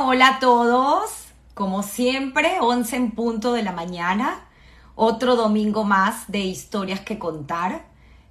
[0.00, 1.10] Hola a todos.
[1.54, 4.46] Como siempre, 11 en punto de la mañana.
[4.94, 7.84] Otro domingo más de historias que contar.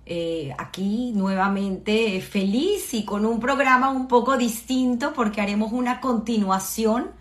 [0.05, 7.11] Eh, aquí nuevamente feliz y con un programa un poco distinto porque haremos una continuación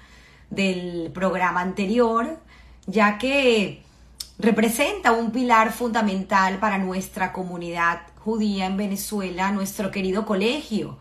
[0.48, 2.38] del programa anterior,
[2.86, 3.82] ya que
[4.38, 10.98] representa un pilar fundamental para nuestra comunidad judía en Venezuela, nuestro querido colegio.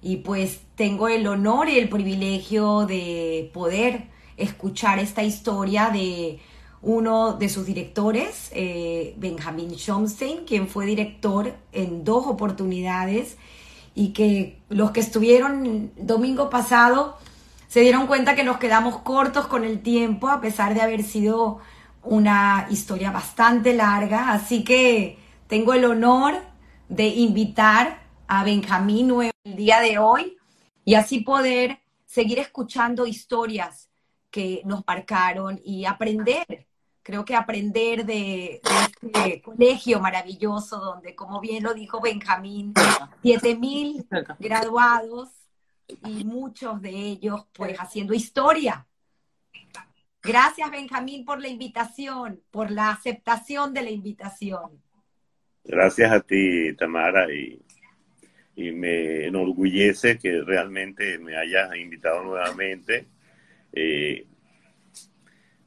[0.00, 6.38] Y pues tengo el honor y el privilegio de poder escuchar esta historia de
[6.82, 13.38] uno de sus directores, eh, Benjamin Schomstein, quien fue director en dos oportunidades
[13.94, 17.16] y que los que estuvieron domingo pasado
[17.66, 21.58] se dieron cuenta que nos quedamos cortos con el tiempo a pesar de haber sido
[22.02, 24.32] una historia bastante larga.
[24.32, 26.34] Así que tengo el honor
[26.90, 29.10] de invitar a Benjamín
[29.44, 30.35] el día de hoy
[30.86, 33.90] y así poder seguir escuchando historias
[34.30, 36.66] que nos marcaron y aprender.
[37.02, 38.60] Creo que aprender de,
[39.02, 42.72] este colegio maravilloso donde, como bien lo dijo Benjamín,
[43.22, 44.06] 7000
[44.38, 45.30] graduados
[45.88, 48.86] y muchos de ellos pues haciendo historia.
[50.22, 54.80] Gracias Benjamín por la invitación, por la aceptación de la invitación.
[55.64, 57.65] Gracias a ti, Tamara, y,
[58.56, 63.06] me enorgullece que realmente me hayas invitado nuevamente
[63.72, 64.24] eh,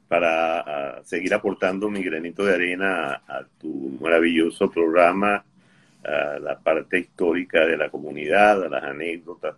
[0.08, 5.44] para seguir aportando mi granito de arena a, tu maravilloso programa,
[6.04, 9.54] a la parte histórica de la comunidad, a las anécdotas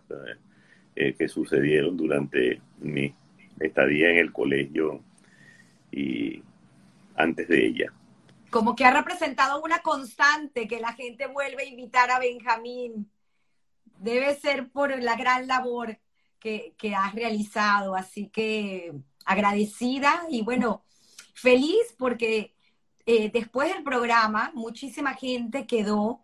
[0.95, 3.13] eh, que sucedieron durante mi
[3.59, 5.01] estadía en el colegio
[5.91, 6.43] y
[7.15, 7.93] antes de ella
[8.53, 13.11] como que ha representado una constante que la gente vuelve a invitar a Benjamín.
[14.03, 15.99] Debe ser por la gran labor
[16.39, 17.95] que, que has realizado.
[17.95, 18.93] Así que
[19.25, 20.83] agradecida y bueno,
[21.33, 22.53] feliz porque
[23.05, 26.21] eh, después del programa muchísima gente quedó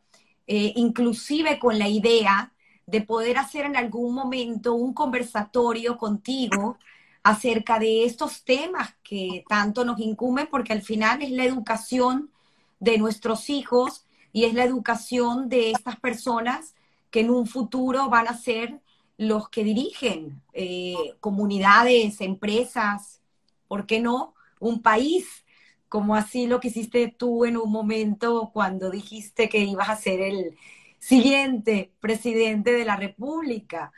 [0.47, 2.53] eh, inclusive con la idea
[2.87, 6.77] de poder hacer en algún momento un conversatorio contigo
[7.21, 12.31] acerca de estos temas que tanto nos incumben, porque al final es la educación
[12.79, 16.73] de nuestros hijos y es la educación de estas personas
[17.11, 18.81] que en un futuro van a ser
[19.17, 23.21] los que dirigen eh, comunidades, empresas,
[23.67, 24.33] ¿por qué no?
[24.59, 25.45] Un país,
[25.89, 30.21] como así lo que hiciste tú en un momento cuando dijiste que ibas a ser
[30.21, 30.57] el
[30.99, 33.91] siguiente presidente de la República.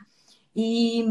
[0.54, 1.06] Y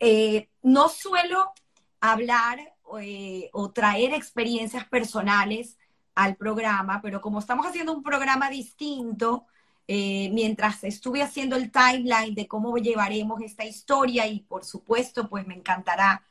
[0.00, 1.52] eh, no suelo
[2.00, 2.58] hablar
[3.00, 5.78] eh, o traer experiencias personales
[6.14, 9.46] al programa, pero como estamos haciendo un programa distinto,
[9.88, 15.46] eh, mientras estuve haciendo el timeline de cómo llevaremos esta historia y por supuesto, pues
[15.46, 16.24] me encantará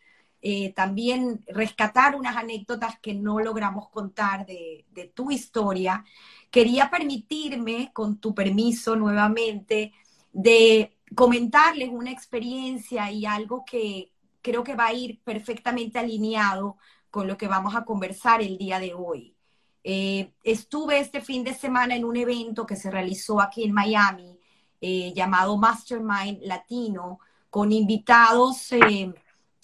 [0.75, 6.05] también rescatar unas anécdotas que no logramos contar de, de tu historia,
[6.51, 9.91] quería permitirme, con tu permiso nuevamente,
[10.33, 14.11] de comentarles una experiencia y algo que
[14.41, 16.77] creo que va a ir perfectamente alineado
[17.09, 19.34] con lo que vamos a conversar el día de hoy.
[19.88, 24.40] Eh, estuve este fin de semana en un evento que se realizó aquí en Miami
[24.81, 27.19] eh, llamado Mastermind Latino
[27.51, 29.13] con invitados eh,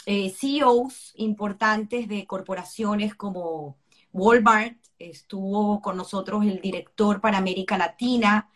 [0.06, 3.80] CEOs importantes de corporaciones como
[4.14, 8.48] Walmart, estuvo con nosotros el director para América Latina,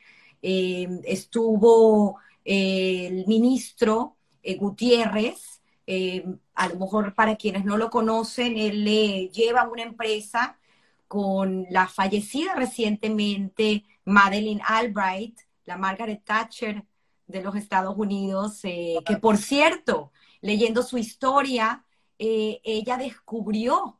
[0.42, 4.18] estuvo el ministro
[4.60, 5.62] Gutiérrez,
[6.54, 10.60] a lo mejor para quienes no lo conocen, él le lleva una empresa
[11.08, 16.84] con la fallecida recientemente Madeleine Albright, la Margaret Thatcher
[17.28, 21.84] de los Estados Unidos, eh, que por cierto, leyendo su historia,
[22.18, 24.00] ella descubrió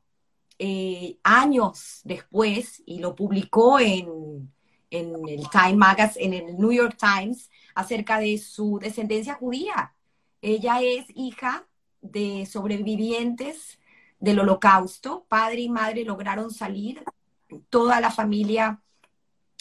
[1.24, 4.54] años después y lo publicó en,
[4.90, 9.94] en el Time Magazine, en el New York Times, acerca de su descendencia judía.
[10.42, 11.68] Ella es hija
[12.02, 13.80] de sobrevivientes
[14.26, 15.26] del holocausto.
[15.30, 17.04] Padre y madre lograron salir.
[17.70, 18.82] Toda la familia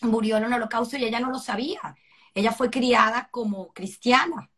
[0.03, 1.97] murió en el holocausto y ella no lo sabía.
[2.35, 4.51] Ella fue criada como cristiana.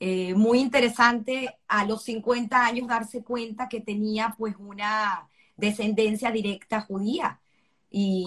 [0.00, 6.80] Eh, muy interesante a los 50 años darse cuenta que tenía pues una descendencia directa
[6.80, 7.40] judía.
[7.90, 8.26] Y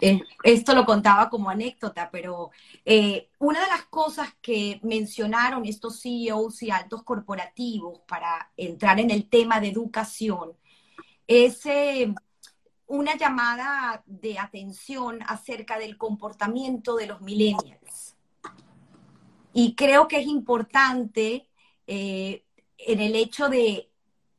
[0.00, 2.50] eh, esto lo contaba como anécdota, pero
[2.84, 9.10] eh, una de las cosas que mencionaron estos CEOs y altos corporativos para entrar en
[9.10, 10.52] el tema de educación
[11.26, 12.14] es eh,
[12.86, 18.14] una llamada de atención acerca del comportamiento de los millennials.
[19.52, 21.48] Y creo que es importante
[21.86, 22.42] en
[23.00, 23.90] el hecho de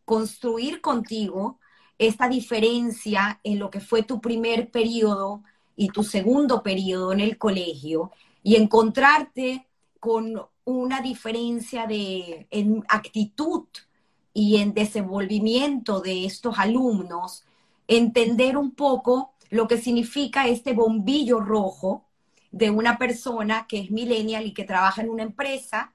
[0.03, 1.59] construir contigo
[1.97, 5.43] esta diferencia en lo que fue tu primer periodo
[5.75, 8.11] y tu segundo periodo en el colegio
[8.43, 9.67] y encontrarte
[9.99, 13.65] con una diferencia de en actitud
[14.33, 17.45] y en desenvolvimiento de estos alumnos,
[17.87, 22.05] entender un poco lo que significa este bombillo rojo
[22.51, 25.93] de una persona que es millennial y que trabaja en una empresa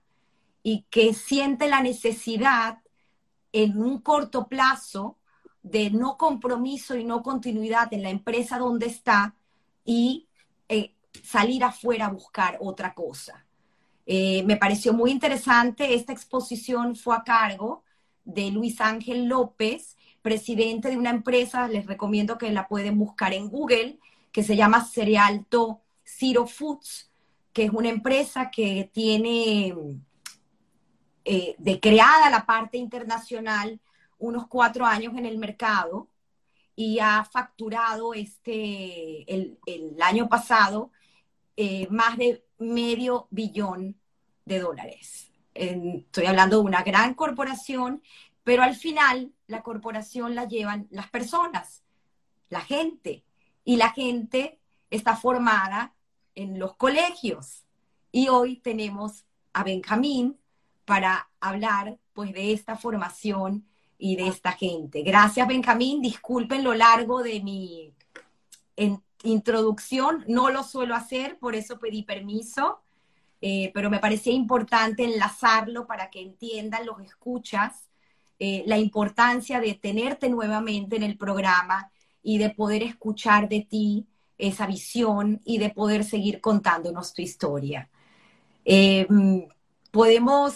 [0.63, 2.79] y que siente la necesidad
[3.53, 5.17] en un corto plazo
[5.63, 9.35] de no compromiso y no continuidad en la empresa donde está
[9.85, 10.27] y
[10.69, 13.45] eh, salir afuera a buscar otra cosa.
[14.07, 17.85] Eh, me pareció muy interesante, esta exposición fue a cargo
[18.25, 23.49] de Luis Ángel López, presidente de una empresa, les recomiendo que la pueden buscar en
[23.49, 23.99] Google,
[24.33, 27.11] que se llama Cerealto Zero Foods,
[27.53, 29.75] que es una empresa que tiene
[31.25, 33.81] eh, de creada la parte internacional
[34.21, 36.09] unos cuatro años en el mercado
[36.77, 39.59] y ha facturado este, el,
[40.01, 40.91] año pasado
[41.57, 43.97] eh, más de medio billón
[44.45, 45.31] de dólares.
[45.55, 48.03] estoy hablando de una gran corporación,
[48.45, 51.83] pero al final la corporación la llevan las personas,
[52.49, 53.25] la gente,
[53.65, 54.59] y la gente
[54.91, 55.95] está formada
[56.35, 57.67] en los colegios.
[58.13, 60.39] Y hoy tenemos a Benjamín
[60.85, 63.67] para hablar pues de esta formación
[64.01, 65.03] y de esta gente.
[65.03, 66.01] Gracias, Benjamín.
[66.01, 67.95] Disculpen lo largo de mi
[69.23, 70.25] introducción.
[70.27, 72.81] No lo suelo hacer, por eso pedí permiso,
[73.43, 77.91] eh, pero me parecía importante enlazarlo para que entiendan los escuchas
[78.43, 81.93] eh, la importancia de tenerte nuevamente en el programa
[82.23, 84.07] y de poder escuchar de ti
[84.39, 87.91] esa visión y de poder seguir contándonos tu historia.
[88.65, 89.07] Eh,
[89.91, 90.55] podemos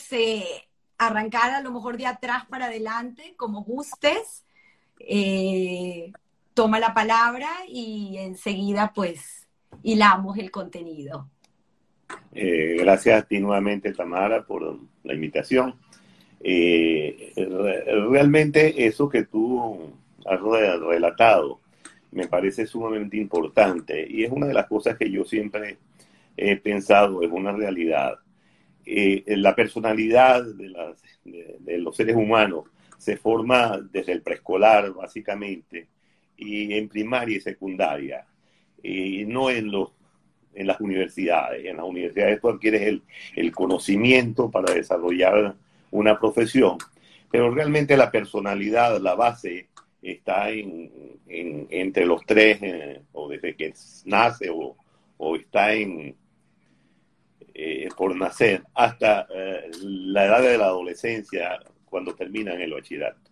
[1.06, 4.44] arrancar a lo mejor de atrás para adelante, como gustes.
[5.00, 6.12] Eh,
[6.54, 9.48] toma la palabra y enseguida pues
[9.82, 11.28] hilamos el contenido.
[12.32, 15.74] Eh, gracias a ti nuevamente, Tamara, por la invitación.
[16.40, 17.32] Eh,
[18.10, 19.94] realmente eso que tú
[20.26, 21.60] has relatado
[22.12, 25.78] me parece sumamente importante y es una de las cosas que yo siempre
[26.36, 28.18] he pensado, es una realidad.
[28.86, 32.64] Eh, la personalidad de, los seres humanos
[32.98, 35.88] se forma desde el preescolar, básicamente,
[36.36, 38.26] y en primaria y secundaria,
[38.82, 39.90] y no en, los,
[40.54, 41.64] en las universidades.
[41.64, 43.02] En las universidades tú adquieres el,
[43.36, 45.54] el conocimiento para desarrollar
[45.90, 46.78] una profesión,
[47.30, 49.68] pero realmente la personalidad, la base,
[50.02, 50.90] está en,
[51.26, 53.72] entre los tres, eh, o desde que
[54.04, 54.76] nace, o,
[55.16, 56.14] o está en,
[57.54, 63.30] eh, por nacer hasta eh, la edad de la adolescencia cuando terminan el bachillerato.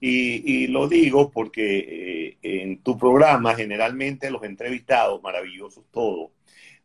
[0.00, 6.30] Y, lo digo porque eh, en tu programa generalmente los entrevistados, maravillosos todos,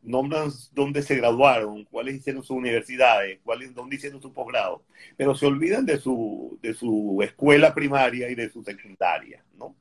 [0.02, 4.84] nombran dónde se graduaron, cuáles hicieron sus universidades, cuáles, dónde hicieron su posgrado,
[5.16, 9.76] pero se olvidan de su, de su escuela primaria y de su secundaria, ¿no?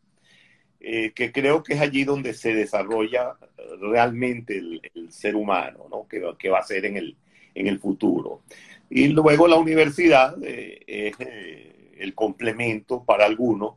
[0.85, 3.37] Eh, que creo que es allí donde se desarrolla
[3.81, 6.09] realmente el, ser humano, ¿no?
[6.09, 7.17] que, va a ser en el,
[7.55, 8.43] en el futuro.
[8.91, 13.77] Y luego la universidad eh, es eh, el complemento para algunos,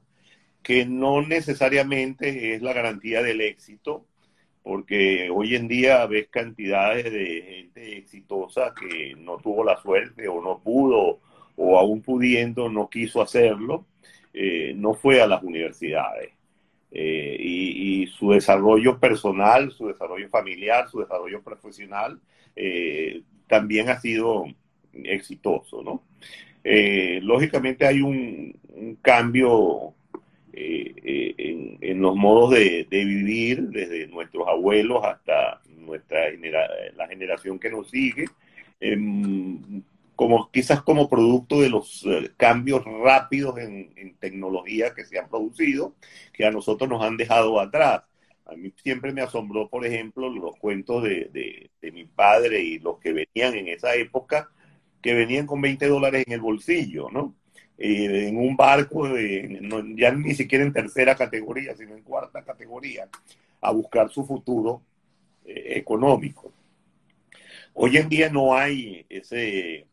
[0.64, 4.06] que no necesariamente es la garantía del éxito,
[4.64, 10.42] porque hoy en día ves cantidades de gente exitosa que no tuvo la suerte o
[10.42, 11.20] no pudo
[11.56, 13.86] o aún pudiendo no quiso hacerlo,
[14.76, 16.35] no fue a las universidades.
[16.98, 22.22] Eh, y, su desarrollo personal, su desarrollo familiar, su desarrollo profesional
[22.56, 24.46] eh, también ha sido
[24.94, 26.04] exitoso, ¿no?
[26.64, 28.58] Eh, lógicamente hay un,
[29.02, 29.94] cambio
[30.54, 36.32] en, los modos de, vivir desde nuestros abuelos hasta nuestra
[36.96, 38.28] la generación que nos sigue.
[40.16, 45.94] Como quizás como producto de los eh, cambios rápidos en, tecnología que se han producido,
[46.34, 48.04] que a nosotros nos han dejado atrás.
[48.46, 53.14] A mí siempre me asombró, por ejemplo, los cuentos de, mi padre y los que
[53.14, 54.50] venían en esa época,
[55.02, 57.36] que venían con 20 dólares en el bolsillo, ¿no?
[57.78, 59.60] Eh, en un barco, de,
[59.98, 63.08] ya ni siquiera en tercera categoría, sino en cuarta categoría,
[63.62, 64.82] a buscar su futuro
[65.46, 66.52] eh, económico.
[67.74, 69.86] Hoy en día no hay ese,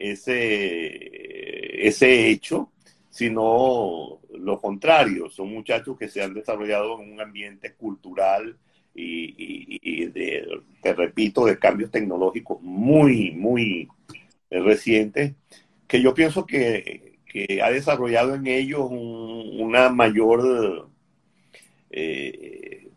[0.00, 2.72] ese, ese hecho,
[3.10, 5.30] sino lo contrario.
[5.30, 8.56] Son muchachos que se han desarrollado en un ambiente cultural
[8.94, 10.48] y, de,
[10.82, 13.88] te repito, de cambios tecnológicos muy, muy
[14.50, 15.34] recientes
[15.86, 20.88] que yo pienso que, que ha desarrollado en ellos una mayor
[21.90, 22.88] eh,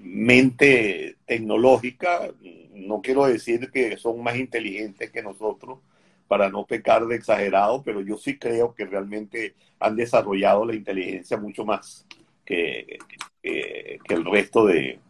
[0.00, 2.30] mente tecnológica.
[2.74, 5.80] No quiero decir que son más inteligentes que nosotros
[6.28, 11.38] para no pecar de exagerado, pero yo sí creo que realmente han desarrollado la inteligencia
[11.38, 12.06] mucho más
[12.44, 12.98] que,
[13.42, 15.00] el resto de,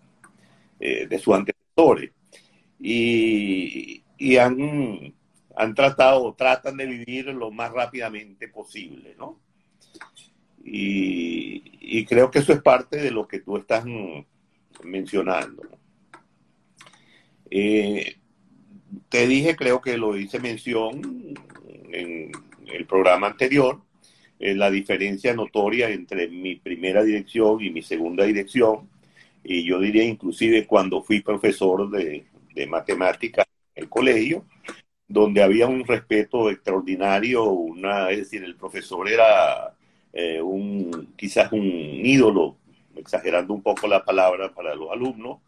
[0.80, 2.12] eh, de sus antecesores.
[2.78, 4.02] Y,
[4.38, 5.14] han
[5.56, 9.40] han tratado, tratan de vivir lo más rápidamente posible, ¿no?
[10.64, 13.84] Y, creo que eso es parte de lo que tú estás
[14.84, 15.62] mencionando.
[17.50, 18.17] Eh,
[19.08, 21.34] te dije, creo que lo hice mención
[21.90, 22.32] en
[22.66, 23.80] el programa anterior,
[24.38, 28.88] eh, la diferencia notoria entre mi primera dirección y mi segunda dirección,
[29.42, 34.44] y yo diría inclusive cuando fui profesor de, de matemáticas en el colegio,
[35.08, 39.74] donde había un respeto extraordinario, una, es decir, el profesor era
[40.12, 42.56] eh, un, quizás un ídolo,
[42.96, 45.38] exagerando un poco la palabra para los alumnos,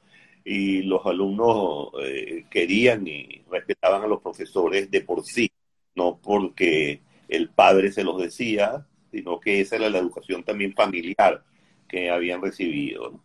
[0.45, 5.51] y los alumnos eh, querían y respetaban a los profesores de por sí,
[5.95, 11.45] no porque el padre se los decía, sino que esa era la educación también familiar
[11.89, 13.21] que habían recibido.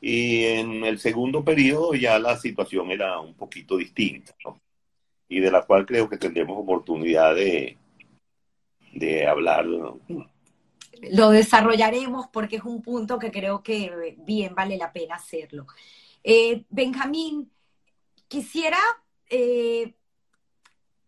[0.00, 4.34] Y en el segundo periodo ya la situación era un poquito distinta.
[4.44, 4.60] ¿no?
[5.30, 7.78] y de la cual creo que tendremos oportunidad de,
[8.92, 9.64] de hablar.
[9.64, 15.68] Lo desarrollaremos porque es un punto que creo que bien vale la pena hacerlo.
[16.22, 17.50] Eh, Benjamín,
[18.28, 18.78] quisiera
[19.28, 19.94] eh,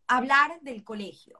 [0.06, 1.38] hablar del colegio.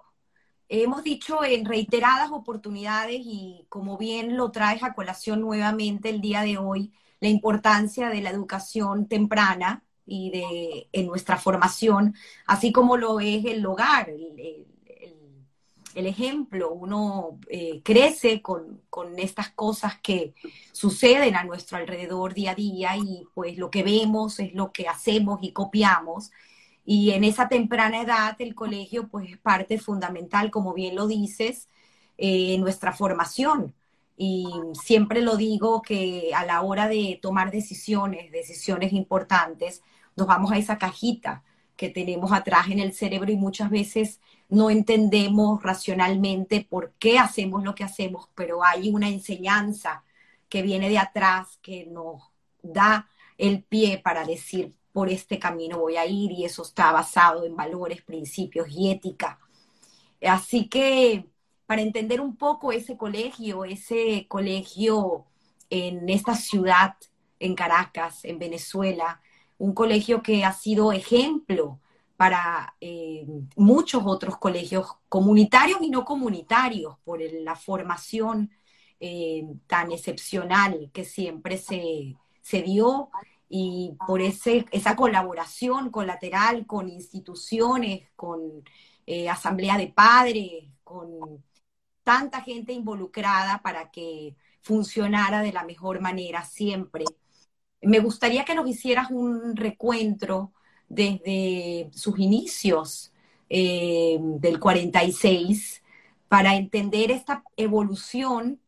[0.68, 6.42] Hemos dicho en reiteradas oportunidades y como bien lo traes a colación nuevamente el día
[6.42, 12.14] de hoy, la importancia de la educación temprana y de, en nuestra formación,
[12.46, 14.66] así como lo es el hogar, el,
[15.94, 16.72] ejemplo.
[16.72, 20.34] Uno eh, crece con, con, estas cosas que
[20.72, 24.88] suceden a nuestro alrededor día a día y pues lo que vemos es lo que
[24.88, 26.30] hacemos y copiamos.
[26.84, 31.68] Y en esa temprana edad el colegio pues es parte fundamental, como bien lo dices,
[32.18, 33.74] eh, en nuestra formación.
[34.16, 34.46] Y
[34.82, 39.82] siempre lo digo que a la hora de tomar decisiones, decisiones importantes,
[40.16, 41.42] nos vamos a esa cajita
[41.76, 44.20] que tenemos atrás en el cerebro y muchas veces
[44.52, 50.04] no entendemos racionalmente por qué hacemos lo que hacemos, pero hay una enseñanza
[50.50, 52.22] que viene de atrás que nos
[52.62, 57.46] da el pie para decir por este camino voy a ir y eso está basado
[57.46, 59.38] en valores, principios y ética.
[60.20, 61.24] Así que
[61.64, 65.24] para entender un poco ese colegio, ese colegio
[65.70, 66.96] en esta ciudad,
[67.40, 69.22] en Caracas, en Venezuela,
[69.56, 71.78] un colegio que ha sido ejemplo
[72.16, 73.26] para eh,
[73.56, 78.50] muchos otros colegios comunitarios y no comunitarios por la formación
[79.00, 82.16] eh, tan excepcional que siempre se,
[82.62, 83.10] dio
[83.48, 88.62] y por ese, esa colaboración colateral con instituciones, con
[89.06, 91.44] eh, asamblea de padres, con
[92.04, 97.04] tanta gente involucrada para que funcionara de la mejor manera siempre.
[97.80, 100.52] Me gustaría que nos hicieras un recuentro
[100.92, 103.12] desde sus inicios
[103.48, 105.82] eh, del 46
[106.28, 108.60] para entender esta evolución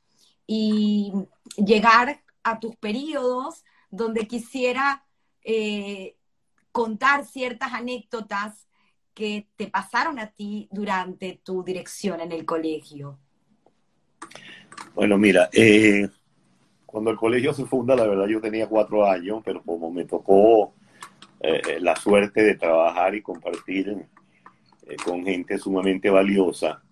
[0.46, 1.12] y
[1.56, 5.04] llegar a tus periodos donde quisiera
[5.42, 6.16] eh,
[6.72, 8.68] contar ciertas anécdotas
[9.12, 13.18] que te pasaron a ti durante tu dirección en el colegio.
[14.94, 16.08] Bueno, mira, eh,
[16.86, 20.72] cuando el colegio se funda, la verdad yo tenía cuatro años, pero como me tocó
[21.46, 23.94] eh, la suerte de trabajar y compartir
[24.86, 26.82] eh, con gente sumamente valiosa,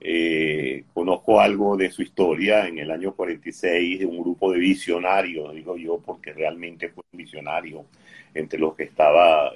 [0.00, 2.66] eh, conozco algo de su historia.
[2.66, 7.18] En el año 46 de un grupo de visionarios, digo yo, porque realmente fue un
[7.18, 7.84] visionario
[8.32, 9.52] entre los que estaba,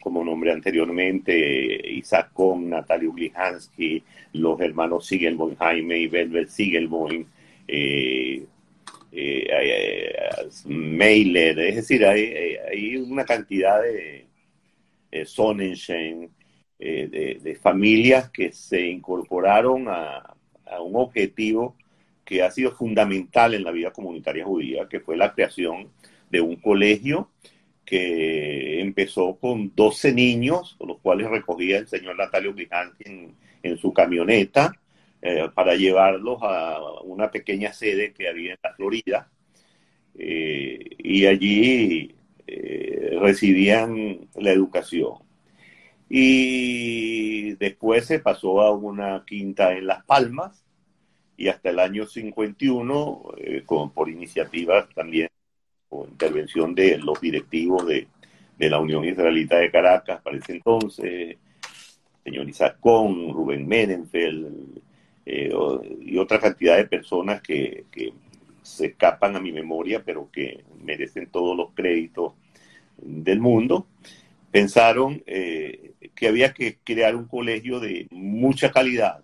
[0.00, 7.26] como nombré anteriormente, Isaac Kohn, Natalio Glihansky, los hermanos Sigelboin, Jaime y Belbert Sigelboin,
[9.18, 14.26] eh, eh, mailer, es decir, hay, una cantidad de
[15.24, 16.30] Sonnenschein,
[16.78, 20.34] eh, de, familias que se incorporaron a,
[20.82, 21.76] un objetivo
[22.24, 25.88] que ha sido fundamental en la vida comunitaria judía, que fue la creación
[26.28, 27.30] de un colegio
[27.84, 33.04] que empezó con 12 niños, los cuales recogía el señor Natalio Grijanti
[33.62, 34.74] en su camioneta,
[35.22, 39.30] eh, para llevarlos a una pequeña sede que había en la Florida
[40.18, 42.14] eh, y allí
[42.46, 45.14] eh, recibían la educación.
[46.08, 50.64] Y después se pasó a una quinta en Las Palmas
[51.36, 55.28] y hasta el año 51, eh, con, por iniciativa también
[55.88, 58.08] o intervención de los directivos de,
[58.58, 61.36] de, la Unión Israelita de Caracas para ese entonces,
[62.24, 64.80] señor Isacón, Rubén Menenfeld
[65.26, 65.50] eh,
[66.00, 67.84] y otra cantidad de personas que,
[68.62, 72.32] se escapan a mi memoria, pero que merecen todos los créditos
[72.98, 73.86] del mundo,
[74.50, 79.22] pensaron eh, que había que crear un colegio de mucha calidad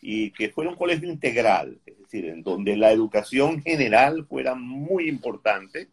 [0.00, 5.06] y que fuera un colegio integral, es decir, en donde la educación general fuera muy
[5.06, 5.88] importante,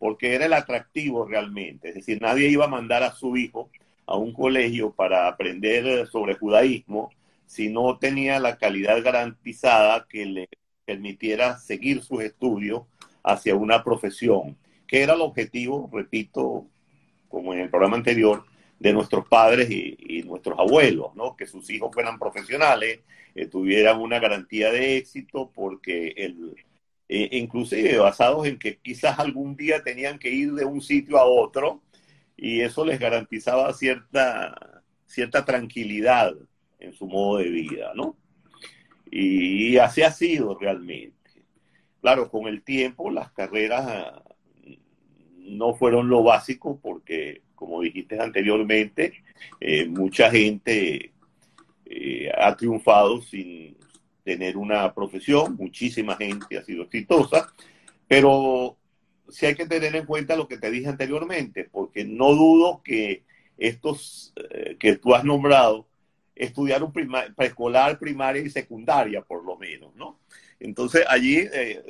[0.00, 3.70] porque era el atractivo realmente, es decir, nadie iba a mandar a su hijo
[4.06, 7.12] a un colegio para aprender sobre judaísmo
[7.46, 10.48] si no tenía la calidad garantizada que le
[10.84, 12.82] permitiera seguir sus estudios
[13.22, 16.66] hacia una profesión, que era el objetivo, repito,
[17.28, 18.44] como en el programa anterior,
[18.78, 21.36] de nuestros padres y, nuestros abuelos, ¿no?
[21.36, 23.00] Que sus hijos fueran profesionales,
[23.34, 26.56] eh, tuvieran una garantía de éxito, porque el,
[27.08, 31.24] eh, inclusive basados en que quizás algún día tenían que ir de un sitio a
[31.24, 31.80] otro
[32.36, 36.34] y eso les garantizaba cierta, cierta tranquilidad
[36.86, 38.16] en su modo de vida, ¿no?
[39.10, 41.14] Y así ha sido realmente.
[42.00, 44.22] Claro, con el tiempo las carreras
[45.38, 49.24] no fueron lo básico porque como dijiste anteriormente,
[49.58, 51.12] eh, mucha gente
[51.86, 53.76] eh, ha triunfado sin
[54.22, 57.52] tener una profesión, muchísima gente ha sido exitosa,
[58.06, 58.76] pero
[59.28, 63.24] sí hay que tener en cuenta lo que te dije anteriormente, porque no dudo que
[63.56, 65.88] estos eh, que tú has nombrado
[66.36, 70.20] estudiaron preescolar, primaria y secundaria, por lo menos, ¿no?
[70.60, 71.48] Entonces allí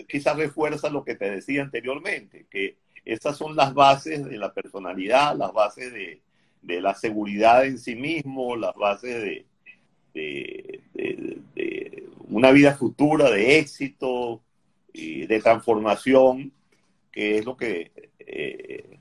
[0.09, 5.37] quizás refuerza lo que te decía anteriormente, que esas son las bases de la personalidad,
[5.37, 6.20] las bases de,
[6.80, 9.44] la seguridad en sí mismo, las bases
[10.12, 10.42] de,
[12.28, 14.42] una vida futura, de éxito
[14.92, 16.52] y de transformación,
[17.12, 18.98] que es lo que eh,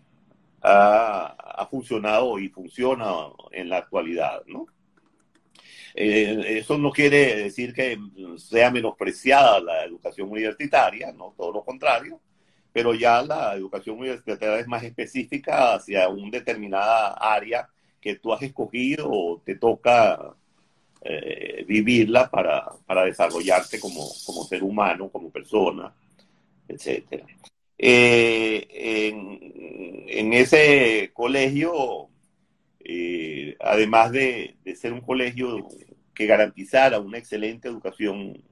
[0.62, 3.06] ha, funcionado y funciona
[3.52, 4.68] en la actualidad, ¿no?
[5.94, 7.98] Eh, eso no quiere decir que
[8.38, 12.20] sea menospreciada la educación universitaria, no, todo lo contrario,
[12.74, 17.70] pero ya la educación universitaria es más específica hacia una determinada área
[18.02, 20.36] que tú has escogido o te toca
[21.02, 25.94] eh, vivirla para, para desarrollarte como, como, ser humano, como persona,
[26.68, 27.24] etc.
[27.78, 29.40] Eh, en,
[30.08, 32.10] en, ese colegio,
[32.88, 35.68] eh, además de, ser un colegio
[36.14, 38.44] que garantizara una excelente educación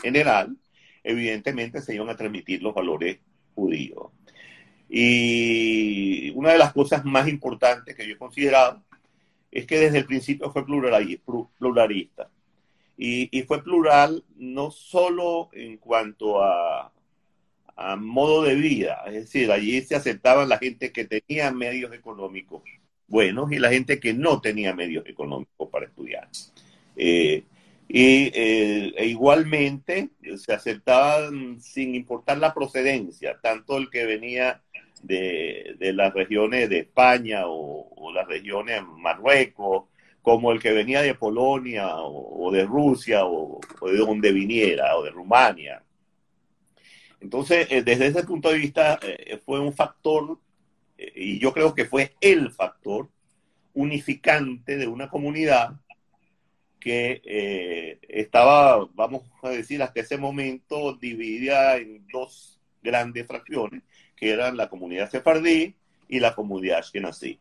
[0.00, 0.56] general,
[1.02, 3.18] evidentemente se iban a transmitir los valores
[3.54, 4.12] judío.
[4.88, 8.84] Y una de las cosas más importantes que yo he considerado
[9.50, 12.30] es que desde el principio fue pluralista.
[12.96, 16.92] Y, fue plural no solo en cuanto a,
[17.74, 22.62] a, modo de vida, es decir, allí se aceptaban la gente que tenía medios económicos
[23.06, 26.28] buenos y la gente que no tenía medios económicos para estudiar.
[26.96, 27.44] Eh,
[27.88, 34.62] y eh, e igualmente se aceptaban sin importar la procedencia, tanto el que venía
[35.02, 39.84] de, de las regiones de España o, las regiones Marruecos,
[40.22, 45.10] como el que venía de Polonia o, de Rusia o, de donde viniera, o de
[45.10, 45.82] Rumania.
[47.20, 50.38] Entonces, eh, desde ese punto de vista, eh, fue un factor,
[50.96, 53.08] y yo creo que fue el factor
[53.74, 55.74] unificante de una comunidad
[56.78, 63.82] que eh, estaba, vamos a decir, hasta ese momento dividida en dos grandes fracciones,
[64.14, 65.74] que eran la comunidad sefardí
[66.08, 67.40] y la comunidad ashkenazí.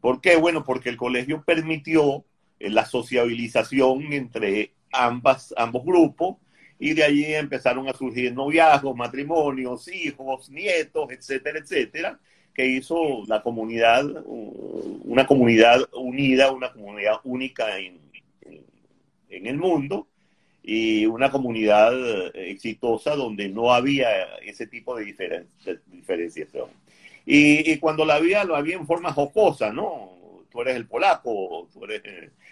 [0.00, 0.36] ¿Por qué?
[0.36, 2.24] Bueno, porque el colegio permitió
[2.60, 6.36] eh, la sociabilización entre ambas, ambos grupos
[6.78, 12.18] y de allí empezaron a surgir noviazgos, matrimonios, hijos, nietos, etcétera, etcétera,
[12.54, 17.98] que hizo la comunidad una comunidad unida, una comunidad única en,
[19.28, 20.06] en el mundo
[20.62, 21.94] y una comunidad
[22.36, 24.08] exitosa donde no había
[24.42, 25.46] ese tipo de,
[25.86, 26.68] diferenciación.
[27.26, 30.44] Y, cuando la había, lo había en forma jocosa, ¿no?
[30.50, 32.02] Tú eres el polaco, tú eres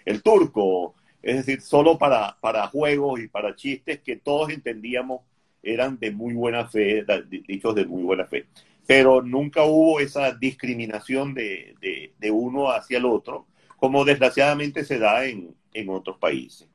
[0.05, 5.21] el, turco, es decir, solo para, para juegos y para chistes que todos entendíamos
[5.61, 8.45] eran de muy buena fe, dichos de muy buena fe.
[8.89, 11.75] Pero nunca hubo esa discriminación de,
[12.17, 13.45] de uno hacia el otro,
[13.77, 16.67] como desgraciadamente se da en, en otros países.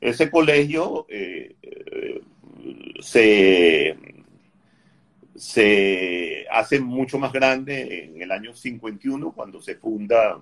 [0.00, 2.20] Ese colegio eh, eh,
[3.00, 3.96] se,
[5.34, 10.40] se hace mucho más grande en el año 51 cuando se funda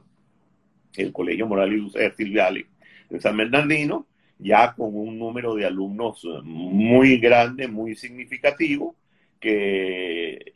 [0.95, 4.07] el Colegio Moral y Luz de San Bernardino,
[4.39, 8.95] ya con un número de alumnos muy grande, muy significativo,
[9.41, 10.53] que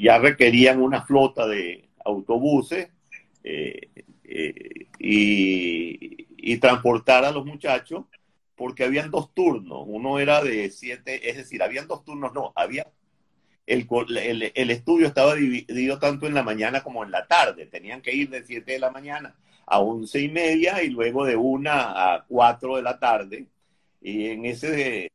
[0.00, 2.88] ya requerían una flota de autobuses
[3.44, 3.90] eh,
[4.24, 8.04] eh, y, transportar a los muchachos,
[8.54, 12.86] porque habían dos turnos, uno era de siete, es decir, habían dos turnos, no, había
[13.66, 13.86] el,
[14.18, 17.66] el, el, estudio estaba dividido tanto en la mañana como en la tarde.
[17.66, 21.36] Tenían que ir de 7 de la mañana a once y media y luego de
[21.36, 23.46] una a 4 de la tarde.
[24.00, 25.12] Y en ese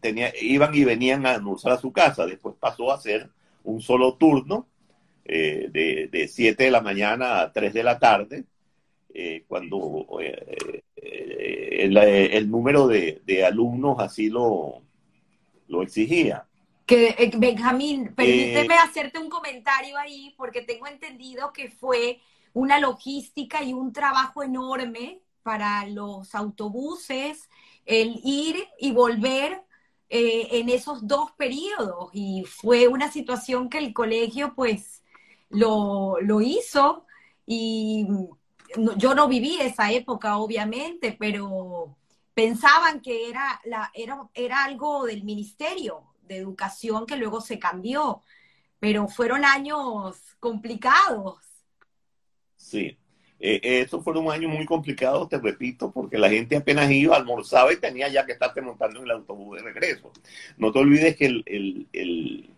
[0.00, 2.24] tenía, iban y venían a almorzar a su casa.
[2.24, 3.28] Después pasó a ser
[3.64, 4.68] un solo turno
[5.24, 8.44] eh, de, de 7 de la mañana a 3 de la tarde,
[9.14, 14.82] eh, cuando eh, el, el, número de, de, alumnos así lo,
[15.68, 16.46] lo exigía.
[16.86, 22.20] Que, Benjamín, permíteme hacerte un comentario ahí, porque tengo entendido que fue
[22.52, 27.48] una logística y un trabajo enorme para los autobuses,
[27.86, 29.62] el ir y volver
[30.14, 32.10] eh, en esos dos periodos.
[32.12, 35.02] Y fue una situación que el colegio pues
[35.48, 37.06] lo, lo hizo
[37.46, 38.06] y
[38.98, 41.96] yo no viví esa época, obviamente, pero
[42.34, 48.20] pensaban que era, la, era, era algo del ministerio de educación que luego se cambió,
[48.78, 51.38] pero fueron años complicados.
[52.56, 52.98] Sí,
[53.44, 57.76] eh, esos fueron años muy complicados, te repito, porque la gente apenas iba, almorzaba y
[57.76, 60.12] tenía ya que estarte montando en el autobús de regreso.
[60.56, 62.48] No te olvides que el,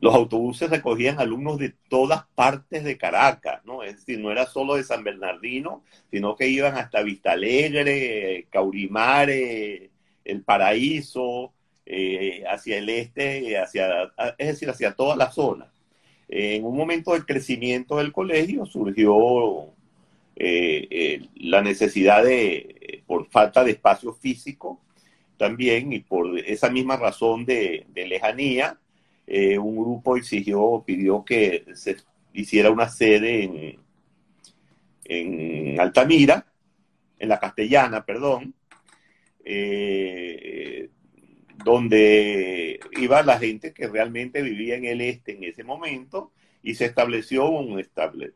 [0.00, 3.84] los autobuses recogían alumnos de todas partes de Caracas, ¿no?
[3.84, 9.90] Es decir, no era solo de San Bernardino, sino que iban hasta Vista Alegre, Caurimare,
[10.24, 11.52] El Paraíso,
[11.86, 15.72] eh, hacia el este, hacia, es decir, hacia toda la zona.
[16.28, 19.75] En un momento del crecimiento del colegio surgió
[20.38, 24.80] eh, eh, la necesidad de, por falta de espacio físico
[25.38, 28.78] también y por esa misma razón de, lejanía,
[29.28, 31.96] un grupo exigió, pidió que se
[32.32, 33.78] hiciera una sede en,
[35.04, 36.46] en Altamira,
[37.18, 38.54] en la Castellana, perdón,
[41.64, 46.86] donde iba la gente que realmente vivía en el este en ese momento y se
[46.86, 47.82] estableció un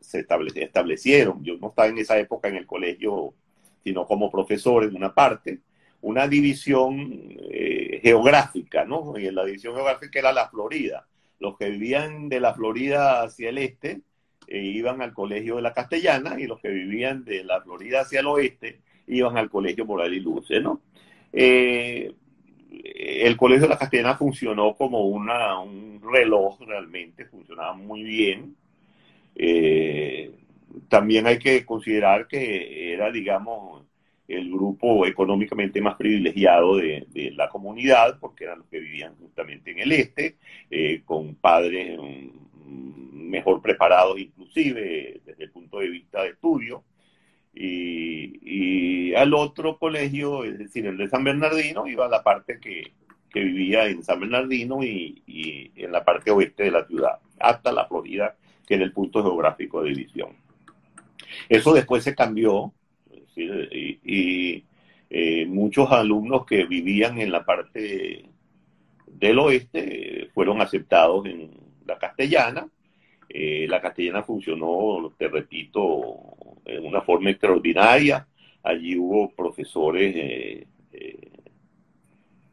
[0.00, 3.34] se establecieron, yo no estaba en esa época en el colegio,
[3.82, 5.60] sino como profesor en una parte,
[6.02, 9.18] una división eh, geográfica, ¿no?
[9.18, 11.06] Y en la división geográfica era la Florida.
[11.38, 14.00] Los que vivían de la Florida hacia el este
[14.46, 18.20] eh, iban al colegio de la Castellana y los que vivían de la Florida hacia
[18.20, 20.80] el oeste iban al colegio Moral y Luce, ¿no?
[21.32, 22.12] Eh,
[22.70, 28.56] el Colegio de la Castellana funcionó como una, un reloj realmente, funcionaba muy bien.
[29.34, 30.30] Eh,
[30.88, 33.84] también hay que considerar que era, digamos,
[34.28, 39.80] el grupo económicamente más privilegiado de, la comunidad, porque eran los que vivían justamente en
[39.80, 40.36] el este,
[40.70, 46.84] eh, con padres mm, mejor preparados inclusive desde el punto de vista de estudio
[47.52, 52.92] y, al otro colegio, es decir, el de San Bernardino, iba a la parte que,
[53.32, 58.36] vivía en San Bernardino y, en la parte oeste de la ciudad, hasta la Florida,
[58.66, 60.30] que era el punto geográfico de división.
[61.48, 62.72] Eso después se cambió
[63.36, 64.64] y,
[65.12, 68.30] eh, muchos alumnos que vivían en la parte
[69.06, 71.50] del oeste fueron aceptados en
[71.84, 72.68] la castellana.
[73.28, 78.26] Eh, la castellana funcionó, te repito, en una forma extraordinaria.
[78.62, 80.66] Allí hubo profesores eh,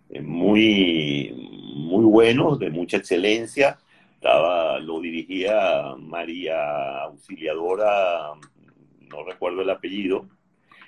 [0.10, 1.34] eh, muy,
[1.76, 3.78] muy buenos, de mucha excelencia.
[4.16, 8.34] Estaba, lo dirigía María Auxiliadora,
[9.10, 10.28] no recuerdo el apellido.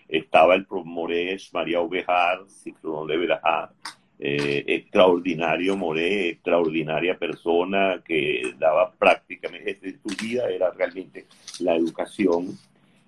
[0.07, 3.71] Estaba el Morés, María Ovejar, Ciclón de Verajá,
[4.17, 11.27] eh, extraordinario Moré, extraordinaria persona que daba prácticamente, su vida era realmente
[11.59, 12.57] la educación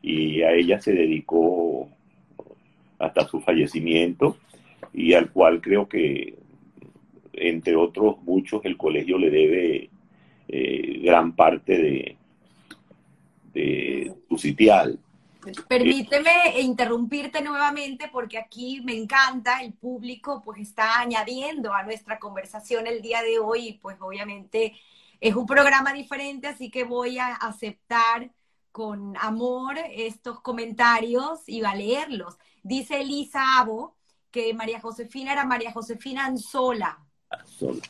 [0.01, 1.89] y a ella se dedicó
[2.99, 4.37] hasta su fallecimiento
[4.93, 6.37] y al cual creo que,
[7.33, 9.89] entre otros muchos, el colegio le debe
[10.47, 12.17] eh, gran parte de,
[14.29, 14.97] su sitial.
[15.67, 22.87] Permíteme interrumpirte nuevamente porque aquí me encanta, el público pues está añadiendo a nuestra conversación
[22.87, 24.73] el día de hoy pues obviamente
[25.19, 28.31] es un programa diferente, así que voy a aceptar
[28.71, 32.37] con amor estos comentarios y va a leerlos.
[32.63, 33.95] Dice Elisa Abo
[34.29, 36.99] que María Josefina era María Josefina Anzola.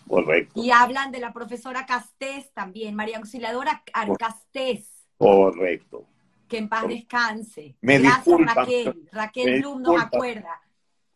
[0.08, 0.60] Correcto.
[0.60, 3.84] Y hablan de la profesora Castés también, María Auxiliadora
[4.17, 5.08] Castés.
[5.17, 6.06] Correcto.
[6.48, 7.76] Que en paz descanse.
[7.82, 9.10] Me Gracias, Raquel.
[9.12, 10.61] Raquel Blum nos acuerda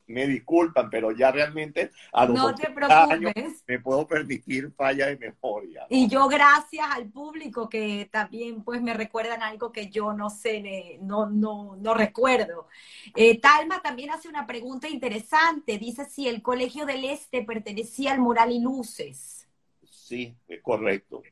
[0.07, 3.63] me disculpan, pero ya realmente a los no te preocupes.
[3.67, 5.85] me puedo permitir falla de memoria.
[5.89, 10.99] Y yo gracias al público que también pues me recuerdan algo que yo no sé,
[11.01, 12.67] no, no, no recuerdo.
[13.15, 15.77] Eh, Talma también hace una pregunta interesante.
[15.77, 19.47] Dice si el Colegio del Este pertenecía al Moral y Luces.
[19.89, 21.23] Sí, es correcto.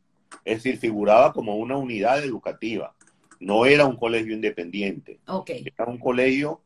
[0.44, 2.96] Es decir, figuraba como una unidad educativa.
[3.40, 5.20] No era un colegio independiente.
[5.28, 5.66] Okay.
[5.66, 6.62] Era un colegio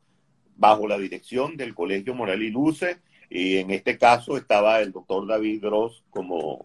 [0.58, 2.98] bajo la dirección del Colegio Moral y Luce,
[3.30, 6.60] y en este caso estaba el doctor David Gross como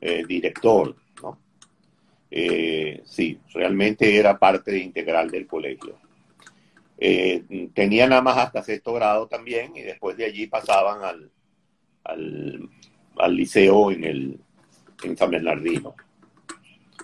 [0.00, 0.96] eh, director.
[2.30, 5.96] Eh, sí, realmente era parte integral del colegio.
[6.98, 11.30] Eh, tenía nada más hasta sexto grado también, y después de allí pasaban al,
[13.16, 14.40] al, liceo en, el,
[15.02, 15.94] en San Bernardino,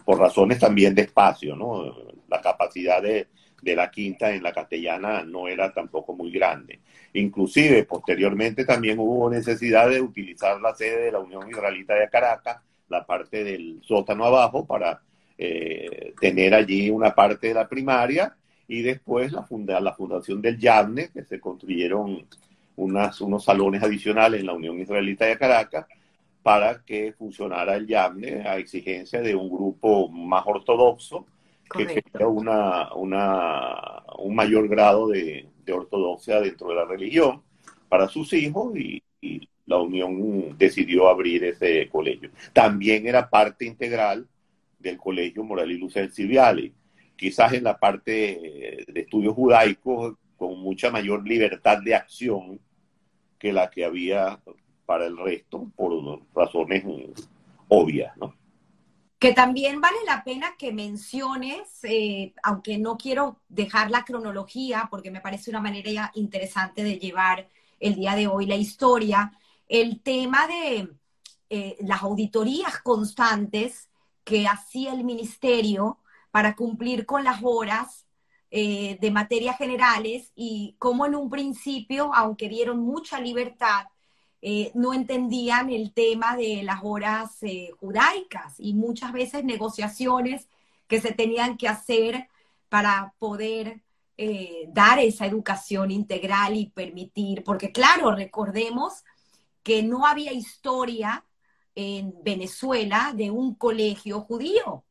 [0.05, 1.95] por razones también de espacio, ¿no?
[2.29, 3.29] la capacidad de,
[3.63, 6.81] de la quinta en la castellana no era tampoco muy grande.
[7.15, 12.59] Inclusive, posteriormente también hubo necesidad de utilizar la sede de la Unión Israelita de Caracas,
[12.89, 15.01] la parte del sótano abajo, para
[15.39, 18.37] eh, tener allí una parte de la primaria
[18.69, 22.27] y después la, funda la fundación del YAMNE, que se construyeron
[22.77, 25.87] unas, unos salones adicionales en la Unión Israelita de Caracas
[26.43, 31.27] para que funcionara el YAMNE a exigencia de un grupo más ortodoxo
[31.77, 37.43] que quería una, una, un mayor grado de, ortodoxia dentro de la religión
[37.89, 39.03] para sus hijos y,
[39.67, 42.31] la Unión decidió abrir ese colegio.
[42.53, 44.27] También era parte integral
[44.81, 46.11] del Colegio Moral y Luz del
[47.15, 52.59] quizás en la parte de estudios judaicos con mucha mayor libertad de acción
[53.39, 54.41] que la que había
[54.87, 56.83] para el resto, por razones
[57.69, 58.35] obvias, ¿no?
[59.21, 65.11] Que también vale la pena que menciones, eh, aunque no quiero dejar la cronología, porque
[65.11, 67.49] me parece una manera interesante de llevar
[67.81, 69.33] el día de hoy la historia,
[69.69, 70.89] el tema de
[71.51, 73.91] eh, las auditorías constantes
[74.25, 75.99] que hacía el ministerio
[76.31, 78.07] para cumplir con las horas
[78.51, 83.85] eh, de materias generales y cómo en un principio, aunque dieron mucha libertad,
[84.43, 90.49] eh, no entendían el tema de las horas eh, judaicas y muchas veces negociaciones
[90.89, 92.29] que se tenían que hacer
[92.71, 93.83] para poder
[94.17, 99.05] eh, dar esa educación integral y permitir, porque claro, recordemos
[99.63, 101.25] que no había historia
[101.75, 104.85] en Venezuela de un colegio judío.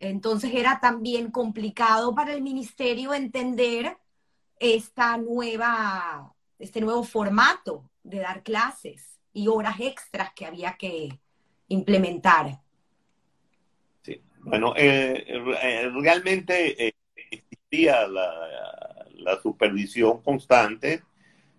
[0.00, 3.98] Entonces era también complicado para el ministerio entender
[4.60, 11.18] esta nueva, este nuevo formato de dar clases y horas extras que había que
[11.68, 12.60] implementar.
[14.40, 15.24] bueno, eh,
[15.62, 16.92] eh, realmente eh,
[17.30, 18.30] existía la,
[19.16, 21.02] la, supervisión constante,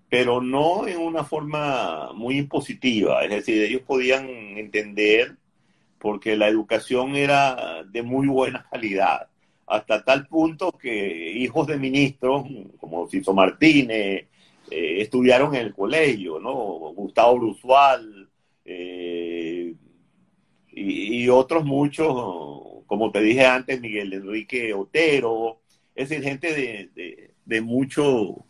[0.10, 5.36] pero no en una forma muy impositiva, es decir, ellos podían entender
[6.00, 9.28] porque la educación era de muy buena calidad,
[9.68, 12.46] hasta tal punto que hijos de ministros,
[12.80, 14.28] como Ciso Martínez,
[14.72, 16.54] eh, estudiaron en el colegio, ¿no?
[16.94, 18.30] Gustavo Brusual
[18.66, 19.74] eh,
[20.72, 25.60] y, otros muchos, como te dije antes, Miguel Enrique Otero,
[25.96, 28.46] es decir, gente de, mucho,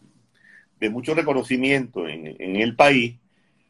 [0.80, 3.16] de mucho reconocimiento en, el país,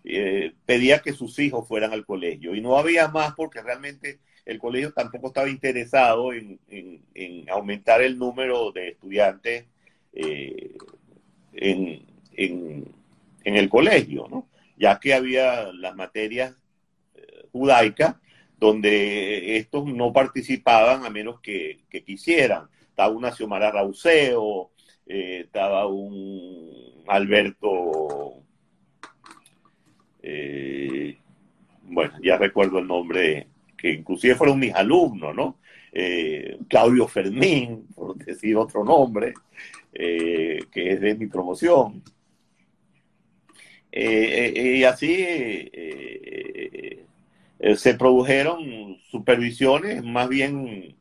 [0.04, 2.56] eh, pedía que sus hijos fueran al colegio.
[2.56, 6.60] Y no había más porque realmente el colegio tampoco estaba interesado en,
[7.50, 9.66] aumentar el número de estudiantes
[11.54, 12.09] en,
[12.40, 12.86] en,
[13.44, 14.48] el colegio, ¿no?
[14.78, 16.56] ya que había las materias
[17.16, 18.16] eh, judaicas
[18.58, 22.68] donde estos no participaban a menos que, quisieran.
[22.90, 24.72] Estaba una Xiomara Rauseo,
[25.06, 28.44] eh, estaba un Alberto,
[30.22, 31.18] eh,
[31.84, 33.48] bueno, ya recuerdo el nombre,
[33.78, 35.58] que inclusive fueron mis alumnos, ¿no?
[36.68, 39.34] Claudio Fermín, por decir otro nombre,
[39.92, 42.04] que es de mi promoción.
[43.92, 47.06] Eh, eh, y así eh,
[47.76, 50.96] se produjeron supervisiones más bien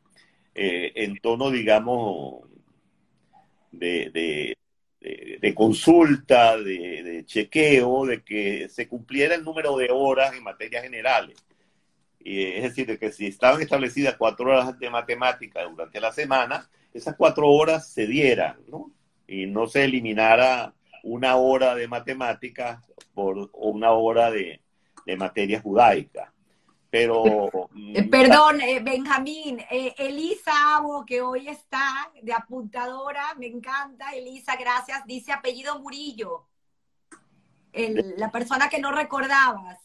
[0.55, 2.43] en tono, digamos,
[3.71, 4.55] de,
[4.99, 11.37] de, consulta, de, chequeo, de que se cumpliera el número de horas en materias generales.
[12.19, 17.15] Es decir, de que si estaban establecidas cuatro horas de matemática durante la semana, esas
[17.15, 18.91] cuatro horas se dieran, ¿no?
[19.27, 20.73] Y no se eliminara
[21.03, 22.79] una hora de matemáticas
[23.13, 24.61] por una hora de,
[25.05, 26.33] de materia judaica.
[26.89, 27.69] pero...
[27.75, 34.55] Eh, perdón, eh, Benjamín, eh, Elisa Abo, que hoy está de apuntadora, me encanta, Elisa,
[34.55, 36.47] gracias, dice apellido Murillo,
[37.73, 39.79] la persona que no recordabas.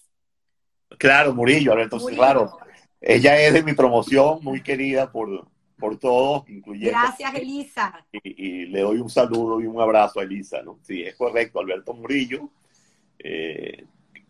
[0.99, 2.59] Claro, Murillo, Alberto, claro.
[3.01, 5.47] Ella es de mi promoción, muy querida por,
[5.79, 6.99] por todos, incluyendo...
[6.99, 8.07] Gracias, Elisa.
[8.13, 10.79] Y, le doy un saludo y un abrazo a Elisa, ¿no?
[10.83, 12.51] Sí, es correcto, Alberto Murillo.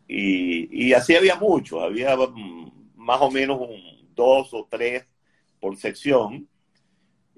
[0.08, 5.06] y, y así había muchos, había mm, más o menos un, dos o tres
[5.60, 6.48] por sección.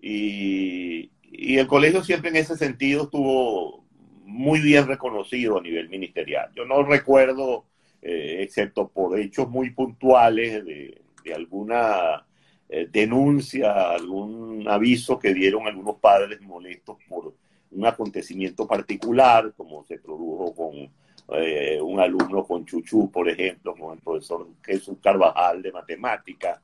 [0.00, 3.84] Y, el colegio siempre en ese sentido estuvo
[4.24, 6.50] muy bien reconocido a nivel ministerial.
[6.54, 7.66] Yo no recuerdo,
[8.02, 11.02] eh, excepto por hechos muy puntuales de,
[11.34, 12.25] alguna
[12.68, 17.34] eh, denuncia, algún aviso que dieron algunos padres molestos por
[17.70, 20.90] un acontecimiento particular, como se produjo con
[21.38, 26.60] eh, un alumno con Chuchu, por ejemplo, con el profesor Jesús Carvajal de matemática,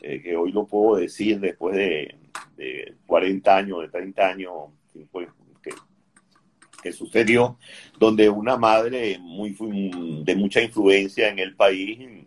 [0.00, 2.14] eh, que hoy lo puedo decir después de,
[3.06, 4.52] 40 años, de 30 años
[6.82, 7.58] que, sucedió,
[7.98, 9.56] donde una madre muy,
[10.24, 12.25] de mucha influencia en el país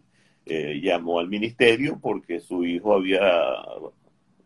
[0.50, 3.22] eh, llamó al ministerio porque su hijo había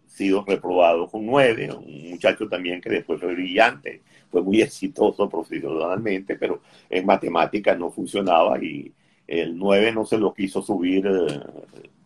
[0.06, 6.36] sido reprobado con nueve, un muchacho también que después fue brillante, fue muy exitoso profesionalmente,
[6.36, 8.92] pero en matemáticas no funcionaba y
[9.28, 11.40] el nueve no se lo quiso subir eh,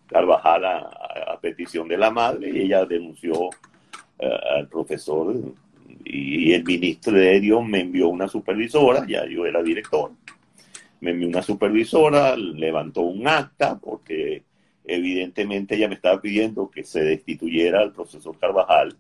[0.07, 3.49] Carvajal a, petición de la madre y ella denunció
[4.19, 5.36] eh, al profesor
[6.03, 10.12] y, el ministerio me envió una supervisora, ya yo era director,
[10.99, 14.43] me envió una supervisora, levantó un acta porque
[14.86, 18.95] evidentemente ella me estaba pidiendo que se destituyera al profesor Carvajal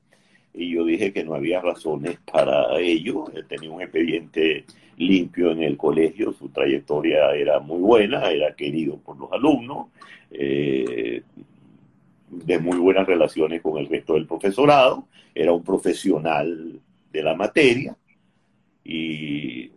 [0.53, 3.25] y yo dije que no había razones para ello.
[3.47, 4.65] Tenía un expediente
[4.97, 9.87] limpio en el colegio, su trayectoria era muy buena, era querido por los alumnos,
[10.31, 11.21] eh,
[12.29, 16.79] de muy buenas relaciones con el resto del profesorado, era un profesional
[17.11, 17.95] de la materia
[18.83, 19.69] y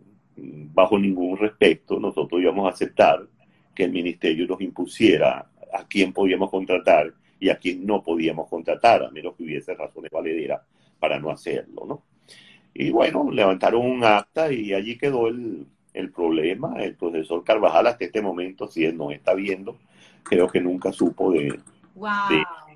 [0.72, 3.26] bajo ningún respecto nosotros íbamos a aceptar
[3.74, 9.02] que el ministerio nos impusiera a quién podíamos contratar y a quién no podíamos contratar,
[9.02, 10.60] a menos que hubiese razones valederas
[10.98, 12.02] para no hacerlo, ¿no?
[12.74, 15.66] Y bueno, levantaron un acta y allí quedó el,
[16.14, 16.82] problema.
[16.82, 19.78] El profesor Carvajal hasta este momento, si él no está viendo,
[20.22, 21.58] creo que nunca supo de,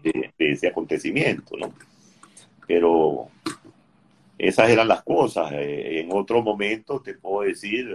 [0.02, 1.72] de, ese acontecimiento, ¿no?
[2.66, 3.28] Pero
[4.38, 5.52] esas eran las cosas.
[5.52, 7.94] Eh, en otro momento te puedo decir,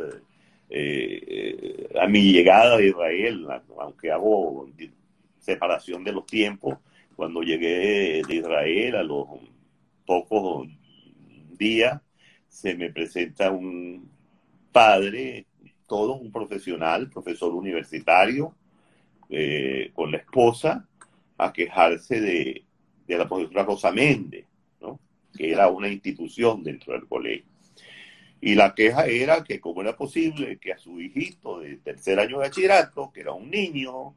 [0.70, 3.48] eh, a mi llegada a Israel,
[3.80, 4.70] aunque hago
[5.40, 6.78] separación de los tiempos,
[7.16, 9.28] cuando llegué de Israel a los
[10.06, 10.68] pocos
[11.58, 12.02] días,
[12.48, 14.10] se me presenta un
[14.72, 15.46] padre,
[15.86, 18.56] todo un profesional, profesor universitario,
[19.30, 20.88] eh, con la esposa,
[21.38, 22.64] a quejarse de,
[23.08, 24.46] de la profesora Rosa Méndez.
[25.40, 27.46] Que era una institución dentro del colegio.
[28.42, 32.40] Y la queja era que cómo era posible que a su hijito de tercer año
[32.40, 34.16] de bachillerato, que era un niño,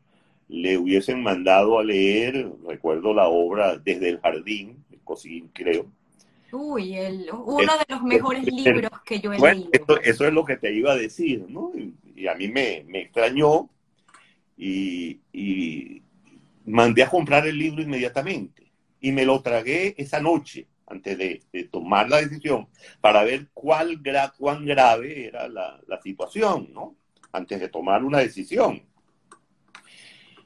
[0.49, 5.87] le hubiesen mandado a leer, recuerdo la obra Desde el Jardín, de Cosín, creo.
[6.51, 9.71] Uy, el, uno de los mejores libros que yo he leído.
[10.03, 11.71] Eso, es lo que te iba a decir, ¿no?
[12.17, 13.69] Y, a mí me, me extrañó
[14.57, 16.03] y, y
[16.67, 22.09] mandé a comprar el libro inmediatamente y me lo tragué esa noche antes de, tomar
[22.09, 22.69] la decisión
[23.01, 24.01] para ver cuál
[24.39, 26.97] cuán grave era la, situación, ¿no?
[27.33, 28.83] Antes de tomar una decisión.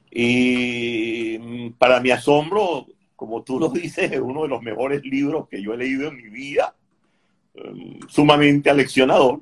[0.09, 5.47] Y mm, para mi asombro, como tú lo dices, es uno de los mejores libros
[5.49, 6.75] que yo he leído en mi vida,
[7.53, 9.41] em, sumamente aleccionador,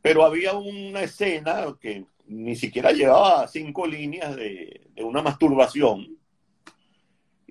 [0.00, 6.19] pero había una escena que ni siquiera llevaba cinco líneas de, de una masturbación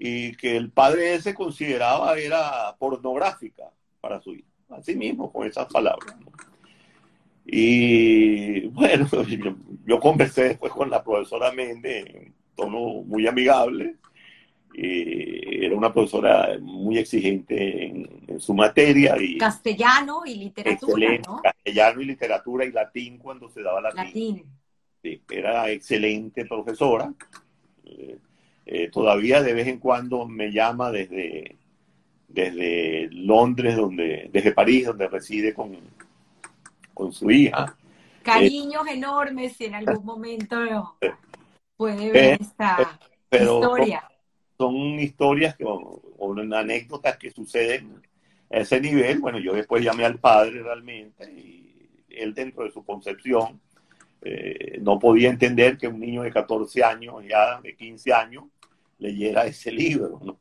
[0.01, 3.65] y que el padre ese consideraba era pornográfica
[3.99, 6.15] para su hijo, así mismo, con esas palabras.
[7.45, 9.09] Y bueno,
[9.85, 13.97] yo, conversé después con la profesora Méndez en tono muy amigable.
[14.73, 19.17] Y era una profesora muy exigente en, su materia.
[19.19, 21.41] Y castellano y literatura, ¿no?
[21.41, 24.05] Castellano y literatura y latín cuando se daba latín.
[24.05, 24.43] latín.
[25.01, 27.11] Sí, era excelente profesora.
[27.83, 28.17] Eh,
[28.71, 31.57] eh, todavía de vez en cuando me llama desde,
[32.27, 35.75] desde Londres, donde, desde París, donde reside con,
[36.93, 37.75] con su hija.
[38.21, 40.95] Cariños enormes si en algún momento
[41.75, 42.99] puede ver esta
[43.31, 44.03] historia.
[44.55, 47.99] Son, historias o, anécdotas que suceden
[48.51, 49.17] a ese nivel.
[49.17, 53.59] Bueno, yo después llamé al padre realmente y él dentro de su concepción
[54.21, 58.43] eh, no podía entender que un niño de 14 años, ya de 15 años,
[58.99, 60.19] leyera ese libro.
[60.23, 60.39] ¿no?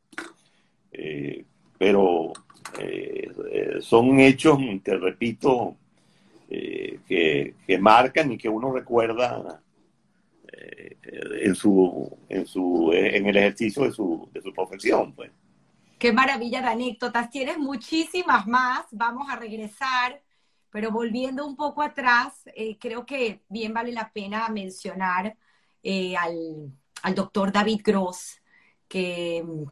[0.91, 1.45] Eh,
[1.77, 2.33] pero
[3.81, 5.75] son hechos, te repito,
[6.47, 9.61] que, que, marcan y que uno recuerda
[11.41, 15.13] en, su, en, su, en el ejercicio de su, de su profesión.
[15.13, 15.31] Pues.
[15.99, 17.29] Qué maravilla de anécdotas.
[17.29, 18.85] Tienes muchísimas más.
[18.91, 20.21] Vamos a regresar.
[20.71, 25.35] Pero volviendo un poco atrás, eh, creo que bien vale la pena mencionar
[25.83, 28.39] eh, al, al, doctor David Gross,
[28.89, 29.63] que mm,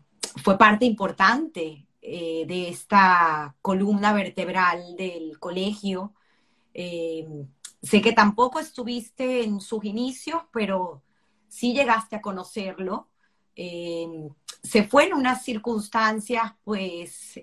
[0.44, 6.14] fue parte importante eh, de esta columna vertebral del colegio.
[7.82, 11.04] sé que tampoco estuviste en sus inicios, pero
[11.48, 13.10] sí llegaste a conocerlo.
[13.56, 17.40] se fue en unas circunstancias, pues,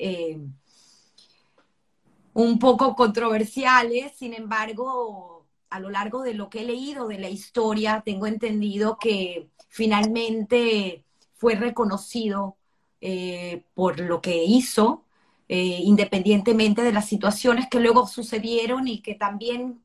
[2.35, 7.29] un poco controversiales, sin embargo, a lo largo de lo que he leído de la
[7.29, 11.05] historia, tengo entendido que finalmente
[11.37, 12.57] fue reconocido
[13.01, 15.05] eh, por lo que hizo,
[15.49, 19.83] eh, independientemente de las situaciones que luego sucedieron y que también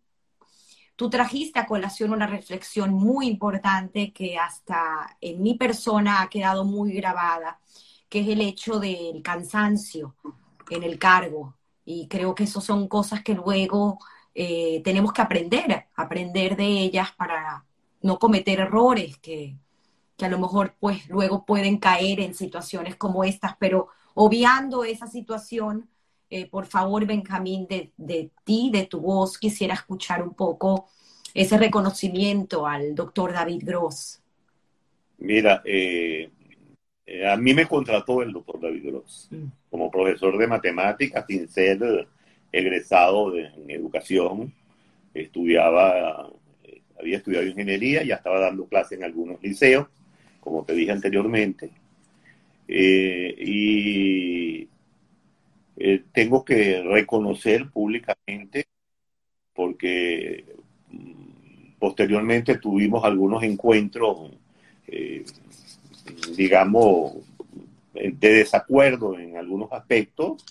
[0.96, 6.64] tú trajiste a colación una reflexión muy importante que hasta en mi persona ha quedado
[6.64, 7.60] muy grabada,
[8.08, 10.16] que es el hecho del cansancio
[10.70, 14.00] en el cargo, y creo que eso son cosas que luego
[14.34, 17.66] eh, tenemos que aprender, aprender de ellas para
[18.02, 19.58] no cometer errores que,
[20.20, 25.08] que a lo mejor pues luego pueden caer en situaciones como estas, pero obviando esa
[25.08, 25.90] situación,
[26.30, 30.90] eh, por favor, Benjamín, de, de, ti, de tu voz, quisiera escuchar un poco
[31.34, 34.22] ese reconocimiento al doctor David Gross.
[35.20, 36.30] Mira, eh,
[37.06, 39.46] eh, a mí me contrató el doctor David Gross mm.
[39.70, 42.10] como profesor de matemáticas sin ser
[42.52, 44.54] egresado de educación.
[45.14, 46.30] Estudiaba,
[47.00, 49.88] había estudiado ingeniería, ya estaba dando clases en algunos liceos,
[50.50, 51.70] como te dije anteriormente.
[52.68, 54.68] Eh, y
[56.12, 58.68] tengo que reconocer públicamente,
[59.54, 60.46] porque
[60.92, 64.32] mm, posteriormente tuvimos algunos encuentros
[66.36, 67.14] digamos,
[67.94, 70.44] de desacuerdo en algunos aspectos.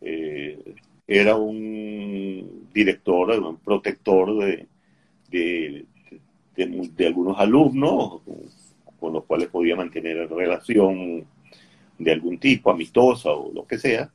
[0.00, 0.74] Eh,
[1.06, 4.66] era un director, un protector de,
[5.30, 5.84] de,
[6.56, 8.22] de, algunos alumnos
[9.04, 11.26] con los cuales podía mantener relación
[11.98, 14.10] de algún tipo, amistosa o lo que sea.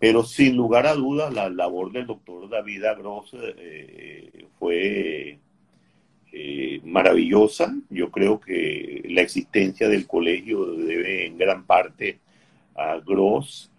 [0.00, 5.38] Pero sin lugar a dudas, la labor del doctor David Agros eh, fue
[6.32, 7.72] eh, maravillosa.
[7.90, 12.18] Yo creo que la existencia del colegio debe en gran parte
[12.74, 13.70] a Gross,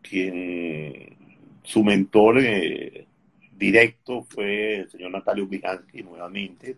[0.00, 1.18] quien
[1.62, 3.06] su mentor eh,
[3.52, 6.76] directo fue el señor Natalio Mijansky, nuevamente,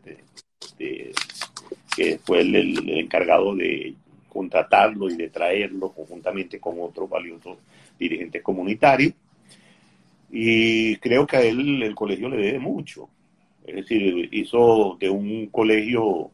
[1.95, 3.95] que fue el, encargado de
[4.29, 7.59] contratarlo y de traerlo conjuntamente con otros valiosos
[7.99, 9.15] dirigentes comunitarios.
[10.31, 13.09] Y creo que a él el colegio le debe mucho.
[13.67, 16.31] Es decir, hizo de un colegio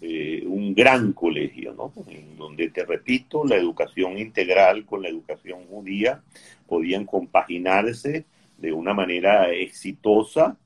[0.00, 1.92] eh, un gran colegio, ¿no?
[2.08, 6.22] En donde, te repito, la educación integral con la educación judía
[6.68, 8.24] podían compaginarse
[8.58, 10.56] de una manera exitosa.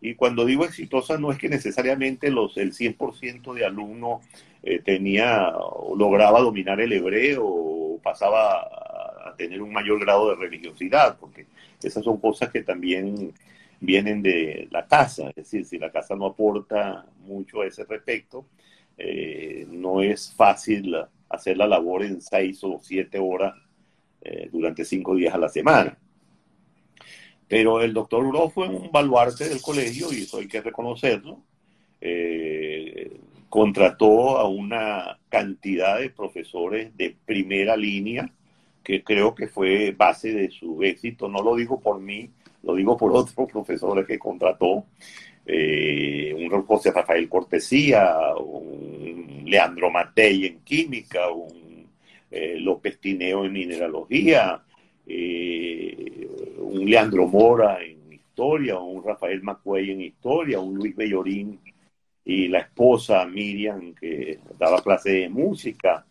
[0.00, 4.24] Y cuando digo exitosa, no es que necesariamente los, el 100% de alumnos
[4.62, 10.36] eh, tenía o lograba dominar el hebreo o pasaba a tener un mayor grado de
[10.36, 11.46] religiosidad, porque
[11.82, 13.32] esas son cosas que también
[13.80, 18.46] vienen de la casa, es decir, si la casa no aporta mucho a ese respecto,
[18.98, 20.94] eh, no es fácil
[21.28, 23.54] hacer la labor en seis o siete horas
[24.20, 25.96] eh, durante cinco días a la semana.
[27.50, 31.42] Pero el doctor Uro fue un baluarte del colegio y eso hay que reconocerlo.
[32.00, 33.10] Eh,
[33.48, 38.32] contrató a una cantidad de profesores de primera línea
[38.84, 41.28] que creo que fue base de su éxito.
[41.28, 42.30] No lo digo por mí,
[42.62, 44.84] lo digo por otros profesores que contrató,
[45.44, 51.88] eh, un José Rafael Cortesía, un Leandro Matei en química, un
[52.30, 54.62] eh, López Tineo en mineralogía,
[55.04, 56.28] eh,
[56.60, 61.60] un Leandro Mora en historia, un Rafael Macuey en historia, un Luis Bellorín
[62.24, 66.06] y la esposa Miriam que daba clase de música,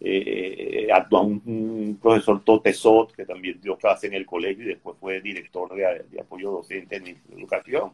[0.00, 5.74] eh, un, profesor Totesot, que también dio clase en el colegio y después fue director
[5.74, 7.92] de, apoyo docente en educación.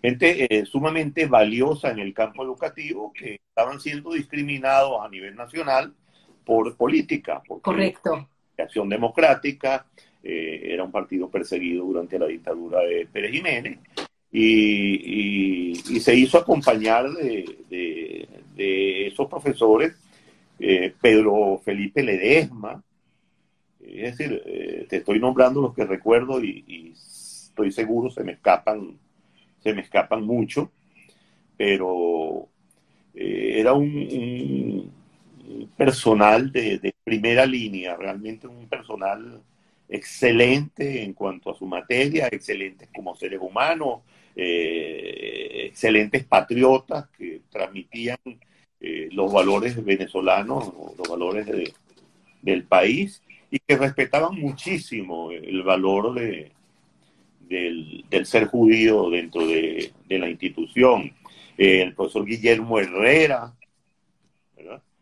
[0.00, 5.94] Gente eh, sumamente valiosa en el campo educativo que estaban siendo discriminados a nivel nacional
[6.44, 7.42] por política.
[7.60, 8.28] Correcto.
[8.58, 9.86] Acción Democrática
[10.22, 13.78] eh, era un partido perseguido durante la dictadura de Pérez Jiménez
[14.30, 18.28] y, se hizo acompañar de,
[19.06, 19.94] esos profesores,
[20.58, 22.82] eh, Pedro Felipe Ledesma,
[23.80, 28.96] es decir, eh, te estoy nombrando los que recuerdo y, estoy seguro se me escapan,
[29.62, 30.70] se me escapan mucho,
[31.56, 32.48] pero
[33.14, 34.90] era un,
[35.76, 39.42] personal de, primera línea, realmente un personal
[39.92, 44.00] excelente en cuanto a su materia, excelentes como seres humanos,
[44.34, 48.18] eh, excelentes patriotas que transmitían
[48.80, 51.46] eh, los valores venezolanos, los valores
[52.40, 56.50] del país y que respetaban muchísimo el valor de,
[57.40, 61.12] del, ser judío dentro de, la institución.
[61.58, 63.52] el profesor Guillermo Herrera,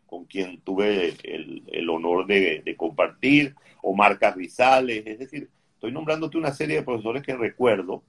[0.07, 6.77] con quien tuve el, honor de, compartir, Omar Carrizales, es decir, estoy nombrándote una serie
[6.77, 8.03] de profesores que recuerdo,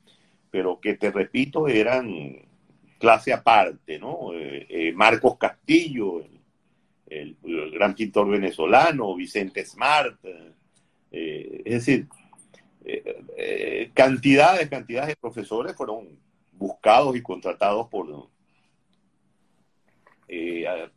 [0.49, 2.41] pero que te repito, eran
[3.01, 4.33] clase aparte, ¿no?
[4.33, 6.23] Eh, eh, Marcos Castillo,
[7.07, 7.35] el,
[7.73, 10.17] gran pintor venezolano, Vicente Smart,
[11.11, 12.07] eh, es decir,
[13.93, 16.09] cantidades, cantidades de profesores fueron
[16.51, 18.29] buscados y contratados por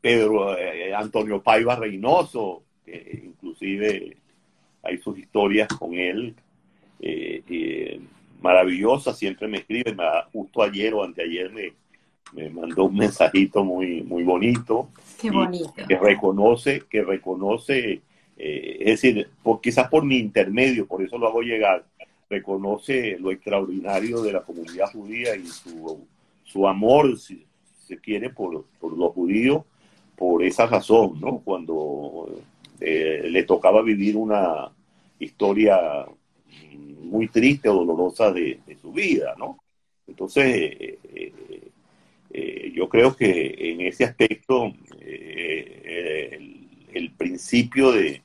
[0.01, 0.57] Pedro
[0.97, 4.19] Antonio Paiva Reynoso, inclusive
[4.85, 6.35] hay sus historias con él
[8.45, 9.97] maravillosa, siempre me escribe,
[10.31, 11.73] justo ayer o anteayer me,
[12.35, 14.91] me mandó un mensajito muy, muy bonito.
[15.19, 15.73] Qué bonito.
[15.89, 18.03] Que reconoce, que reconoce,
[18.37, 21.87] eh, es decir, por, quizás por mi intermedio, por eso lo hago llegar,
[22.29, 26.07] reconoce lo extraordinario de la comunidad judía y su,
[26.45, 27.47] su amor, si
[27.87, 29.63] se quiere, por, por los judíos,
[30.17, 31.39] por esa razón, ¿no?
[31.39, 32.29] Cuando
[32.81, 34.71] eh, le tocaba vivir una
[35.19, 36.07] historia
[37.15, 39.59] muy triste o dolorosa de, su vida, ¿no?
[40.07, 41.33] Entonces, eh, eh,
[42.31, 44.73] eh, yo creo que en ese aspecto
[46.93, 48.23] el, principio de,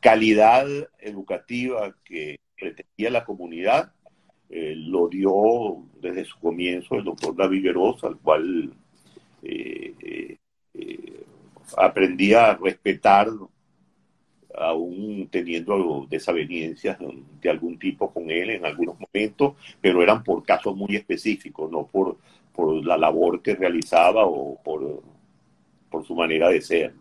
[0.00, 0.66] calidad
[0.98, 3.92] educativa que pretendía la comunidad
[4.48, 8.72] lo dio desde su comienzo el doctor David Veros, al cual
[11.76, 13.28] aprendí a respetar
[14.58, 16.98] aún teniendo desavenencias
[17.40, 21.86] de algún tipo con él en algunos momentos, pero eran por casos muy específicos, no
[21.86, 22.16] por,
[22.54, 25.02] por la labor que realizaba o por,
[25.90, 26.94] por su manera de ser.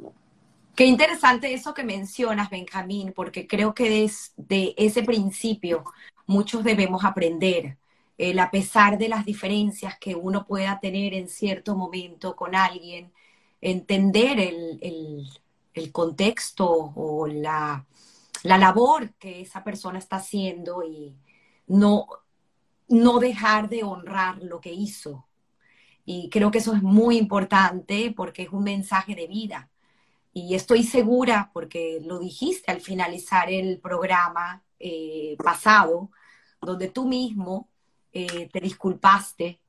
[0.76, 5.86] Qué interesante eso que mencionas, Benjamín, porque creo que desde ese principio
[6.28, 7.78] muchos debemos aprender.
[8.18, 13.12] El, a pesar de las diferencias que uno pueda tener en cierto momento con alguien,
[13.62, 15.28] entender el, el
[15.91, 17.86] contexto o la,
[18.43, 21.15] labor que esa persona está haciendo y
[21.67, 22.07] no,
[22.88, 25.28] no dejar de honrar lo que hizo.
[26.05, 29.69] Y creo que eso es muy importante porque es un mensaje de vida.
[30.34, 36.11] Y estoy segura, porque lo dijiste al finalizar el programa eh, pasado,
[36.61, 37.69] donde tú mismo
[38.11, 39.61] eh, te disculpaste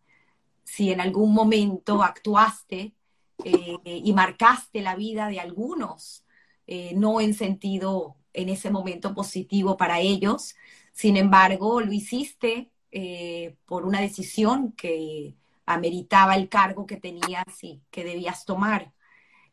[0.64, 2.95] si en algún momento actuaste
[3.44, 6.24] eh, y marcaste la vida de algunos,
[6.66, 10.56] eh, no en sentido en ese momento positivo para ellos,
[10.92, 15.34] sin embargo lo hiciste eh, por una decisión que
[15.66, 18.92] ameritaba el cargo que tenías y que debías tomar.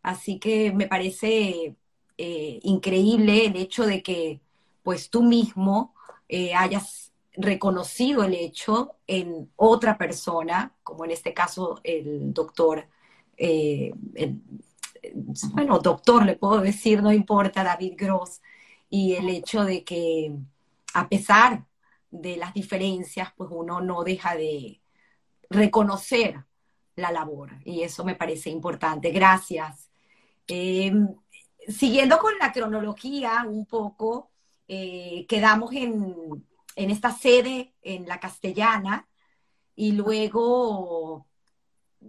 [0.01, 1.75] Así que me parece
[2.17, 4.39] increíble el hecho de que
[4.83, 5.93] pues tú mismo
[6.55, 12.87] hayas reconocido el hecho en otra persona, como en este caso el doctor
[13.37, 13.93] eh,
[15.53, 18.41] bueno, doctor, le puedo decir, no importa, David Gross,
[18.89, 20.33] y el hecho de que
[20.93, 21.65] a pesar
[22.11, 24.81] de las diferencias, pues uno no deja de
[25.49, 26.43] reconocer
[26.95, 29.11] la labor, y eso me parece importante.
[29.11, 29.89] Gracias.
[30.47, 31.07] Em,
[31.67, 34.29] siguiendo con la cronología un poco,
[34.67, 39.07] eh, quedamos en, en esta sede, en la castellana,
[39.75, 41.25] y luego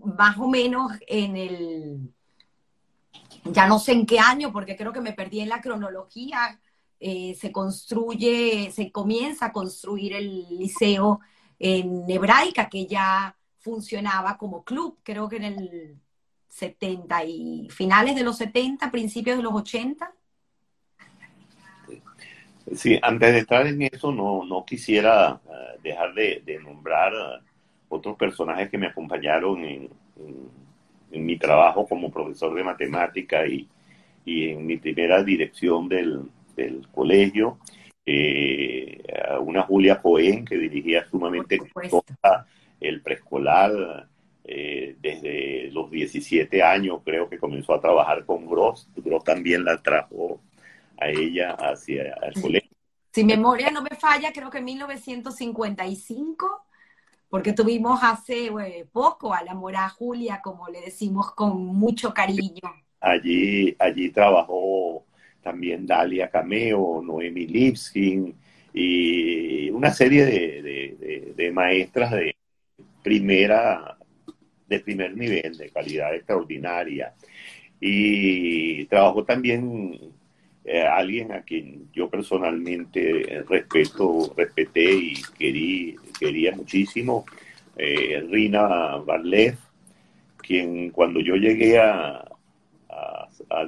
[0.04, 2.14] más o menos en el,
[3.44, 6.60] ya no sé en qué año, porque creo que me perdí en la cronología,
[7.00, 11.20] eh, se construye, se comienza a construir el liceo
[11.58, 15.98] en Hebraica, que ya funcionaba como club, creo que en el
[16.48, 20.12] 70 y finales de los 70, principios de los 80.
[22.74, 27.12] Sí, antes de entrar en eso, no, no quisiera eh, dejar de, de nombrar
[27.94, 29.88] otros personajes que me acompañaron en,
[31.10, 33.68] mi trabajo como profesor de matemática y,
[34.26, 36.28] en mi primera dirección del,
[36.92, 37.58] colegio.
[38.06, 39.02] Eh,
[39.40, 41.58] una Julia Cohen que dirigía sumamente
[42.80, 44.08] el preescolar
[44.44, 48.88] eh, desde los 17 años, creo que comenzó a trabajar con Gross.
[48.96, 50.40] Gross también la trajo
[50.98, 52.70] a ella hacia el colegio.
[53.12, 56.66] Si memoria no me falla, creo que en 1955,
[57.34, 62.62] porque tuvimos hace eh, poco a la mora Julia, como le decimos con mucho cariño.
[63.00, 65.04] Allí, allí trabajó
[65.42, 68.36] también Dalia Cameo, Noemi Lipskin
[68.72, 72.36] y una serie de, maestras de
[73.02, 73.98] primera,
[74.68, 77.14] de primer nivel, de calidad extraordinaria.
[77.80, 79.98] Y trabajó también
[80.64, 87.24] eh, alguien a quien yo personalmente respeto, respeté y querí, quería muchísimo,
[87.76, 89.56] eh, Rina Barlev,
[90.38, 92.20] quien cuando yo llegué a,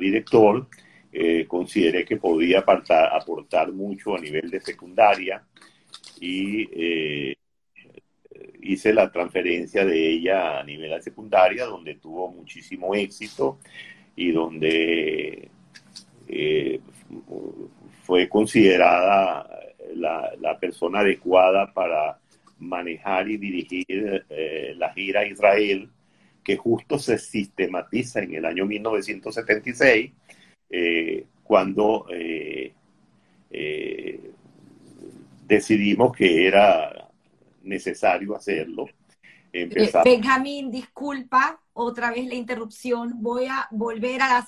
[0.01, 0.67] director,
[1.13, 5.43] eh, consideré que podía aportar mucho a nivel de secundaria
[6.21, 7.37] y eh,
[8.63, 13.59] hice la transferencia de ella a nivel de secundaria, donde tuvo muchísimo éxito
[14.15, 15.49] y donde
[18.03, 19.49] fue considerada
[19.95, 22.19] la, persona adecuada para
[22.59, 24.25] manejar y dirigir
[24.77, 25.91] la gira a Israel,
[26.47, 30.13] que justo se sistematiza en el año 1976
[30.71, 32.73] eh, cuando eh,
[33.51, 34.31] eh,
[35.45, 37.11] decidimos que era
[37.65, 38.87] necesario hacerlo.
[40.05, 43.15] Benjamín, disculpa otra vez la interrupción.
[43.17, 44.47] Voy a volver a la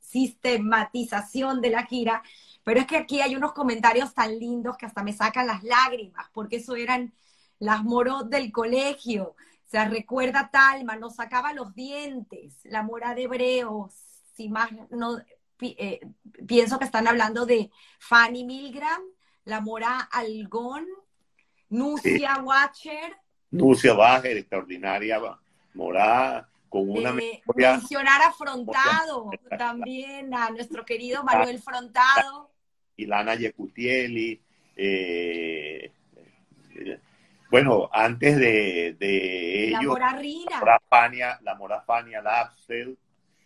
[0.00, 2.22] sistematización de la gira,
[2.64, 6.26] pero es que aquí hay unos comentarios tan lindos que hasta me sacan las lágrimas,
[6.32, 7.12] porque eso eran
[7.58, 9.34] las moros del colegio.
[9.66, 13.94] O sea, recuerda Talma, nos sacaba los dientes, la mora de Hebreos,
[14.34, 15.18] si más no,
[15.60, 16.00] eh,
[16.46, 19.02] pienso que están hablando de Fanny Milgram,
[19.44, 20.86] la Mora Algón,
[21.68, 23.16] Nucia Watcher.
[23.50, 25.20] Nucia Bacher, extraordinaria
[25.74, 32.51] Mora, con una eh, Mencionar afrontado también a nuestro querido Manuel Frontado.
[33.02, 34.40] Ilana Yecutieli.
[34.76, 35.90] Eh,
[37.50, 40.50] bueno, antes de, de ellos, la Mora Rina.
[40.50, 42.22] La Mora Fania, la Mora Fania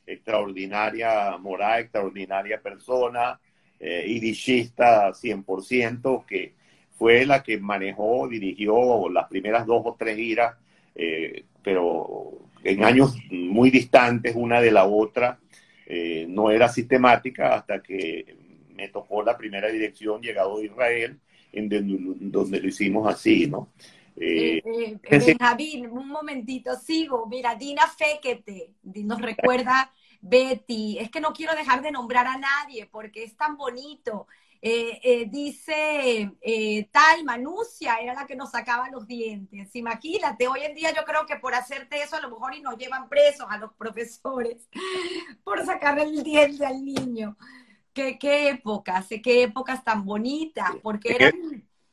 [0.07, 3.39] extraordinaria moral, extraordinaria persona,
[3.81, 6.55] eh, irishista 100%, que
[6.97, 10.57] fue la que manejó, dirigió las primeras dos o tres giras,
[10.95, 12.33] eh, pero
[12.63, 15.39] en años muy distantes una de la otra,
[15.87, 18.37] eh, no era sistemática hasta que
[18.77, 21.21] me tocó la primera dirección llegado de Israel,
[21.53, 23.73] en donde, lo hicimos así, ¿no?
[24.19, 27.27] Eh, eh, un momentito, sigo.
[27.27, 32.87] Mira, Dina Fekete nos recuerda Betty, es que no quiero dejar de nombrar a nadie
[32.87, 34.27] porque es tan bonito.
[34.63, 39.75] Eh, eh, dice eh, tal Manucia era la que nos sacaba los dientes.
[39.77, 42.77] Imagínate, hoy en día yo creo que por hacerte eso a lo mejor y nos
[42.77, 44.69] llevan presos a los profesores
[45.45, 47.37] por sacarle el diente al niño.
[47.97, 51.33] Qué, qué épocas, qué épocas tan bonitas, porque eran...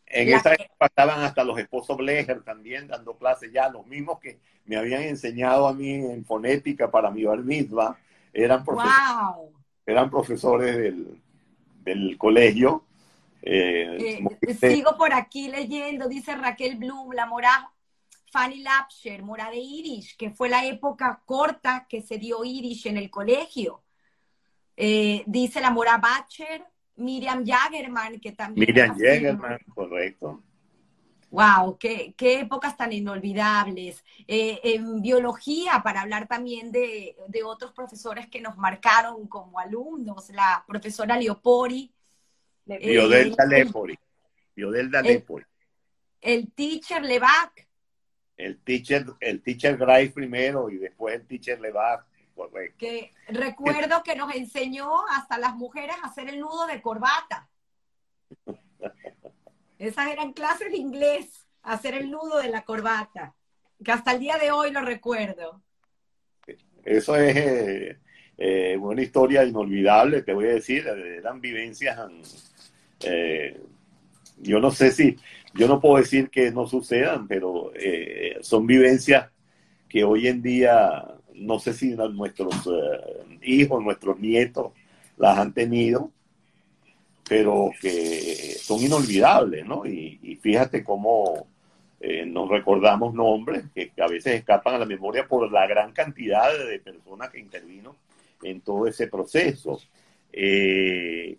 [0.05, 4.37] En esa época estaban hasta los esposos Blecher también dando clases ya, los mismos que
[4.65, 7.97] me habían enseñado a mí en fonética para mi bar mitzvah
[8.33, 8.97] eran, profesores,
[9.85, 10.93] eran profesores
[11.85, 12.83] del, colegio.
[13.41, 17.71] Eh, eh, sigo por aquí leyendo, dice Raquel Blum, la mora
[18.29, 22.97] Fanny Lapsher, mora de Irish, que fue la época corta que se dio Irish en
[22.97, 23.82] el colegio.
[24.75, 26.65] Eh, dice la mora Bacher,
[26.95, 28.67] Miriam Jagerman, que también.
[28.67, 30.43] Miriam Jagerman, correcto.
[31.33, 34.03] Wow, qué, épocas tan inolvidables.
[34.27, 40.63] Eh, en biología, para hablar también de, otros profesores que nos marcaron como alumnos, la
[40.67, 41.91] profesora Leopori.
[42.65, 43.97] Biodelta Lepori.
[44.55, 45.43] Biodelta Lepori.
[46.21, 47.67] El teacher Levac.
[48.37, 52.05] El teacher, el teacher Grice primero y después el teacher Levac.
[52.35, 52.77] Correcto.
[52.79, 57.49] Que recuerdo que nos enseñó hasta las mujeres a hacer el nudo de corbata.
[59.77, 63.35] Esas eran clases de inglés, hacer el nudo de la corbata,
[63.83, 65.61] que hasta el día de hoy lo recuerdo.
[66.83, 67.97] Eso es eh,
[68.37, 71.97] eh, una historia inolvidable, te voy a decir, eran vivencias,
[73.01, 73.59] eh,
[74.37, 75.17] yo no sé si,
[75.53, 77.71] yo no puedo decir que no sucedan, pero
[78.41, 79.29] son vivencias
[79.87, 81.03] que hoy en día,
[81.35, 82.69] no sé si nuestros
[83.41, 84.71] hijos, nuestros nietos
[85.17, 86.11] las han tenido,
[87.27, 89.85] pero que son inolvidables, ¿no?
[89.85, 91.47] Y, fíjate cómo
[91.99, 96.49] eh, nos recordamos nombres que, a veces escapan a la memoria por la gran cantidad
[96.67, 97.95] de personas que intervino
[98.41, 99.79] en todo ese proceso.
[100.33, 101.37] Eh,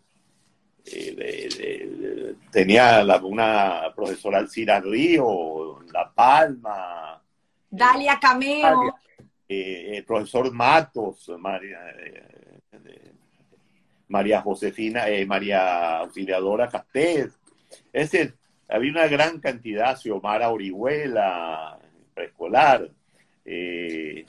[0.86, 7.22] eh, tenía una profesora Alcira Río, La Palma.
[7.70, 8.94] Dalia Cameo.
[9.48, 11.80] El profesor Matos, María,
[14.08, 17.32] María Josefina, María Auxiliadora Castel.
[17.92, 18.34] Es decir,
[18.68, 21.78] había una gran cantidad, Xiomara Orihuela,
[22.14, 22.90] preescolar.
[23.44, 24.24] Eh,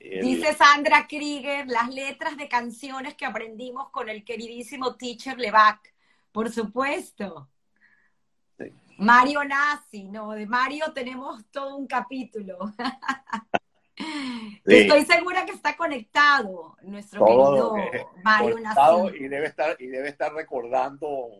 [0.00, 5.92] Dice Sandra Krieger, las letras de canciones que aprendimos con el queridísimo teacher Levac,
[6.32, 7.48] por supuesto.
[8.98, 12.58] Mario Nazi, no, de Mario tenemos todo un capítulo.
[14.64, 17.74] Estoy segura que está conectado nuestro querido
[18.22, 19.16] Mario Nazi.
[19.18, 21.30] Y debe estar, y debe estar recordando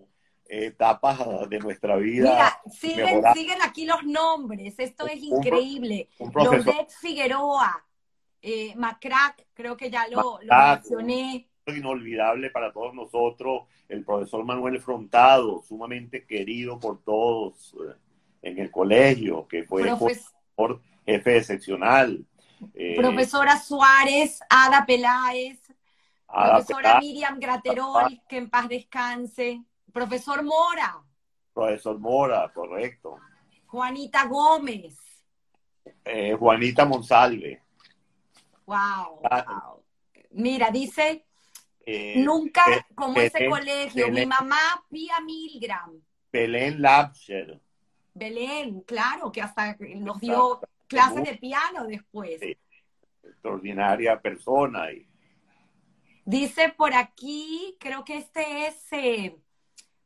[0.45, 2.31] etapas de nuestra vida.
[2.31, 6.09] Mira, siguen, siguen aquí los nombres, esto es increíble.
[6.19, 7.85] Loret Figueroa,
[8.41, 11.49] eh, Macrack, creo que ya lo, lo mencioné.
[11.77, 17.95] Inolvidable para todos nosotros, el profesor Manuel Frontado, sumamente querido por todos eh,
[18.43, 22.25] en el colegio, que fue profesor jefe excepcional.
[22.75, 25.61] Eh, profesora Suárez, Ada Peláez,
[26.27, 29.62] profesora Miriam Graterol, que en paz descanse.
[29.93, 31.03] Profesor Mora.
[31.53, 33.16] Profesor Mora, correcto.
[33.66, 34.97] Juanita Gómez.
[36.05, 37.62] Eh, Juanita Monsalve.
[38.66, 39.77] Wow, ah,
[40.33, 41.25] Mira, dice,
[41.91, 42.62] eh, nunca
[42.95, 45.99] como ese colegio, mi mamá Pia Milgram.
[46.30, 47.59] Belén Lapser.
[48.12, 52.43] Belén, claro, que hasta nos dio clases de piano después.
[53.22, 54.93] Extraordinaria persona.
[54.93, 55.09] Y...
[56.26, 59.36] Dice por aquí, creo que este es eh,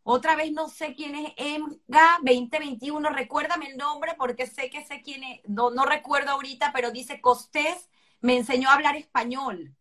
[0.05, 5.03] otra vez no sé quién es EMGA 2021, recuérdame el nombre porque sé que sé
[5.03, 9.74] quién es, no, no recuerdo ahorita, pero dice Costés me enseñó a hablar español.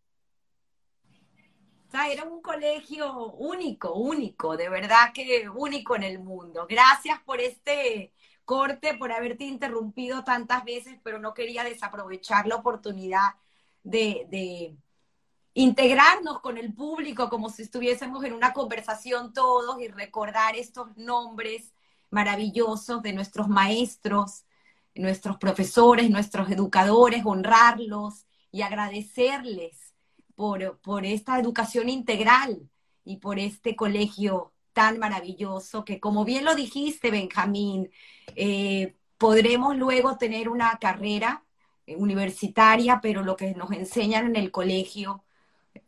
[1.94, 6.66] Era un colegio único, único, de verdad que único en el mundo.
[6.68, 8.12] Gracias por este
[8.44, 13.34] corte, por haberte interrumpido tantas veces, pero no quería desaprovechar la oportunidad
[13.82, 14.76] de, de
[15.54, 21.72] integrarnos con el público como si estuviésemos en una conversación todos y recordar estos nombres
[22.10, 24.44] maravillosos de nuestros maestros,
[24.94, 29.81] nuestros profesores, nuestros educadores, honrarlos y agradecerles
[30.34, 32.68] por, por esta educación integral
[33.04, 37.90] y por este colegio tan maravilloso que, como bien lo dijiste, Benjamín,
[38.36, 41.44] eh, podremos luego tener una carrera
[41.86, 45.24] universitaria, pero lo que nos enseñan en el colegio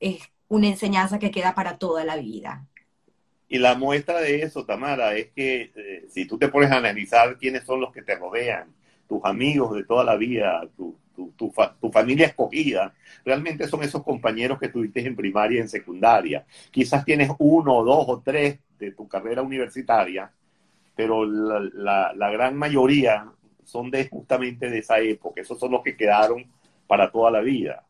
[0.01, 2.66] es una enseñanza que queda para toda la vida.
[3.49, 7.38] Y la muestra de eso, Tamara, es que eh, si tú te pones a analizar
[7.38, 8.74] quiénes son los que te rodean,
[9.09, 12.94] tus amigos de toda la vida, tu, tu, familia escogida,
[13.24, 16.44] realmente son esos compañeros que tuviste en primaria y en secundaria.
[16.70, 20.30] Quizás tienes uno, dos o tres de tu carrera universitaria,
[20.96, 23.30] pero la, la gran mayoría
[23.64, 25.40] son justamente de esa época.
[25.40, 26.44] Esos son los que quedaron
[26.86, 27.84] para toda la vida.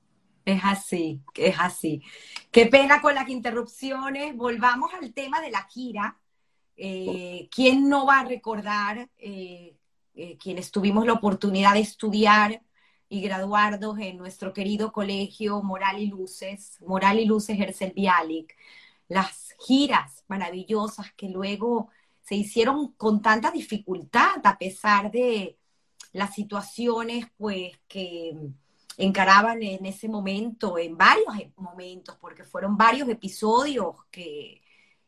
[0.44, 2.02] Es así, es así.
[2.50, 4.36] Qué pena con las interrupciones.
[4.36, 6.18] Volvamos al tema de la gira.
[6.76, 9.76] Eh, ¿Quién no va a recordar eh,
[10.14, 12.60] eh, quienes tuvimos la oportunidad de estudiar
[13.08, 18.56] y graduarnos en nuestro querido colegio Moral y Luces, Moral y Luces Herzl Bialik?
[19.08, 21.90] Las giras maravillosas que luego
[22.22, 25.58] se hicieron con tanta dificultad a pesar de
[26.12, 28.34] las situaciones pues que
[28.96, 34.62] encaraban en ese momento, en varios momentos, porque fueron varios episodios que,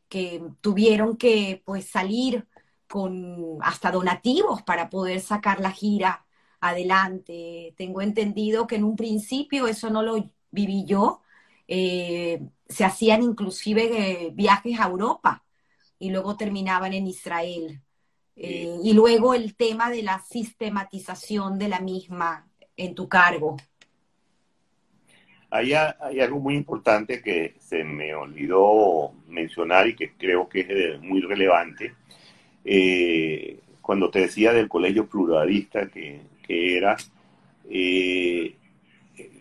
[0.08, 2.46] que tuvieron que pues salir
[2.88, 6.25] con hasta donativos para poder sacar la gira
[6.70, 7.74] adelante.
[7.76, 11.22] Tengo entendido que en un principio eso no lo viví yo.
[11.68, 13.84] Eh, se hacían inclusive
[14.26, 15.44] eh, viajes a Europa
[15.98, 17.80] y luego terminaban en Israel.
[18.36, 22.46] Eh, y luego el tema de la sistematización de la misma
[22.76, 23.56] en tu cargo.
[25.48, 31.00] Hay, hay, algo muy importante que se me olvidó mencionar y que creo que es
[31.00, 31.94] muy relevante.
[32.64, 36.96] Eh, cuando te decía del colegio pluralista que, que era,
[37.70, 38.54] eh,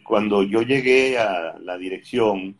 [0.03, 2.57] cuando yo llegué a la dirección,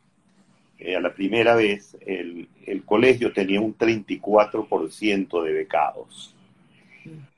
[0.96, 2.48] a la primera vez, el,
[2.86, 6.36] colegio tenía un 34% de becados.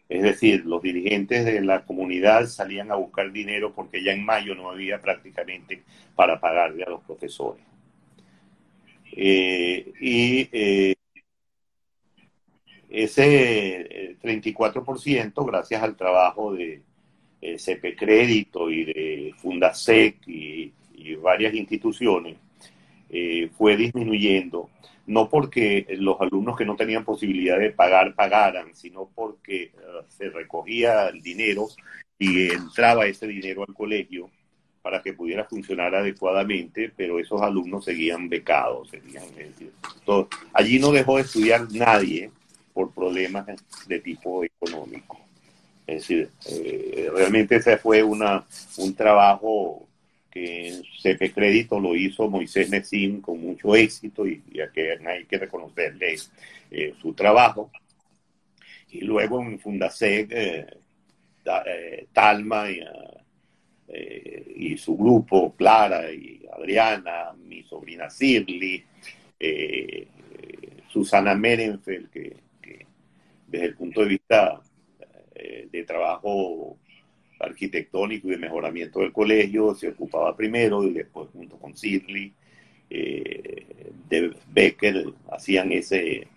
[0.10, 4.56] Es decir, los dirigentes de la comunidad salían a buscar dinero porque ya en mayo
[4.56, 5.84] no había prácticamente
[6.16, 7.64] para pagarle a los profesores.
[9.12, 10.96] Eh, y eh,
[12.90, 16.82] ese 34%, gracias al trabajo de
[17.42, 20.74] eh, CP Crédito y de Fundasec y,
[21.22, 22.36] varias instituciones,
[23.10, 24.70] eh, fue disminuyendo,
[25.06, 29.72] no porque los alumnos que no tenían posibilidad de pagar pagaran, sino porque eh,
[30.10, 31.68] se recogía el dinero
[32.20, 34.30] y entraba ese dinero al colegio
[34.82, 39.24] para que pudiera funcionar adecuadamente, pero esos alumnos seguían becados, seguían,
[40.54, 42.32] allí no dejó de estudiar nadie
[42.74, 43.48] por problemas
[43.88, 45.27] de tipo económico.
[45.88, 48.46] Es decir, eh, realmente ese fue una,
[48.78, 49.88] un trabajo
[50.30, 56.18] que CP Crédito lo hizo Moisés Mesín con mucho éxito y, y hay que reconocerle
[56.70, 57.72] eh, su trabajo.
[58.92, 60.68] Y luego en Fundasec, eh,
[61.66, 62.82] eh, Talma y,
[64.78, 68.84] su grupo, Clara y Adriana, mi sobrina Sirli,
[70.88, 72.36] Susana Merenfeld, que
[73.48, 74.62] desde el punto de vista
[75.72, 76.78] de trabajo
[77.40, 82.34] arquitectónico y de mejoramiento del colegio, se ocupaba primero y después junto con Sidley,
[82.90, 86.28] eh, de Becker, hacían ese,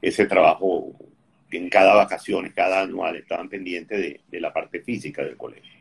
[0.00, 0.94] ese trabajo
[1.50, 5.72] en cada vacaciones, cada anual, estaban pendientes de, de, la parte física del colegio.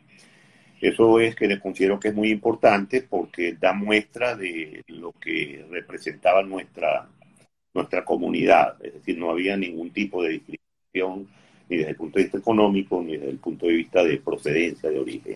[0.82, 5.66] Eso es que les considero que es muy importante porque da muestra de lo que
[5.70, 7.08] representaba nuestra,
[7.74, 11.28] nuestra comunidad, es decir, no había ningún tipo de discriminación
[11.72, 14.90] ni desde el punto de vista económico, ni desde el punto de vista de procedencia,
[14.90, 15.36] de origen.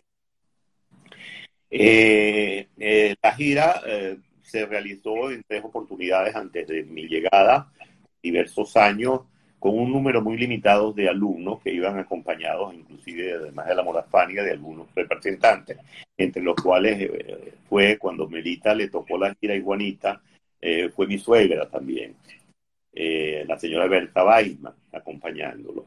[1.72, 7.72] Eh, eh, la gira eh, se realizó en tres oportunidades antes de mi llegada,
[8.22, 9.22] diversos años,
[9.60, 14.44] con un número muy limitado de alumnos que iban acompañados, inclusive además de la morafania,
[14.44, 15.78] de algunos representantes,
[16.18, 17.10] entre los cuales
[17.70, 20.22] fue cuando Melita le tocó la gira a
[20.94, 22.16] fue mi suegra también.
[22.98, 25.86] Eh, la señora Berta Weisman acompañándolo.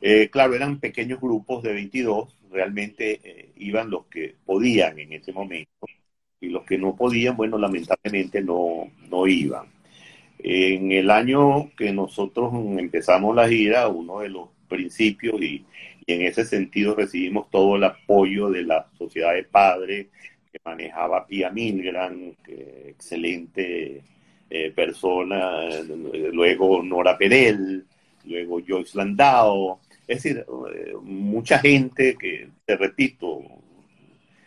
[0.00, 5.32] Eh, claro, eran pequeños grupos de 22, realmente eh, iban los que podían en ese
[5.32, 5.86] momento
[6.40, 9.66] y los que no podían, bueno, lamentablemente no, no iban.
[10.40, 15.64] En el año que nosotros empezamos la gira, uno de los principios y,
[16.06, 20.06] en ese sentido recibimos todo el apoyo de la sociedad de padres
[20.50, 24.02] que manejaba Pia Milgram, que excelente
[24.50, 25.68] eh, persona,
[26.32, 27.84] luego Nora Perel,
[28.24, 30.38] luego Joyce Landau, es decir,
[30.74, 33.42] eh, mucha gente que, te repito,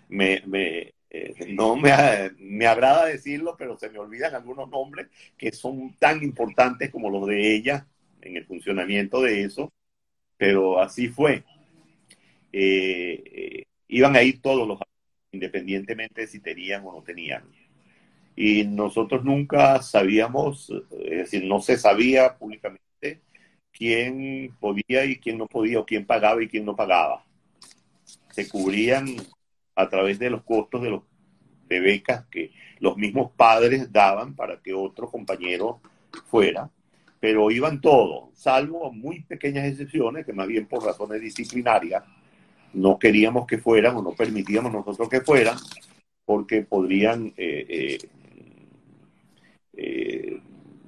[0.10, 1.92] me, me eh, no me,
[2.40, 7.28] me, agrada decirlo, pero se me olvidan algunos nombres que son tan importantes como los
[7.28, 7.86] de ella
[8.22, 9.72] en el funcionamiento de eso,
[10.36, 11.44] pero así fue.
[13.88, 14.80] iban a ir todos los
[15.32, 17.44] independientemente de si tenían o no tenían
[18.36, 23.22] y nosotros nunca sabíamos, es decir, no se sabía públicamente
[23.72, 27.26] quién podía y quién no podía, o quién pagaba y quién no pagaba.
[28.32, 29.08] Se cubrían
[29.76, 31.04] a través de los costos de, los,
[31.68, 35.82] de becas que los mismos padres daban para que otro compañero
[36.28, 36.70] fuera,
[37.20, 42.04] pero iban todos, salvo muy pequeñas excepciones que más bien por razones disciplinarias
[42.74, 45.58] no queríamos que fueran o no permitíamos nosotros que fueran
[46.26, 47.98] porque podrían eh, eh,
[49.74, 50.40] eh,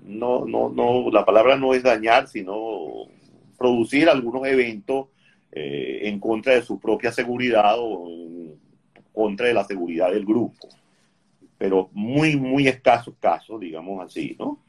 [0.05, 3.07] no, no, no, la palabra no es dañar, sino
[3.57, 5.07] producir algunos eventos
[5.51, 8.59] eh, en contra de su propia seguridad o en
[9.13, 10.67] contra de la seguridad del grupo.
[11.57, 14.63] Pero muy, muy escasos casos, digamos así, ¿no?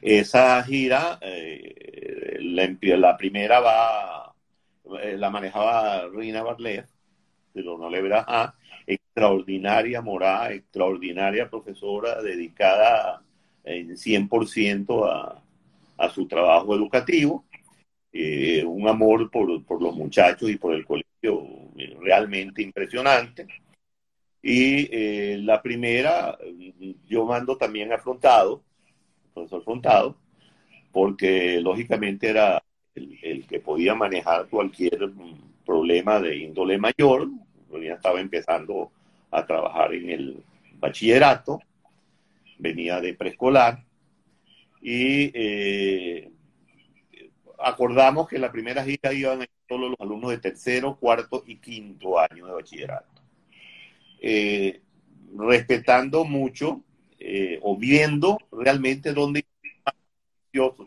[0.00, 4.34] Esa gira, eh, la, primera va,
[5.16, 6.86] la manejaba Rina Barlet,
[7.54, 8.54] de no le verá
[9.14, 13.22] extraordinaria morada, extraordinaria profesora dedicada
[13.62, 15.40] en 100% a,
[15.96, 17.44] a su trabajo educativo,
[18.12, 21.46] eh, un amor por, por, los muchachos y por el colegio
[22.00, 23.46] realmente impresionante.
[24.42, 26.36] Y eh, la primera,
[27.06, 28.64] yo mando también afrontado,
[29.32, 30.16] profesor afrontado,
[30.90, 32.62] porque lógicamente era
[32.96, 35.12] el, el, que podía manejar cualquier
[35.64, 37.28] problema de índole mayor,
[37.80, 38.90] ya estaba empezando
[39.34, 40.44] a trabajar en el
[40.78, 41.60] bachillerato,
[42.58, 43.84] venía de preescolar
[44.80, 46.30] y eh,
[47.58, 52.46] acordamos que la primera gira iban solo los alumnos de tercero, cuarto y quinto año
[52.46, 53.22] de bachillerato.
[54.20, 54.80] Eh,
[55.36, 56.82] respetando mucho
[57.18, 59.44] eh, o viendo realmente dónde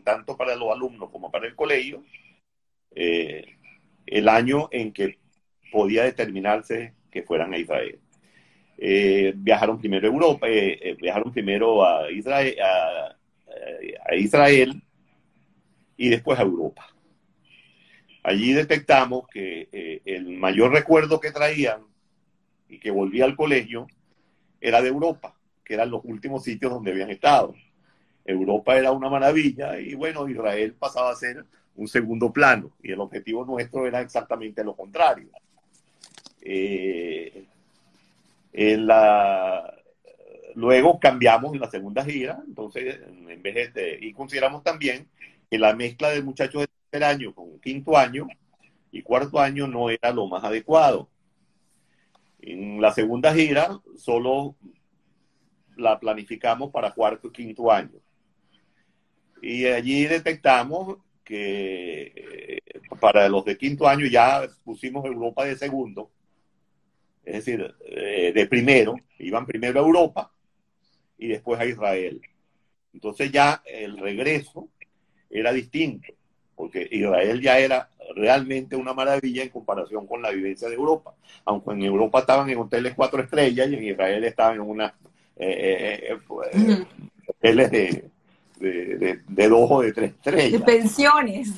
[0.02, 2.02] tanto para los alumnos como para el colegio,
[2.90, 5.18] el año en que
[5.70, 8.00] podía determinarse que fueran a Israel.
[8.80, 14.80] Eh, viajaron primero a Europa, eh, eh, viajaron primero a Israel, a, Israel
[15.96, 16.86] y después a Europa.
[18.22, 21.80] Allí detectamos que el mayor recuerdo que traían
[22.68, 23.88] y que volvía al colegio
[24.60, 27.54] era de Europa, que eran los últimos sitios donde habían estado.
[28.24, 33.00] Europa era una maravilla y bueno, Israel pasaba a ser un segundo plano y el
[33.00, 35.30] objetivo nuestro era exactamente lo contrario.
[36.42, 37.44] Eh,
[38.52, 39.74] en la,
[40.54, 45.08] luego cambiamos en la segunda gira, entonces en vez de, y consideramos también
[45.50, 48.26] que la mezcla de muchachos de tercer año con quinto año
[48.90, 51.08] y cuarto año no era lo más adecuado.
[52.40, 54.56] En la segunda gira solo
[55.76, 58.00] la planificamos para cuarto y quinto año.
[59.40, 62.58] Y allí detectamos que eh,
[63.00, 66.10] para los de quinto año ya pusimos Europa de segundo,
[67.28, 70.32] es decir, eh, de primero, iban primero a Europa
[71.18, 72.22] y después a Israel.
[72.94, 74.68] Entonces ya el regreso
[75.28, 76.08] era distinto,
[76.56, 81.14] porque Israel ya era realmente una maravilla en comparación con la vivencia de Europa.
[81.44, 84.94] Aunque en Europa estaban en hoteles cuatro estrellas y en Israel estaban en una
[85.36, 86.16] eh,
[87.26, 88.10] hoteles de,
[88.58, 90.52] de, de, dos o de tres estrellas.
[90.52, 91.50] De pensiones.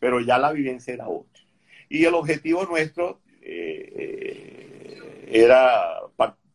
[0.00, 1.27] Pero ya la vivencia era otra.
[1.88, 6.00] Y el objetivo nuestro eh, era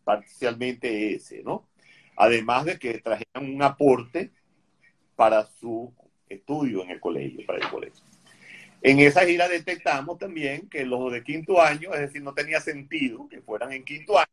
[0.03, 1.67] parcialmente ese, ¿no?
[2.15, 4.31] Además de que trajeran un aporte
[5.15, 5.93] para su
[6.27, 8.03] estudio en el colegio, para el colegio.
[8.81, 13.27] En esa gira detectamos también que los de quinto año, es decir, no tenía sentido
[13.29, 14.27] que fueran en quinto año,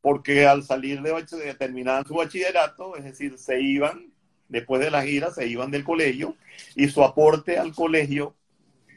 [0.00, 4.10] porque al salir de terminar su bachillerato, es decir, se iban,
[4.48, 6.34] después de la gira, se iban del colegio
[6.74, 8.34] y su aporte al colegio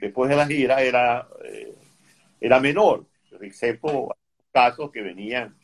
[0.06, 1.74] después de la gira era, eh,
[2.40, 3.06] era menor,
[3.42, 4.16] excepto
[4.52, 5.56] casos que venían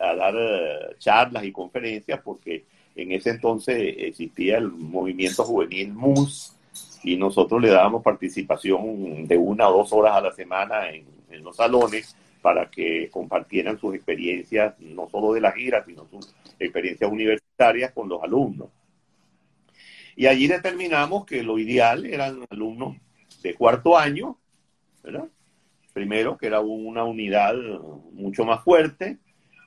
[0.00, 2.64] a, dar eh, charlas y conferencias, porque
[2.94, 6.52] en ese entonces existía el movimiento juvenil MUS
[7.04, 11.44] y nosotros le dábamos participación de una o dos horas a la semana en, en
[11.44, 17.10] los salones para que compartieran sus experiencias, no solo de la gira, sino sus experiencias
[17.10, 18.68] universitarias con los alumnos.
[20.16, 22.96] Y allí determinamos que lo ideal eran alumnos
[23.46, 24.38] de cuarto año,
[25.02, 25.28] ¿verdad?
[25.92, 27.54] Primero, que era una unidad
[28.12, 29.18] mucho más fuerte.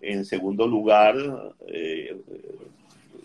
[0.02, 1.16] En segundo lugar,
[1.68, 2.16] eh,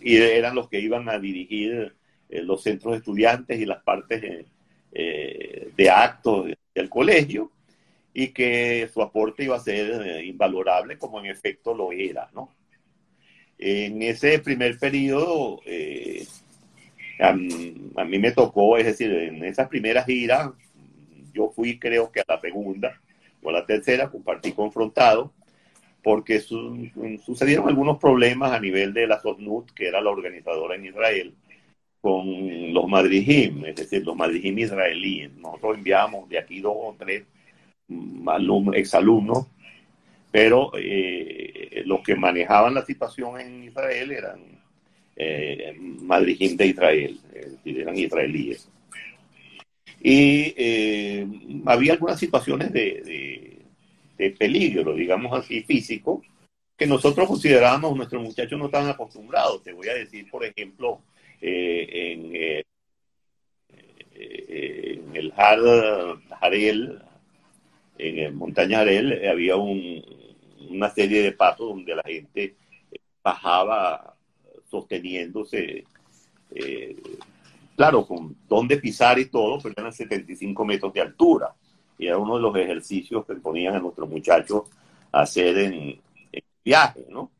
[0.01, 1.95] eran los que iban a dirigir
[2.29, 4.47] eh, los centros de estudiantes y las partes
[4.93, 7.51] eh, de actos del colegio
[8.13, 12.51] y que su aporte iba a ser invalorable, como en efecto lo era, ¿no?
[13.59, 15.61] En ese primer periodo,
[17.19, 20.51] a, mí me tocó, es decir, en esas primeras giras,
[21.33, 23.01] yo fui creo que a la segunda
[23.43, 25.33] o a la tercera, compartí confrontado,
[26.03, 31.35] porque sucedieron algunos problemas a nivel de la SOSNUT, que era la organizadora en Israel,
[32.01, 35.33] con los madrijim, es decir, los madrijim israelíes.
[35.37, 37.25] Nosotros enviamos de aquí dos o tres
[38.75, 39.47] exalumnos,
[40.31, 44.64] pero eh, los que manejaban la situación en Israel eran
[45.17, 47.21] eh, de Israel,
[47.65, 48.69] eran israelíes.
[50.01, 51.27] Y eh,
[51.65, 53.63] había algunas situaciones de,
[54.39, 56.23] peligro, digamos así, físico,
[56.77, 59.63] que nosotros considerábamos, nuestros muchachos no estaban acostumbrados.
[59.63, 61.01] Te voy a decir, por ejemplo,
[61.41, 62.37] eh, en,
[65.15, 67.03] el Harel,
[67.99, 72.55] en el Montaña Arel eh, había una serie de pasos donde la gente
[73.23, 74.14] bajaba
[74.75, 75.85] sosteniéndose,
[76.55, 76.97] eh,
[77.77, 81.55] claro, con dónde pisar y todo, pero eran 75 metros de altura.
[81.99, 84.65] Y era uno de los ejercicios que ponían a nuestros muchachos
[85.13, 86.01] a hacer en,
[86.65, 87.31] viaje, ¿no?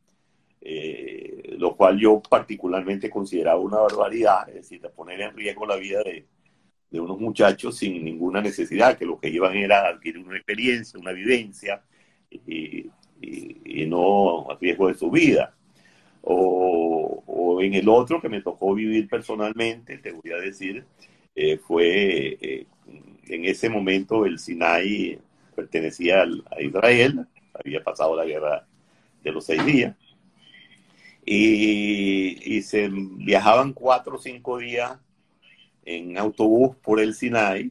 [0.61, 6.03] Eh, lo cual yo particularmente consideraba una barbaridad, es decir, poner en riesgo la vida
[6.03, 6.27] de,
[6.91, 11.13] de unos muchachos sin ninguna necesidad, que lo que iban era adquirir una experiencia, una
[11.13, 11.83] vivencia,
[12.31, 12.91] y,
[13.87, 15.55] no a riesgo de su vida.
[16.27, 20.85] O, en el otro que me tocó vivir personalmente, te voy a decir,
[21.35, 22.67] eh, fue eh,
[23.29, 25.19] en ese momento el Sinai
[25.55, 28.67] pertenecía a Israel, había pasado la guerra
[29.23, 29.97] de los seis días,
[31.25, 34.99] y, y se viajaban cuatro o cinco días
[35.85, 37.71] en autobús por el Sinai,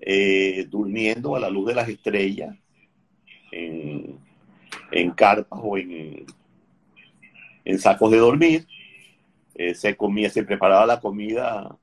[0.00, 2.54] eh, durmiendo a la luz de las estrellas,
[3.50, 4.18] en,
[5.16, 6.26] carpas o en,
[7.64, 8.66] en sacos de dormir.
[9.54, 11.76] Eh, se comía, se preparaba la comida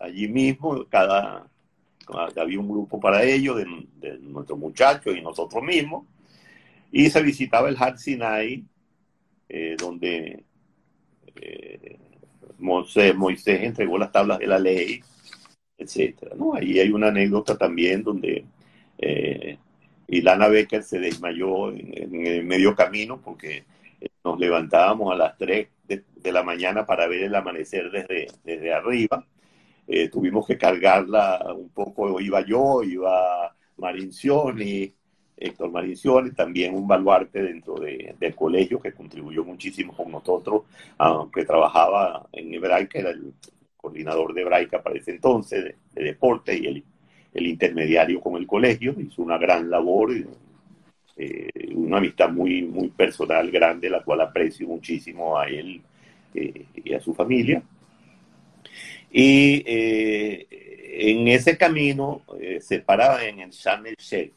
[0.00, 1.48] allí mismo, cada,
[2.36, 3.66] había un grupo para ello de,
[4.20, 6.06] nuestros muchachos y nosotros mismos,
[6.90, 8.64] y se visitaba el Har Sinai,
[9.48, 10.44] eh, donde
[12.58, 13.14] Moisés,
[13.62, 15.00] entregó las tablas de la ley,
[15.76, 16.34] etcétera.
[16.36, 16.54] ¿no?
[16.54, 18.44] Ahí hay una anécdota también donde
[18.98, 19.58] eh,
[20.06, 23.64] y Lana Becker se desmayó en, el medio camino porque
[24.24, 29.26] nos levantábamos a las 3 de, la mañana para ver el amanecer desde, desde arriba.
[29.86, 34.90] Eh, tuvimos que cargarla un poco, iba yo, iba Marincioni,
[35.36, 40.62] Héctor Marincioni, también un baluarte dentro del colegio que contribuyó muchísimo con nosotros,
[40.96, 43.34] aunque trabajaba en Hebraica, era el
[43.76, 46.84] coordinador de Hebraica para ese entonces, de, deporte y el,
[47.34, 50.12] el, intermediario con el colegio, hizo una gran labor,
[51.16, 55.80] eh, una amistad muy, muy personal, grande, la cual aprecio muchísimo a él
[56.34, 57.62] eh, y a su familia.
[59.10, 60.46] Y eh,
[61.10, 62.22] en ese camino
[62.60, 64.32] se paraba en el Sharm el Sheikh,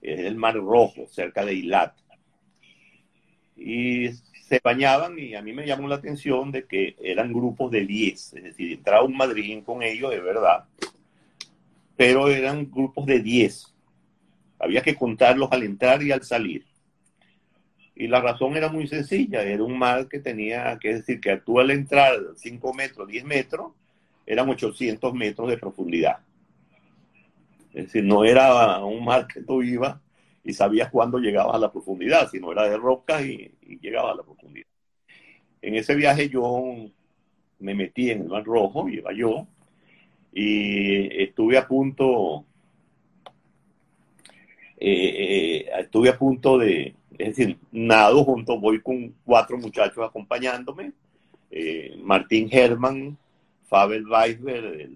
[0.00, 1.94] es el Mar Rojo, cerca de Eilat.
[3.56, 7.86] Y se bañaban y a mí me llamó la atención de que eran grupos de
[7.86, 10.64] 10, es decir, entraba un madriguín con ellos, de verdad,
[11.96, 13.71] pero eran grupos de 10.
[14.62, 16.64] Había que contarlos al entrar y al salir.
[17.94, 21.60] Y la razón era muy sencilla, era un mar que tenía, que decir, que tú
[21.60, 23.72] al entrar 5 metros, 10 metros,
[24.24, 26.18] eran 800 metros de profundidad.
[27.74, 29.96] Es decir, no era un mar que tú ibas
[30.44, 33.50] y sabías cuándo llegabas a la profundidad, sino era de rocas y,
[33.80, 34.66] llegabas a la profundidad.
[35.60, 36.62] En ese viaje yo
[37.58, 39.46] me metí en el Mar Rojo, iba yo,
[40.32, 42.44] y estuve a punto,
[44.84, 50.90] eh, eh, estuve a punto de, es decir, nado junto, voy con cuatro muchachos acompañándome,
[51.52, 53.16] eh, Martín Herman,
[53.68, 54.90] Fabel Weisberg,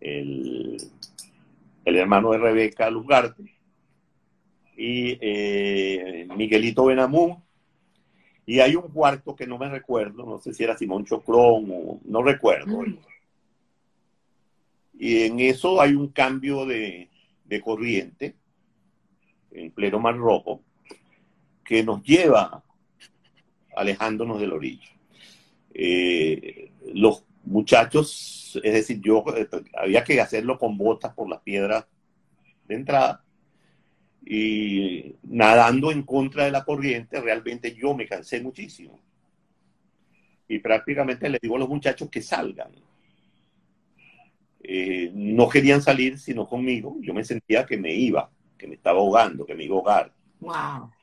[0.00, 0.78] el
[1.84, 3.42] el, hermano de Rebeca Luzgarte,
[4.74, 5.18] y
[6.34, 7.42] Miguelito Benamú,
[8.46, 12.00] y hay un cuarto que no me recuerdo, no sé si era Simón Chocrón o
[12.06, 12.86] no recuerdo.
[14.94, 17.08] Y en eso hay un cambio de,
[17.62, 18.34] corriente
[19.50, 20.62] en pleno Mar Rojo
[21.62, 22.64] que nos lleva
[23.76, 24.88] alejándonos de la orilla.
[25.74, 31.86] Eh, los muchachos, es decir, yo eh, había que hacerlo con botas por las piedras
[32.66, 33.22] de entrada
[34.24, 39.00] y nadando en contra de la corriente, realmente yo me cansé muchísimo.
[40.48, 42.72] Y prácticamente le digo a los muchachos que salgan.
[44.64, 46.96] Eh, no querían salir sino conmigo.
[47.00, 50.12] Yo me sentía que me iba, que me estaba ahogando, que me iba a ahogar.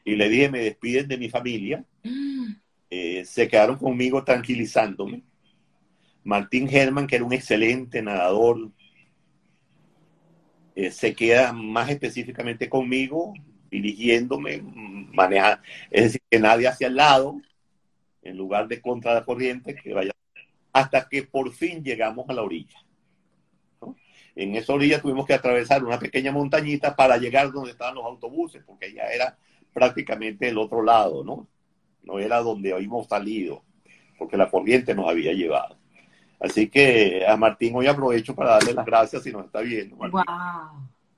[0.03, 1.84] Y le dije, me despiden de mi familia.
[2.03, 2.53] Mm.
[2.89, 5.22] Eh, se quedaron conmigo tranquilizándome.
[6.24, 8.72] Martín Herman, que era un excelente nadador,
[10.76, 13.34] eh, se queda más específicamente conmigo,
[13.70, 17.41] dirigiéndome, maneja, es decir, que nadie hacia el lado,
[18.22, 20.12] en lugar de contra la corriente, que vaya,
[20.74, 22.78] hasta que por fin llegamos a la orilla.
[24.40, 28.64] En esa orilla tuvimos que atravesar una pequeña montañita para llegar donde estaban los autobuses,
[28.66, 29.38] porque ya era
[29.74, 31.46] prácticamente el otro lado, ¿no?
[32.04, 33.64] No era donde habíamos salido,
[34.18, 35.76] porque la corriente nos había llevado.
[36.40, 39.98] Así que a Martín hoy aprovecho para darle las gracias si nos está viendo.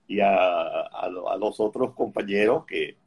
[0.08, 0.90] Y a,
[1.40, 2.98] los otros compañeros que,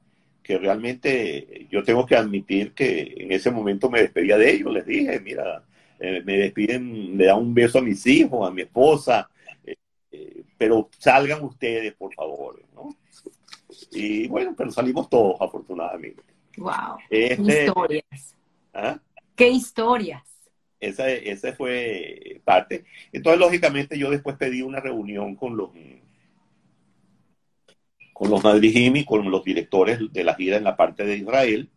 [0.47, 4.73] realmente yo tengo que admitir que en ese momento me despedía de ellos.
[4.73, 5.65] Les dije, mira,
[5.99, 9.28] eh, me despiden, le da un beso a mis hijos, a mi esposa,
[10.65, 12.59] pero salgan ustedes, por favor.
[13.93, 16.23] Y bueno, pero salimos todos, afortunadamente.
[16.57, 16.97] ¡Wow!
[17.11, 18.36] ¡Qué este, historias!
[18.73, 18.99] ¿Ah?
[19.36, 20.23] ¡Qué historias!
[20.81, 22.86] Esa, esa fue parte.
[23.12, 25.69] Entonces, lógicamente, yo después pedí una reunión con los
[28.15, 31.69] con los y con los directores de la gira en la parte de Israel.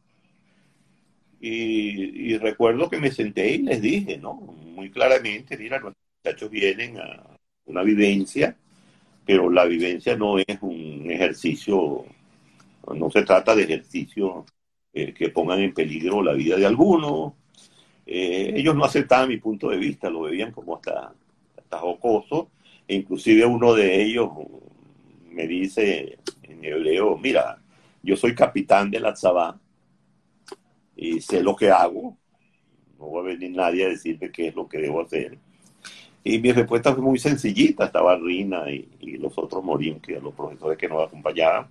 [1.41, 4.35] Y, recuerdo que me senté y les dije, ¿no?
[4.35, 5.93] Muy claramente, mira, los
[6.23, 7.38] muchachos vienen a
[7.68, 8.57] una vivencia,
[9.27, 12.05] pero la vivencia no es un ejercicio,
[12.95, 14.45] no se trata de ejercicio
[14.93, 17.35] eh, que pongan en peligro la vida de alguno,
[18.05, 21.13] eh, ellos no aceptaban mi punto de vista, lo veían como hasta,
[21.57, 22.51] hasta jocoso,
[22.87, 24.29] e inclusive uno de ellos
[25.29, 27.61] me dice en hebreo, mira,
[28.01, 29.59] yo soy capitán de la Tzabá
[30.95, 32.17] y sé lo que hago,
[32.97, 35.37] no va a venir nadie a decirme qué es lo que debo hacer.
[36.29, 40.77] Y mi respuesta fue muy sencillita, estaba Rina y, los otros morían, que los profesores
[40.77, 41.67] que nos acompañaban.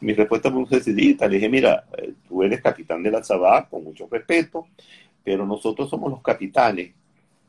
[0.00, 3.68] Mi respuesta fue muy sencillita, le dije, mira, eh, tú eres capitán de la Tzabá,
[3.68, 4.66] con mucho respeto,
[5.22, 6.90] pero nosotros somos los capitanes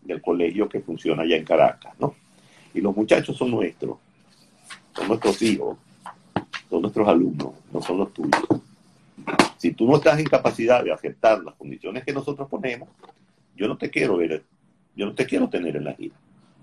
[0.04, 2.14] del colegio que funciona allá en Caracas, ¿no?
[2.76, 3.98] Y los muchachos son nuestros,
[4.96, 5.76] son nuestros hijos,
[6.70, 8.44] son nuestros alumnos, no son los tuyos.
[9.58, 12.90] Si tú no estás en capacidad de aceptar las condiciones que nosotros ponemos,
[13.56, 14.44] yo no te quiero ver,
[14.96, 16.14] yo no te quiero tener en la gira.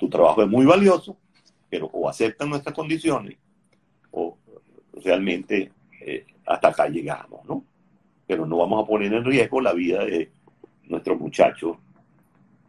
[0.00, 1.18] Tu trabajo es muy valioso,
[1.68, 3.36] pero o aceptan nuestras condiciones
[4.10, 4.38] o
[5.04, 5.70] realmente
[6.00, 7.62] eh, hasta acá llegamos, ¿no?
[8.26, 10.30] Pero no vamos a poner en riesgo la vida de
[10.84, 11.76] nuestros muchachos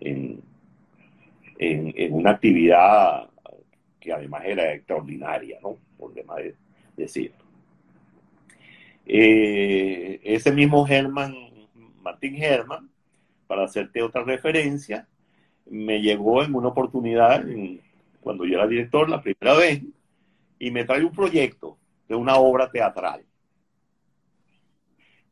[0.02, 0.42] en,
[1.58, 3.30] en, una actividad
[3.98, 5.78] que además era extraordinaria, ¿no?
[5.98, 6.56] Por demás de
[6.98, 7.32] decir.
[9.06, 11.34] Eh, ese mismo Herman,
[12.02, 12.90] Martín Herman,
[13.48, 15.08] para hacerte otra referencia,
[15.72, 17.46] me llegó en una oportunidad
[18.20, 19.82] cuando yo era director la primera vez
[20.60, 21.78] y me trae un proyecto
[22.08, 23.24] de una obra teatral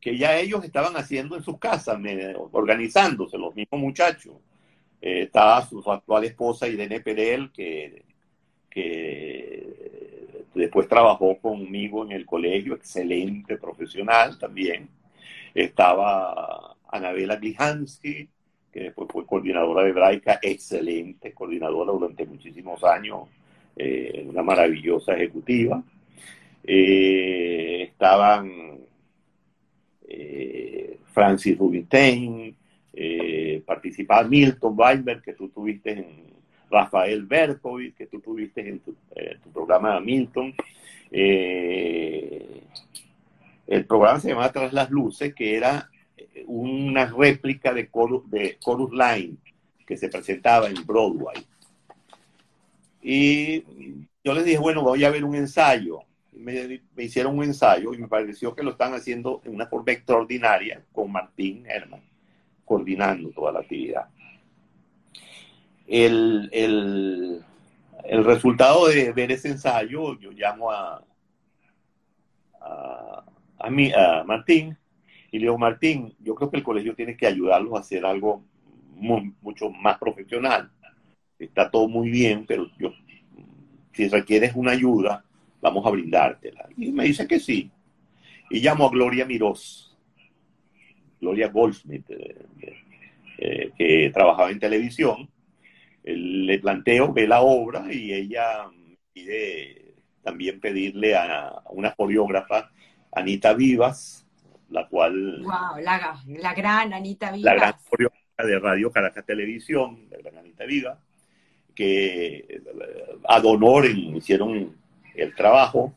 [0.00, 1.98] que ya ellos estaban haciendo en sus casas,
[2.52, 4.32] organizándose, los mismos muchachos.
[5.02, 8.02] Eh, estaba su, actual esposa Irene Perel, que,
[8.70, 14.88] que después trabajó conmigo en el colegio, excelente profesional también.
[15.54, 18.26] Estaba Anabela Glihansky,
[18.72, 23.28] que después fue coordinadora Hebraica, excelente coordinadora durante muchísimos años,
[23.76, 25.82] eh, una maravillosa ejecutiva.
[26.62, 28.78] Eh, estaban
[30.08, 32.56] eh, Francis Rubinstein,
[33.64, 36.06] participaba Milton Weinberg, que tú tuviste en
[36.70, 38.94] Rafael Berkovich, que tú tuviste en tu,
[39.52, 40.54] programa de Milton.
[41.10, 42.60] el
[43.86, 45.89] programa se llamaba Tras las Luces, que era
[46.46, 48.58] una réplica de Chorus, de
[48.92, 49.36] Line
[49.86, 51.44] que se presentaba en Broadway.
[53.02, 53.64] Y
[54.22, 56.00] yo les dije, bueno, voy a ver un ensayo.
[56.32, 60.84] Me, hicieron un ensayo y me pareció que lo están haciendo en una forma extraordinaria
[60.92, 62.02] con Martín Herman,
[62.64, 64.08] coordinando toda la actividad.
[65.86, 67.44] El, el,
[68.04, 71.04] el resultado de ver ese ensayo, yo llamo a,
[73.58, 74.76] a, mi, a Martín
[75.30, 78.42] y le digo, Martín, yo creo que el colegio tiene que ayudarlos a hacer algo
[78.96, 80.70] mucho más profesional.
[81.38, 82.92] Está todo muy bien, pero yo,
[83.92, 85.24] si requieres una ayuda,
[85.60, 86.68] vamos a brindártela.
[86.76, 87.70] Y me dice que sí.
[88.50, 89.96] Y llamo a Gloria Mirós,
[91.20, 92.46] Gloria Goldsmith, eh,
[93.38, 95.30] eh, que trabajaba en televisión.
[96.02, 98.68] Le planteo, ve la obra y ella
[99.12, 102.70] pide también pedirle a una coreógrafa,
[103.12, 104.26] Anita Vivas,
[104.70, 105.42] la cual...
[105.42, 107.52] Wow, la, gran Anita Viva.
[107.52, 110.98] La gran coreógrafa de Radio Caracas Televisión, la gran Anita Viva,
[111.74, 112.62] que eh,
[113.28, 114.76] ad honorem hicieron
[115.14, 115.94] el trabajo.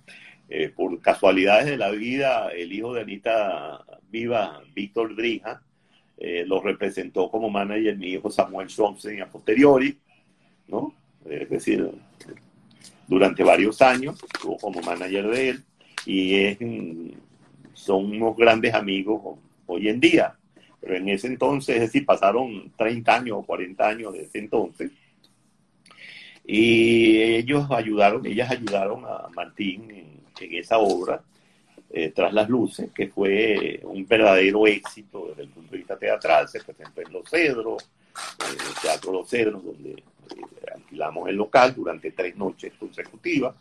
[0.49, 5.63] Eh, por casualidades de la vida, el hijo de Anita Viva, Víctor Drija,
[6.17, 9.97] eh, lo representó como manager mi hijo Samuel Thompson a posteriori,
[10.67, 10.93] ¿no?
[11.25, 11.89] Es decir,
[13.07, 15.63] durante varios años estuvo como manager de él
[16.05, 16.57] y es
[17.73, 20.35] son unos grandes amigos hoy en día.
[20.79, 24.91] Pero en ese entonces, es decir, pasaron 30 años o 40 años de ese entonces.
[26.45, 31.21] Y ellos ayudaron, ellas ayudaron a Martín en, esa obra,
[31.89, 36.49] eh, Tras las Luces, que fue un verdadero éxito desde el punto de vista teatral.
[36.49, 37.89] Se presentó en Los Cedros,
[38.49, 40.01] el eh, Teatro Los Cedros, donde eh,
[40.75, 43.55] alquilamos el local durante tres noches consecutivas.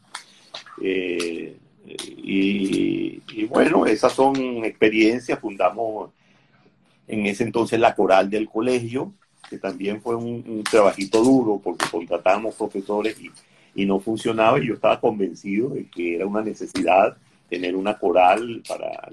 [1.84, 5.38] Y, bueno, esas son experiencias.
[5.38, 6.10] Fundamos
[7.08, 9.12] en ese entonces la coral del colegio,
[9.48, 13.16] que también fue un, trabajito duro porque contratábamos profesores
[13.74, 14.58] y, no funcionaba.
[14.58, 17.16] Y yo estaba convencido de que era una necesidad
[17.48, 19.10] tener una coral para,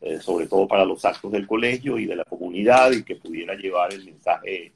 [0.00, 3.54] eh, sobre todo para los actos del colegio y de la comunidad y que pudiera
[3.54, 4.72] llevar el mensaje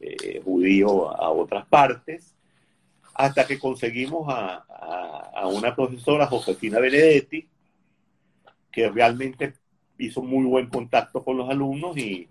[0.00, 2.33] eh, judío a otras partes
[3.14, 4.64] hasta que conseguimos a,
[5.46, 7.46] una profesora, Josefina Benedetti,
[8.72, 9.52] que realmente
[9.98, 12.28] hizo muy buen contacto con los alumnos y,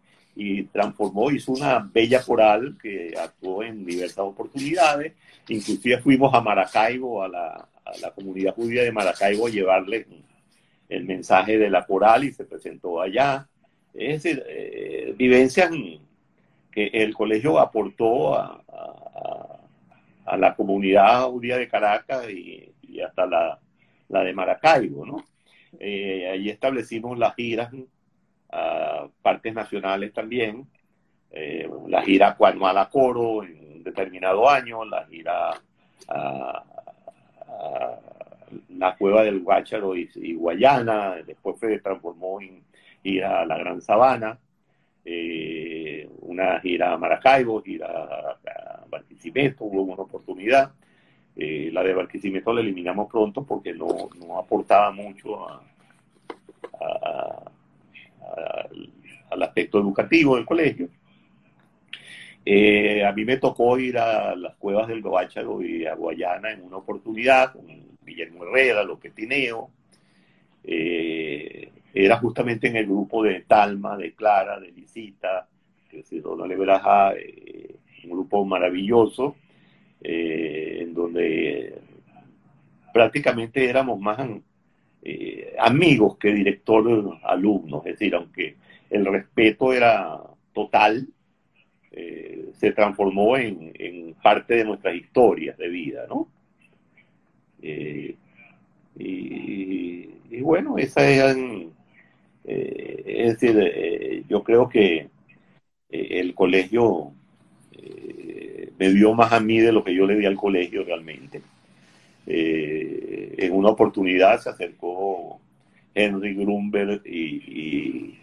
[0.71, 5.13] transformó, hizo una bella coral que actuó en diversas oportunidades.
[5.47, 7.69] Inclusive fuimos a Maracaibo, a la,
[8.15, 10.07] comunidad judía de Maracaibo, a llevarle
[10.89, 13.47] el mensaje de la coral y se presentó allá.
[13.93, 15.69] Es decir, eh, vivencias
[16.71, 19.52] que el colegio aportó a, a
[20.37, 22.71] la comunidad judía de Caracas y,
[23.01, 23.59] hasta la,
[24.07, 25.23] de Maracaibo, ¿no?
[25.79, 27.73] Eh, ahí establecimos las giras
[28.51, 30.67] a partes nacionales también,
[31.31, 35.59] eh, la gira anual a coro en un determinado año, la gira
[36.07, 36.63] a,
[38.69, 42.63] la cueva del Guácharo y, Guayana, después se transformó en
[43.01, 44.37] gira a la Gran Sabana,
[45.05, 50.71] eh, una gira a Maracaibo, gira a Barquisimeto, hubo una oportunidad.
[51.35, 55.47] Eh, la de Barquisimeto la eliminamos pronto porque no, aportaba mucho
[59.29, 60.89] al aspecto educativo del colegio.
[62.45, 66.61] Eh, a mí me tocó ir a las cuevas del Guácharo y a Guayana en
[66.61, 67.65] una oportunidad con
[68.05, 69.69] Guillermo Herrera, López Tineo.
[70.63, 71.22] Eh,
[71.93, 75.47] era justamente en el grupo de Talma, de Clara, de Lisita,
[75.91, 77.75] de Donald Beraja, eh,
[78.05, 79.35] un grupo maravilloso,
[80.01, 81.79] eh, en donde
[82.91, 84.19] prácticamente éramos más
[85.59, 88.55] amigos que director alumnos, es decir, aunque
[88.89, 90.19] el respeto era
[90.53, 91.07] total,
[91.91, 96.29] se transformó en, parte de nuestras historias de vida, ¿no?
[97.61, 98.15] y,
[100.29, 101.35] y, bueno, esa es,
[102.45, 105.07] eh, es decir, eh, yo creo que
[105.89, 107.13] eh, el colegio
[108.77, 111.41] me dio más a mí de lo que yo le di al colegio realmente.
[112.25, 115.39] en una oportunidad se acercó
[115.93, 118.19] Henry Grunberg y,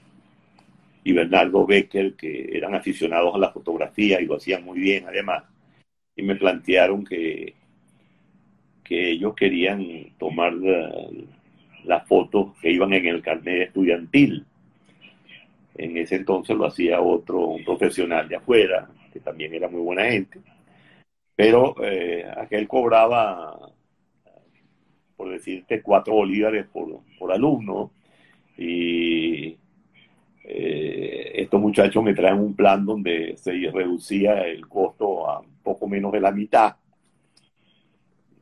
[1.04, 5.44] y, Bernardo Becker, que eran aficionados a la fotografía y lo hacían muy bien además,
[6.16, 7.54] y me plantearon que,
[8.84, 9.84] que ellos querían
[10.18, 10.54] tomar
[11.84, 14.44] las fotos que iban en el carnet estudiantil.
[15.74, 20.04] En ese entonces lo hacía otro, un profesional de afuera, que también era muy buena
[20.04, 20.40] gente,
[21.34, 23.72] pero eh, aquel cobraba,
[25.16, 27.92] por decirte, cuatro bolívares por, por alumno,
[28.58, 29.56] y
[30.44, 36.12] eh, estos muchachos me traen un plan donde se reducía el costo a poco menos
[36.12, 36.76] de la mitad.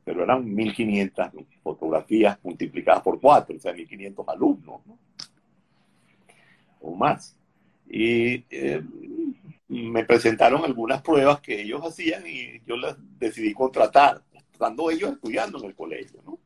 [0.05, 1.31] Pero eran 1.500
[1.69, 4.99] fotografías multiplicadas por cuatro, o sea, 1.500 alumnos, ¿no?
[6.81, 7.37] o más.
[7.87, 8.83] Y eh,
[9.69, 14.23] me presentaron algunas pruebas que ellos hacían y yo las decidí contratar,
[14.53, 16.39] estando ellos estudiando en el colegio, ¿no?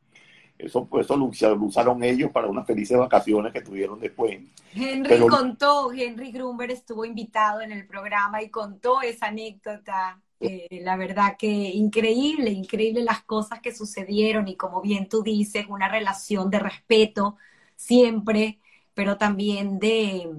[0.57, 4.39] Eso, pues, eso lo, usaron ellos para unas felices vacaciones que tuvieron después.
[4.73, 10.97] Henry contó, Henry Grumber estuvo invitado en el programa y contó esa anécdota eh, la
[10.97, 16.49] verdad que increíble, increíble las cosas que sucedieron y como bien tú dices, una relación
[16.49, 17.37] de respeto
[17.75, 18.59] siempre,
[18.93, 20.29] pero también de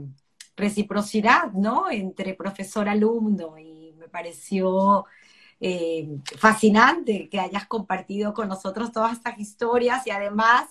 [0.56, 1.90] reciprocidad, ¿no?
[1.90, 5.06] Entre profesor-alumno y me pareció
[5.60, 6.08] eh,
[6.38, 10.68] fascinante que hayas compartido con nosotros todas estas historias y además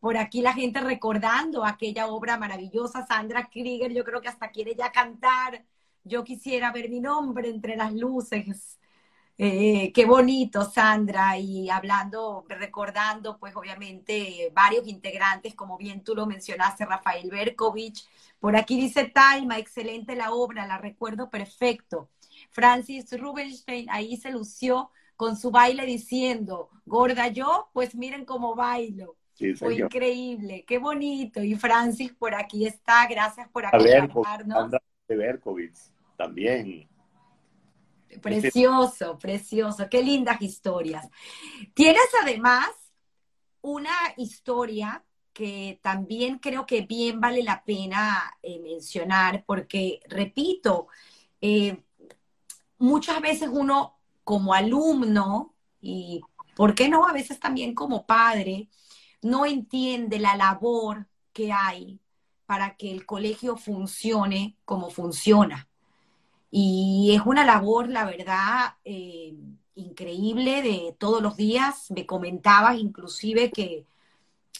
[0.00, 4.74] por aquí la gente recordando aquella obra maravillosa, Sandra Krieger, yo creo que hasta quiere
[4.74, 5.64] ya cantar
[6.04, 8.78] yo quisiera ver mi nombre entre las luces.
[9.36, 16.26] Eh, qué bonito, Sandra, y hablando, recordando, pues obviamente varios integrantes, como bien tú lo
[16.26, 18.06] mencionaste, Rafael Berkovich.
[18.38, 22.10] Por aquí dice Talma, excelente la obra, la recuerdo perfecto.
[22.50, 24.30] Francis Rubenstein ahí se
[25.16, 29.16] con su baile diciendo, gorda yo, pues miren cómo bailo.
[29.56, 31.42] Fue increíble, qué bonito.
[31.42, 34.70] Y Francis por aquí está, gracias por acompañarnos.
[35.08, 36.88] De Berkovich también.
[38.20, 41.08] Precioso, precioso, qué lindas historias.
[41.74, 42.68] Tienes además
[43.60, 50.86] una historia que también creo que bien vale la pena eh, mencionar, porque, repito,
[51.40, 51.82] eh,
[52.78, 56.20] muchas veces uno como alumno, y
[56.54, 58.68] por qué no a veces también como padre,
[59.22, 61.98] no entiende la labor que hay
[62.46, 65.68] para que el colegio funcione como funciona.
[66.56, 69.34] Y es una labor, la verdad, eh,
[69.74, 71.90] increíble de todos los días.
[71.90, 73.86] Me comentabas inclusive que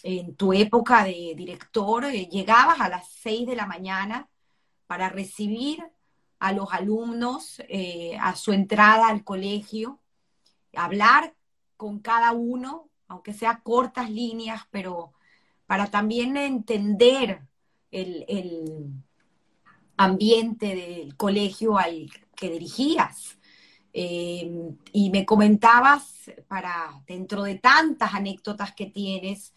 [0.02, 4.28] en tu época de director eh, llegabas a las 6 de la mañana
[4.88, 5.84] para recibir
[6.40, 10.00] a los alumnos eh, a su entrada al colegio,
[10.74, 11.36] hablar
[11.76, 15.12] con cada uno, aunque sea cortas líneas, pero
[15.66, 17.42] para también entender
[17.92, 18.24] el,
[19.96, 23.38] ambiente del colegio al que dirigías.
[23.92, 24.50] Eh,
[24.92, 29.54] y me comentabas, para dentro de tantas anécdotas que tienes,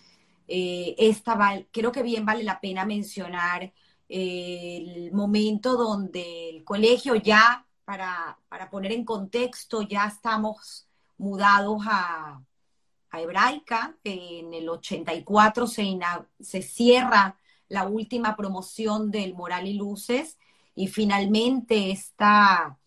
[0.48, 1.38] eh, esta
[1.72, 3.74] creo que bien vale la pena mencionar
[4.10, 10.88] eh, el momento donde el colegio ya, para, para, poner en contexto, ya estamos
[11.18, 12.42] mudados a,
[13.10, 15.98] a Hebraica, en el 84 se,
[16.40, 17.38] se cierra
[17.70, 20.38] la última promoción del Moral y Luces
[20.76, 22.78] y finalmente esta,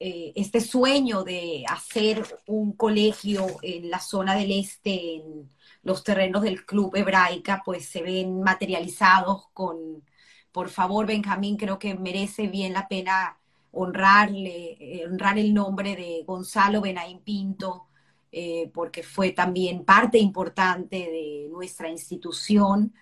[0.00, 5.50] eh, este sueño de hacer un colegio en la zona del este, en
[5.82, 10.02] los terrenos del Club Hebraica, pues se ven materializados con,
[10.50, 13.38] por favor, Benjamín, creo que merece bien la pena
[13.70, 17.86] honrarle, eh, honrar el nombre de Gonzalo Benaín Pinto,
[18.32, 22.94] eh, porque fue también parte importante de nuestra institución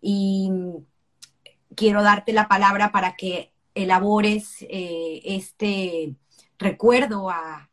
[0.00, 0.50] y
[1.74, 6.14] quiero darte la palabra para que elabores eh, este
[6.58, 7.66] recuerdo a,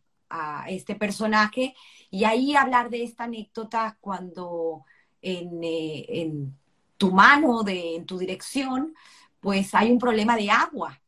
[0.68, 1.74] este personaje
[2.12, 4.84] y ahí hablar de esta anécdota cuando
[5.22, 6.58] en, eh, en
[6.98, 8.94] tu mano, de, en tu dirección,
[9.40, 11.02] pues hay un problema de agua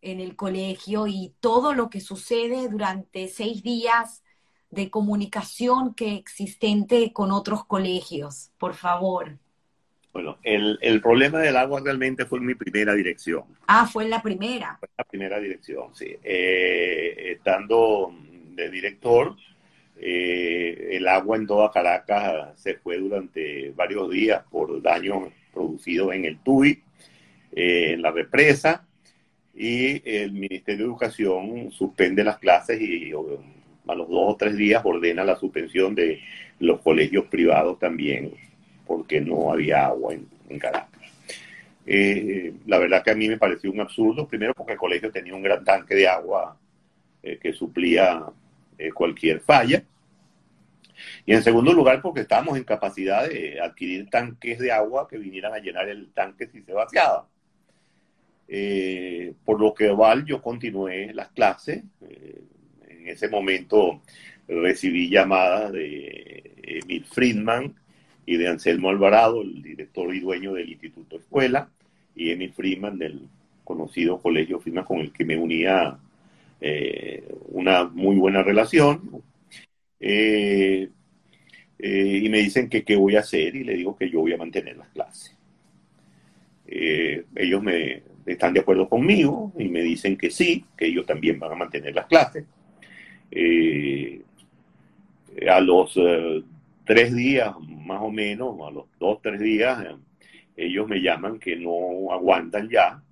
[0.00, 4.22] en el colegio y todo lo que sucede durante seis días
[4.70, 8.50] de comunicación que existente con otros colegios.
[8.58, 9.38] Por favor.
[10.12, 13.44] Bueno, el, el, problema del agua realmente fue en mi primera dirección.
[13.66, 14.76] Ah, fue en la primera.
[14.78, 16.16] Fue en la primera dirección, sí.
[16.22, 18.14] Eh, estando
[18.50, 19.34] de director,
[19.96, 26.26] eh, el agua en toda Caracas se fue durante varios días por daños producidos en
[26.26, 26.82] el TUI,
[27.52, 28.86] eh, en la represa,
[29.54, 34.82] y el Ministerio de Educación suspende las clases y a los dos o tres días
[34.84, 36.20] ordena la suspensión de
[36.58, 38.32] los colegios privados también,
[38.92, 41.00] porque no había agua en, Caracas.
[41.86, 45.34] Eh, la verdad que a mí me pareció un absurdo, primero porque el colegio tenía
[45.34, 46.58] un gran tanque de agua
[47.22, 48.22] eh, que suplía
[48.76, 49.82] eh, cualquier falla,
[51.24, 55.54] y en segundo lugar porque estábamos en capacidad de adquirir tanques de agua que vinieran
[55.54, 57.26] a llenar el tanque si se vaciaba.
[59.46, 64.02] por lo que Val yo continué las clases, en ese momento
[64.46, 67.74] recibí llamadas de Emil Friedman
[68.26, 71.68] y de Anselmo Alvarado, el director y dueño del Instituto Escuela,
[72.14, 73.28] y Emil Friedman del
[73.64, 75.98] conocido Colegio Friedman con el que me unía
[76.60, 79.22] eh, una muy buena relación.
[79.98, 80.88] Eh,
[81.78, 84.32] eh, y me dicen que qué voy a hacer y le digo que yo voy
[84.32, 85.36] a mantener las clases.
[86.66, 91.52] ellos me están de acuerdo conmigo y me dicen que sí, que ellos también van
[91.52, 92.44] a mantener las clases.
[95.48, 95.98] A los
[96.84, 99.96] tres días, más o menos, a los dos, tres días, eh,
[100.56, 103.02] ellos me llaman que no aguantan ya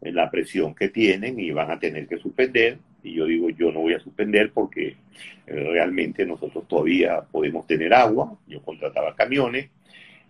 [0.00, 2.78] la presión que tienen y van a tener que suspender.
[3.02, 4.96] Y yo digo, yo no voy a suspender porque
[5.46, 8.36] realmente nosotros todavía podemos tener agua.
[8.46, 9.68] Yo contrataba camiones.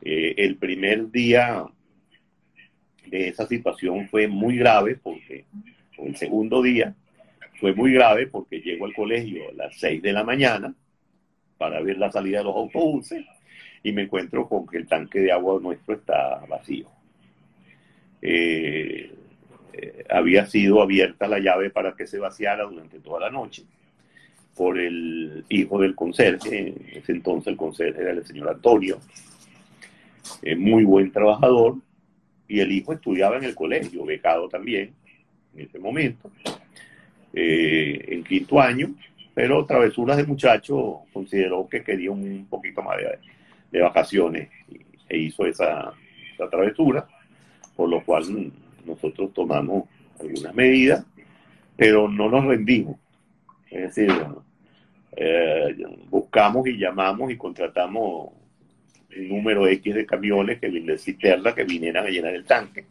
[0.03, 1.67] el primer día
[3.07, 5.45] de esa situación fue muy grave porque
[5.99, 6.95] el segundo día
[7.61, 10.75] fue muy grave porque llego al colegio a las 6 de la mañana
[11.59, 13.25] para ver la salida de los autobuses
[13.83, 16.89] y me encuentro con que el tanque de agua nuestro está vacío.
[18.23, 19.13] Eh,
[19.73, 23.65] eh, había sido abierta la llave para que se vaciara durante toda la noche
[24.57, 28.99] por el hijo del conserje, en ese entonces el conserje era el señor Antonio,
[30.43, 31.77] eh, muy buen trabajador,
[32.49, 34.95] y el hijo estudiaba en el colegio, becado también
[35.55, 36.31] en ese momento.
[37.35, 38.95] Eh, en quinto año,
[39.37, 42.97] pero travesuras de muchacho consideró que quería un poquito más
[43.71, 44.49] de, vacaciones
[45.07, 45.93] e hizo esa,
[46.51, 47.07] travesura,
[47.77, 48.51] por lo cual
[48.87, 49.85] nosotros tomamos
[50.19, 51.05] algunas medidas,
[51.77, 52.97] pero no nos rendimos.
[53.71, 54.11] Es decir,
[55.15, 55.77] eh,
[56.09, 58.31] buscamos y llamamos y contratamos
[59.19, 62.87] un número X de camiones que de cisterna que vinieran a llenar el tanque,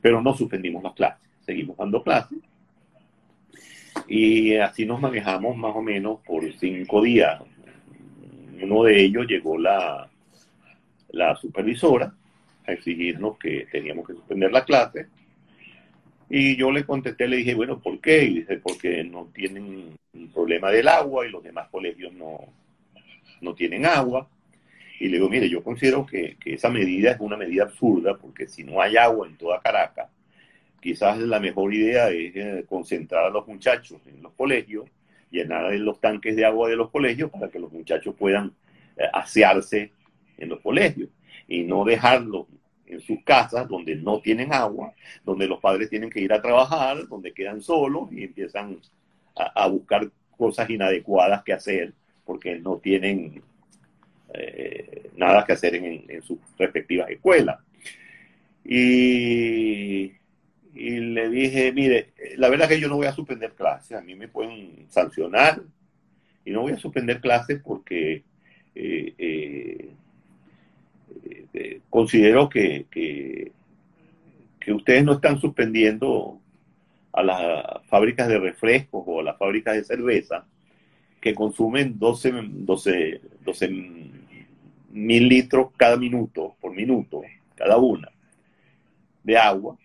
[0.00, 2.38] pero no suspendimos las clases, seguimos dando clases
[4.08, 7.40] y así nos manejamos más o menos por cinco días.
[8.62, 10.08] Uno de ellos llegó la,
[11.10, 12.12] la supervisora
[12.66, 15.06] a exigirnos que teníamos que suspender la clase.
[16.28, 18.24] Y yo le contesté, le dije, bueno, ¿por qué?
[18.24, 22.38] Y dice, porque no tienen un problema del agua y los demás colegios no,
[23.40, 24.28] no tienen agua.
[25.00, 28.46] Y le digo, mire, yo considero que, que esa medida es una medida absurda porque
[28.46, 30.08] si no hay agua en toda Caracas,
[30.80, 34.86] quizás la mejor idea es eh, concentrar a los muchachos en los colegios,
[35.30, 38.52] llenar los tanques de agua de los colegios para que los muchachos puedan
[38.96, 39.92] eh, asearse
[40.38, 41.10] en los colegios
[41.46, 42.46] y no dejarlos
[42.86, 44.92] en sus casas donde no tienen agua,
[45.24, 48.78] donde los padres tienen que ir a trabajar, donde quedan solos y empiezan
[49.36, 51.92] a, buscar cosas inadecuadas que hacer
[52.24, 53.42] porque no tienen
[54.34, 57.58] eh, nada que hacer en, en sus respectivas escuelas.
[58.64, 60.12] Y
[60.80, 64.14] y le dije, mire, la verdad que yo no voy a suspender clases, a mí
[64.14, 65.60] me pueden sancionar
[66.42, 68.24] y no voy a suspender clases porque
[68.74, 69.90] eh, eh,
[71.52, 73.52] eh, considero que, que,
[74.72, 76.40] ustedes no están suspendiendo
[77.12, 80.46] a las fábricas de refrescos o a las fábricas de cerveza
[81.20, 83.68] que consumen 12, 12, 12
[84.92, 87.20] mil litros cada minuto, por minuto,
[87.56, 88.10] cada una,
[89.24, 89.76] de agua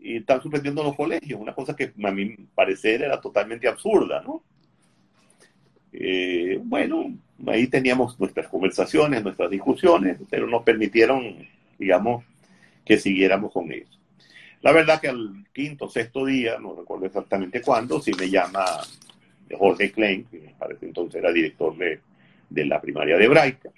[0.00, 4.42] y están suspendiendo los colegios, una cosa que a mi parecer era totalmente absurda, ¿no?
[5.92, 7.12] Eh, bueno,
[7.46, 11.46] ahí teníamos nuestras conversaciones, nuestras discusiones, pero nos permitieron,
[11.78, 12.24] digamos,
[12.84, 13.98] que siguiéramos con eso.
[14.62, 18.64] La verdad que al quinto, sexto día, no recuerdo exactamente cuándo, sí me llama
[19.50, 22.00] Jorge Klein, que parece entonces era director de,
[22.48, 23.70] de la primaria de Hebraica,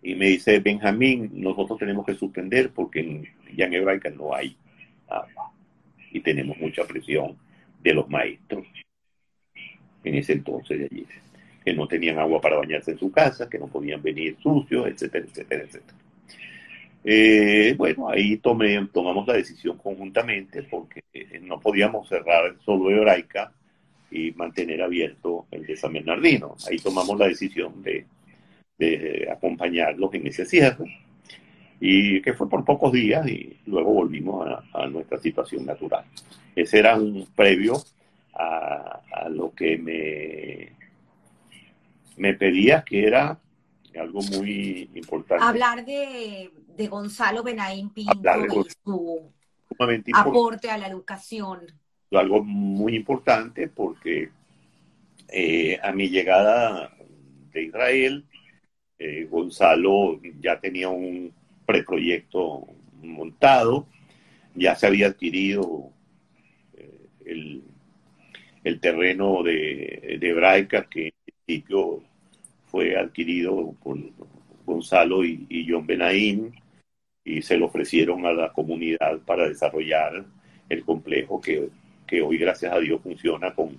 [0.00, 4.56] y me dice, Benjamín, nosotros tenemos que suspender porque ya en Hebraica no hay
[6.10, 7.36] y tenemos mucha presión
[7.82, 8.66] de los maestros
[10.04, 11.06] en ese entonces de allí,
[11.64, 15.26] que no tenían agua para bañarse en su casa, que no podían venir sucios, etcétera,
[15.26, 15.98] etcétera, etcétera.
[17.04, 23.52] Eh, bueno, ahí tomé, tomamos la decisión conjuntamente porque eh, no podíamos cerrar solo Hebraica
[24.10, 26.56] y mantener abierto el de San Bernardino.
[26.68, 28.06] Ahí tomamos la decisión de,
[28.78, 31.07] de acompañarlos en ese cierre
[31.80, 36.04] y que fue por pocos días y luego volvimos a, nuestra situación natural.
[36.54, 37.74] Ese era un previo
[38.34, 40.72] a, a, lo que me,
[42.16, 43.38] me pedía, que era
[43.98, 45.44] algo muy importante.
[45.44, 49.32] Hablar de, de Gonzalo Benaín Pinto y su
[50.14, 51.60] aporte a la educación.
[52.10, 54.30] Algo muy importante porque
[55.28, 56.90] eh, a mi llegada
[57.52, 58.24] de Israel,
[58.98, 61.32] eh, Gonzalo ya tenía un
[61.68, 62.66] preproyecto
[63.02, 63.86] montado,
[64.54, 65.90] ya se había adquirido
[66.74, 67.62] eh, el,
[68.64, 71.12] el, terreno de, de Hebraica, que en
[71.44, 72.02] principio
[72.64, 73.98] fue adquirido por
[74.64, 76.54] Gonzalo y, John Benaín,
[77.22, 80.24] y se lo ofrecieron a la comunidad para desarrollar
[80.70, 81.68] el complejo que,
[82.06, 83.76] que hoy, gracias a Dios, funciona con,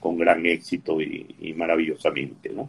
[0.00, 2.48] con gran éxito y, maravillosamente.
[2.48, 2.68] ¿no?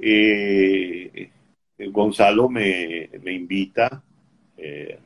[0.00, 1.30] Eh,
[1.78, 4.02] Gonzalo me, invita
[4.56, 4.98] eh,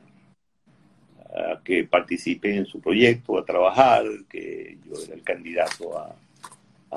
[1.35, 6.15] a que participe en su proyecto, a trabajar, que yo era el candidato a,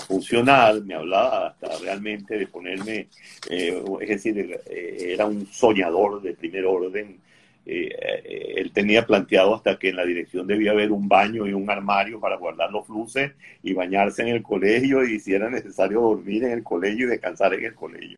[0.08, 3.08] funcionar, me hablaba hasta realmente de ponerme,
[3.50, 7.18] eh, es decir, eh, era un soñador de primer orden.
[7.66, 11.70] Eh, él tenía planteado hasta que en la dirección debía haber un baño y un
[11.70, 13.32] armario para guardar los luces
[13.64, 17.54] y bañarse en el colegio y si era necesario dormir en el colegio y descansar
[17.54, 18.18] en el colegio,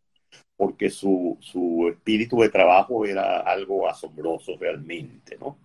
[0.58, 5.58] porque su, su espíritu de trabajo era algo asombroso realmente, ¿no?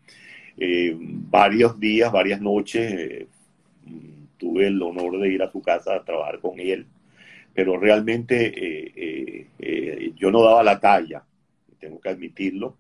[1.31, 3.27] varios días, varias noches
[4.43, 6.85] tuve el honor de ir a su casa a trabajar con él,
[7.55, 11.25] pero realmente eh, eh, eh, yo no daba la talla,
[11.79, 12.77] tengo que admitirlo,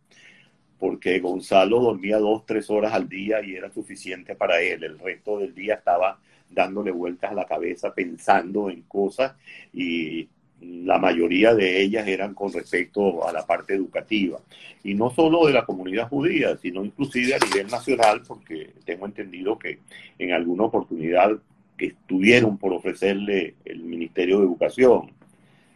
[0.80, 4.82] porque Gonzalo dormía dos, tres horas al día y era suficiente para él.
[4.82, 6.18] El resto del día estaba
[6.51, 9.36] dándole vueltas a la cabeza, pensando en cosas
[9.72, 10.28] y
[10.62, 14.39] la mayoría de ellas eran con respecto a la parte educativa.
[14.84, 19.59] Y no solo de la comunidad judía, sino inclusive a nivel nacional, porque tengo entendido
[19.59, 19.78] que
[20.18, 21.30] en alguna oportunidad
[21.76, 25.10] que estuvieron por ofrecerle el Ministerio de Educación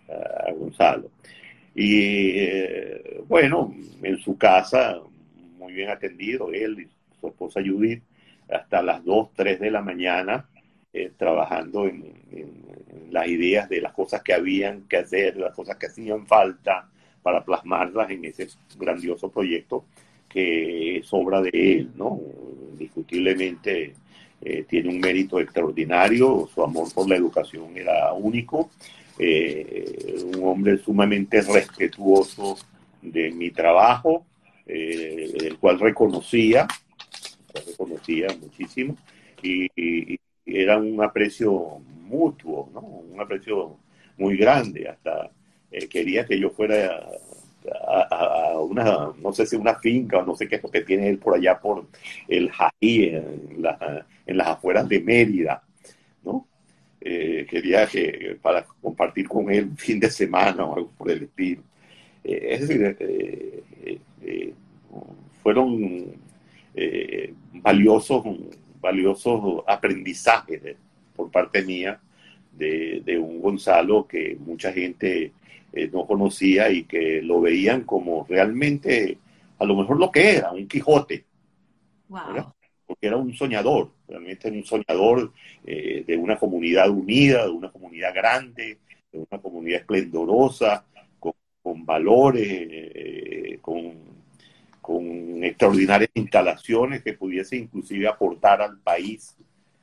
[0.09, 1.11] a Gonzalo.
[1.75, 4.99] Y eh, bueno, en su casa,
[5.59, 6.89] muy bien atendido, él y
[7.21, 8.03] su esposa Judith,
[8.49, 10.49] hasta las 2, 3 de la mañana,
[10.97, 12.15] eh, trabajando en,
[13.11, 16.89] las ideas de las cosas que habían que hacer, las cosas que hacían falta
[17.23, 18.49] para plasmarlas en ese
[18.79, 19.85] grandioso proyecto
[20.29, 22.21] que es obra de él, ¿no?
[22.79, 23.95] Discutiblemente
[24.41, 28.71] eh, tiene un mérito extraordinario, su amor por la educación era único,
[29.19, 32.57] eh, un hombre sumamente respetuoso
[33.01, 34.27] de mi trabajo,
[34.67, 36.67] eh, el cual reconocía,
[37.67, 38.97] reconocía muchísimo,
[39.43, 42.81] y, era un aprecio mutuo, ¿no?
[42.81, 43.77] un aprecio
[44.17, 45.31] muy grande, hasta
[45.91, 47.07] quería que yo fuera
[48.11, 51.09] a, una, no sé si una finca o no sé qué es lo que tiene
[51.09, 51.87] él por allá por
[52.29, 53.63] el Jaí, en,
[54.27, 55.63] en las afueras de Mérida,
[56.25, 56.47] ¿no?
[57.01, 61.25] Eh, quería que, para compartir con él un fin de semana o algo por el
[61.25, 61.63] estilo.
[62.25, 64.55] Eh, es decir, eh,
[65.43, 66.17] fueron
[67.53, 68.25] valiosos,
[68.81, 70.77] valiosos aprendizajes
[71.15, 72.01] por parte mía
[72.53, 75.33] de, de, un Gonzalo que mucha gente
[75.93, 79.19] no conocía y que lo veían como realmente,
[79.59, 81.25] a lo mejor lo que era, un Quijote.
[82.87, 85.33] Porque era un soñador, realmente era un soñador
[85.65, 88.79] eh, de una comunidad unida, de una comunidad grande,
[89.13, 90.85] de una comunidad esplendorosa,
[91.19, 93.93] con, valores, eh, con,
[94.87, 99.37] con extraordinarias instalaciones que pudiese inclusive aportar al país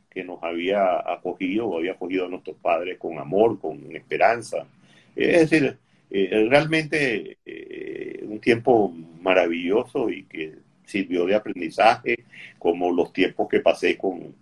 [0.10, 4.66] que nos había acogido o había acogido a nuestros padres con amor, con esperanza.
[5.14, 5.78] Es decir,
[6.10, 10.54] eh, realmente eh, un tiempo maravilloso y que
[10.86, 12.24] sirvió de aprendizaje,
[12.58, 14.34] como los tiempos que pasé con,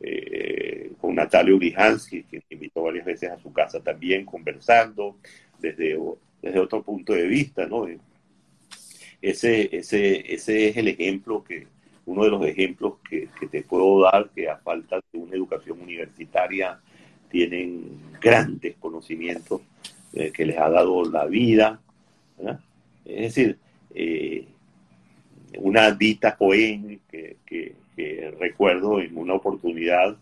[0.00, 5.16] eh, con Natalia Urihansky, que me invitó varias veces a su casa también, conversando
[5.58, 5.98] desde,
[6.42, 7.86] desde otro punto de vista, ¿no?
[9.22, 11.66] Ese, ese, ese es el ejemplo que,
[12.06, 15.80] uno de los ejemplos que, que, te puedo dar que a falta de una educación
[15.80, 16.80] universitaria
[17.30, 19.62] tienen grandes conocimientos
[20.12, 21.80] eh, que les ha dado la vida.
[23.04, 23.58] Es decir,
[23.94, 24.44] eh,
[25.58, 27.36] una Dita Cohen que,
[28.38, 30.16] recuerdo en una oportunidad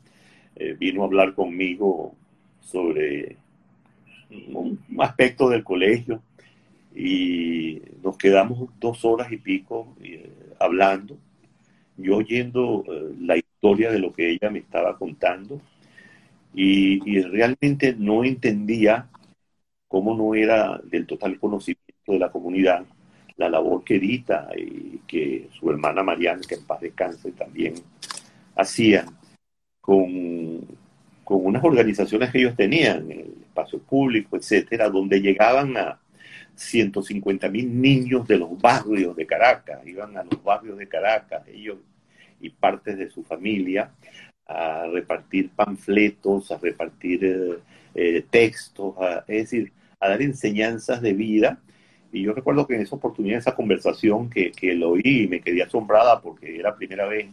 [0.57, 2.13] eh, vino a hablar conmigo
[2.61, 3.37] sobre
[4.49, 6.21] un aspecto del colegio
[6.95, 9.97] y nos quedamos dos horas y pico
[10.59, 11.17] hablando,
[11.97, 12.85] yo oyendo
[13.21, 15.61] la historia de lo que ella me estaba contando
[16.55, 19.09] y, realmente no entendía
[19.87, 22.85] cómo no era del total conocimiento de la comunidad
[23.37, 27.75] la labor que Edita y que su hermana Mariana, que en paz descanse, también
[28.57, 29.07] hacían
[29.81, 30.61] con,
[31.23, 36.01] con unas organizaciones que ellos tenían, el espacio público, etcétera, donde llegaban a
[36.59, 41.79] 150 mil niños de los barrios de Caracas, iban a los barrios de Caracas, ellos
[42.41, 43.91] y partes de su familia,
[44.47, 47.59] a repartir panfletos, a repartir eh,
[47.95, 48.95] eh, textos,
[49.27, 51.61] es decir, a dar enseñanzas de vida.
[52.13, 55.63] Y yo recuerdo que en esa oportunidad, esa conversación que, que lo oí, me quedé
[55.63, 57.29] asombrada porque era la primera vez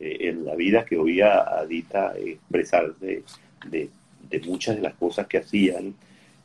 [0.00, 3.22] eh, en la vida que oía a Dita expresar de,
[3.70, 3.90] de,
[4.46, 5.94] muchas de las cosas que hacían.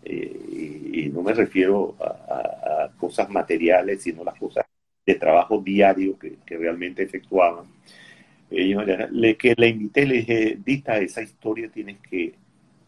[0.05, 4.65] Y, no me refiero a, cosas materiales, sino las cosas
[5.05, 7.65] de trabajo diario que, que realmente efectuaban
[8.49, 12.33] le, que le invité, le dije, Dita, esa historia tienes que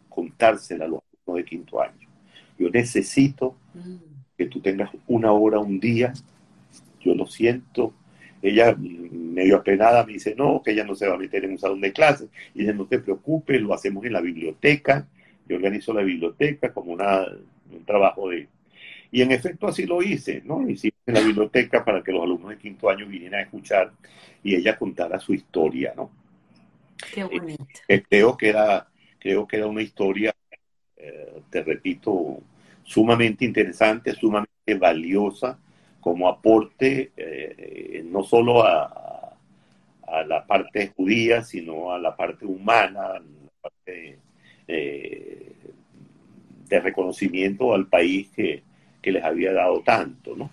[0.10, 2.08] contársela a los alumnos de quinto año.
[2.58, 3.96] Yo necesito mm.
[4.38, 6.14] que tú tengas una hora, un día.
[7.00, 7.94] Yo lo siento.
[8.42, 11.60] Ella, medio apenada, me dice, no, que ella no se va a meter en un
[11.60, 12.30] salón de clases.
[12.56, 15.08] Y dice, no te preocupes, lo hacemos en la biblioteca.
[15.48, 17.26] Yo organizo la biblioteca como una,
[17.72, 18.48] un trabajo de,
[19.12, 20.68] y en efecto así lo hice, ¿no?
[20.68, 23.92] Hicimos en la biblioteca para que los alumnos de quinto año vinieran a escuchar
[24.42, 26.10] y ella contara su historia, ¿no?
[27.14, 27.66] Qué bonito.
[27.88, 28.88] Eh, creo, que era,
[29.20, 30.34] creo que era una historia,
[30.96, 32.40] eh, te repito,
[32.84, 35.60] sumamente interesante, sumamente valiosa
[36.00, 39.36] como aporte eh, no solo a,
[40.08, 44.20] a, la parte judía, sino a la parte humana, a la parte
[46.68, 48.64] de reconocimiento al país que,
[49.02, 50.50] que les había dado tanto, ¿no?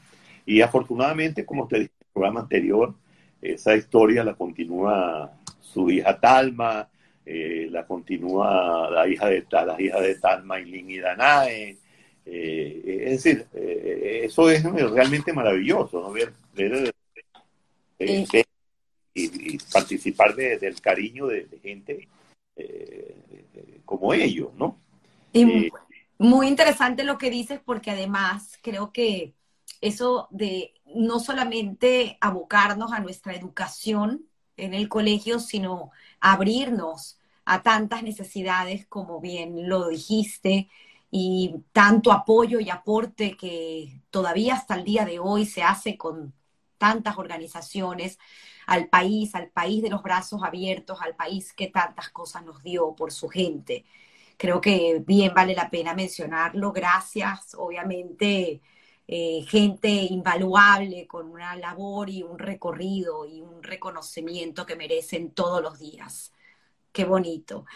[0.47, 2.95] Y afortunadamente, como te dije en el programa anterior,
[3.43, 6.89] esa historia la continúa su hija Talma,
[7.25, 11.77] eh, la continúa la hija de las hijas de Talma, Lin y Danae.
[12.25, 16.13] Eh, es decir, eh, eso es realmente maravilloso, ¿no?
[16.13, 16.33] Ver,
[19.15, 22.09] y, participar del cariño de, gente
[23.85, 24.79] como ellos, ¿no?
[26.19, 29.35] Muy interesante lo que dices porque además creo que
[29.81, 34.27] eso de no solamente abocarnos a nuestra educación
[34.57, 35.91] en el colegio, sino
[36.21, 40.69] abrirnos a tantas necesidades como bien lo dijiste
[41.11, 46.35] y tanto apoyo y aporte que todavía hasta el día de hoy se hace con
[46.77, 48.19] tantas organizaciones
[48.69, 52.95] al país, al país de los brazos abiertos, al país que tantas cosas nos dio
[52.95, 53.85] por su gente
[54.39, 56.73] creo que bien vale la pena mencionarlo.
[56.73, 58.63] Gracias, obviamente,
[59.07, 65.63] eh, gente invaluable con una labor y un recorrido y un reconocimiento que merecen todos
[65.63, 66.33] los días.
[66.93, 67.67] Qué bonito.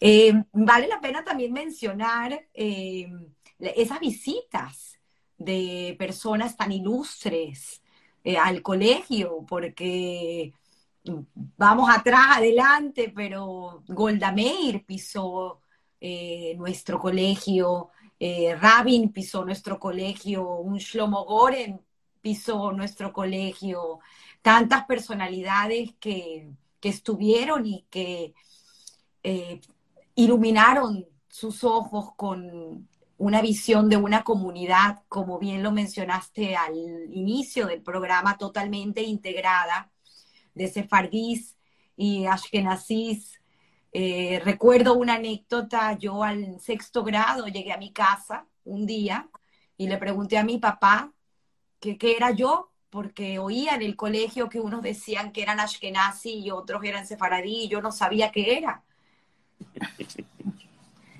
[0.00, 3.10] Eh, vale la pena también mencionar eh,
[3.58, 5.00] esas visitas
[5.38, 7.79] de personas tan ilustres
[8.24, 10.52] al colegio, porque
[11.56, 15.60] vamos atrás, adelante, pero Golda Meir pisó
[16.00, 21.80] eh, nuestro colegio, eh, Rabin pisó nuestro colegio, un Shlomo Goren
[22.20, 24.00] pisó nuestro colegio,
[24.42, 26.50] tantas personalidades que,
[26.82, 28.32] estuvieron y que
[29.22, 29.60] eh,
[30.14, 32.88] iluminaron sus ojos con
[33.20, 36.74] una visión de una comunidad, como bien lo mencionaste al
[37.12, 39.90] inicio del programa, totalmente integrada
[40.54, 41.56] de sefardís
[41.96, 43.40] y ashkenazís
[43.92, 49.28] eh, recuerdo una anécdota, yo al sexto grado llegué a mi casa un día
[49.76, 51.12] y le pregunté a mi papá
[51.78, 56.50] qué era yo, porque oía en el colegio que unos decían que eran ashkenazi y
[56.50, 58.82] otros eran sefaradí y yo no sabía qué era.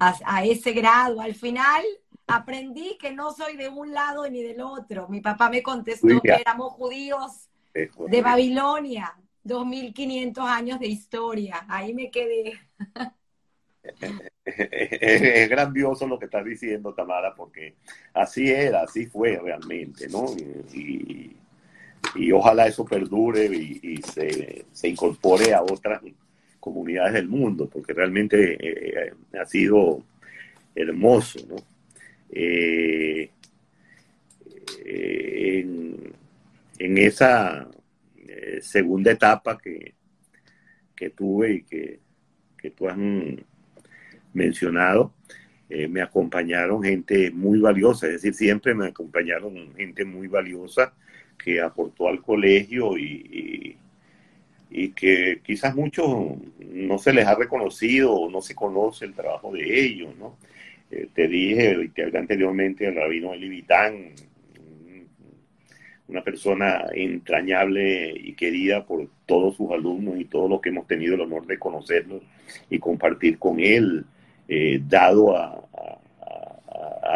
[0.01, 1.85] A, ese grado, al final
[2.27, 5.09] aprendí que no soy de un lado ni del otro.
[5.09, 9.15] Mi papá me contestó que éramos judíos de Babilonia.
[9.45, 12.59] 2.500 años de historia, ahí me quedé.
[14.45, 17.77] Es, grandioso lo que estás diciendo, Tamara, porque
[18.15, 20.27] así era, así fue realmente, ¿no?
[20.75, 21.37] Y,
[22.33, 26.03] ojalá eso perdure y, se, incorpore a otras
[26.61, 30.05] comunidades del mundo, porque realmente eh, ha sido
[30.75, 31.57] hermoso, ¿no?
[32.31, 33.31] Eh,
[34.85, 36.11] en,
[36.79, 37.69] esa
[38.61, 39.95] segunda etapa que,
[40.95, 42.01] que tuve y que,
[42.57, 42.97] que tú has
[44.33, 45.13] mencionado,
[45.69, 50.93] eh, me acompañaron gente muy valiosa, es decir, siempre me acompañaron gente muy valiosa
[51.39, 53.77] que aportó al colegio y,
[54.71, 56.09] y, que quizás muchos
[56.59, 60.37] no se les ha reconocido o no se conoce el trabajo de ellos, ¿no?
[60.91, 64.13] Eh, te dije, y te hablé anteriormente, el rabino Eli Vitán,
[66.09, 71.15] una persona entrañable y querida por todos sus alumnos y todos los que hemos tenido
[71.15, 72.21] el honor de conocerlo
[72.69, 74.05] y compartir con él.
[74.53, 75.57] Eh, dado a,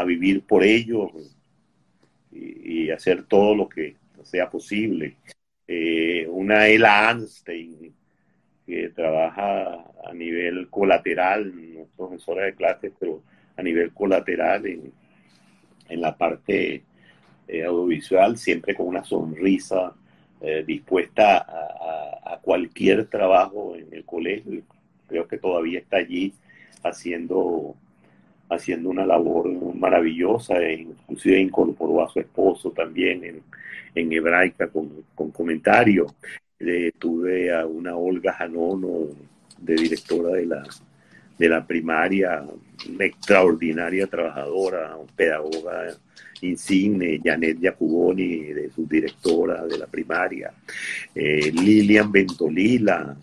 [0.06, 1.10] vivir por ellos
[2.31, 5.16] y, hacer todo lo que sea posible.
[5.66, 7.95] Eh, una Ela Anstein,
[8.66, 13.23] que trabaja a nivel colateral, no es profesora de clases, pero
[13.57, 14.93] a nivel colateral en,
[16.01, 16.82] la parte
[17.47, 19.93] eh, audiovisual, siempre con una sonrisa,
[20.66, 24.61] dispuesta a, a, cualquier trabajo en el colegio.
[25.09, 26.35] Creo que todavía está allí
[26.82, 27.74] haciendo,
[28.55, 33.43] haciendo una labor maravillosa, e inclusive incorporó a su esposo también
[33.94, 36.14] en, hebraica con, con comentarios.
[36.98, 39.09] tuve a una Olga Janono,
[39.59, 40.62] de directora de la,
[41.39, 42.44] de la primaria,
[42.89, 45.97] una extraordinaria trabajadora, pedagoga
[46.43, 50.52] insigne, Janet Jacuboni, de su directora de la primaria,
[51.14, 53.16] eh, Lilian Bentolila,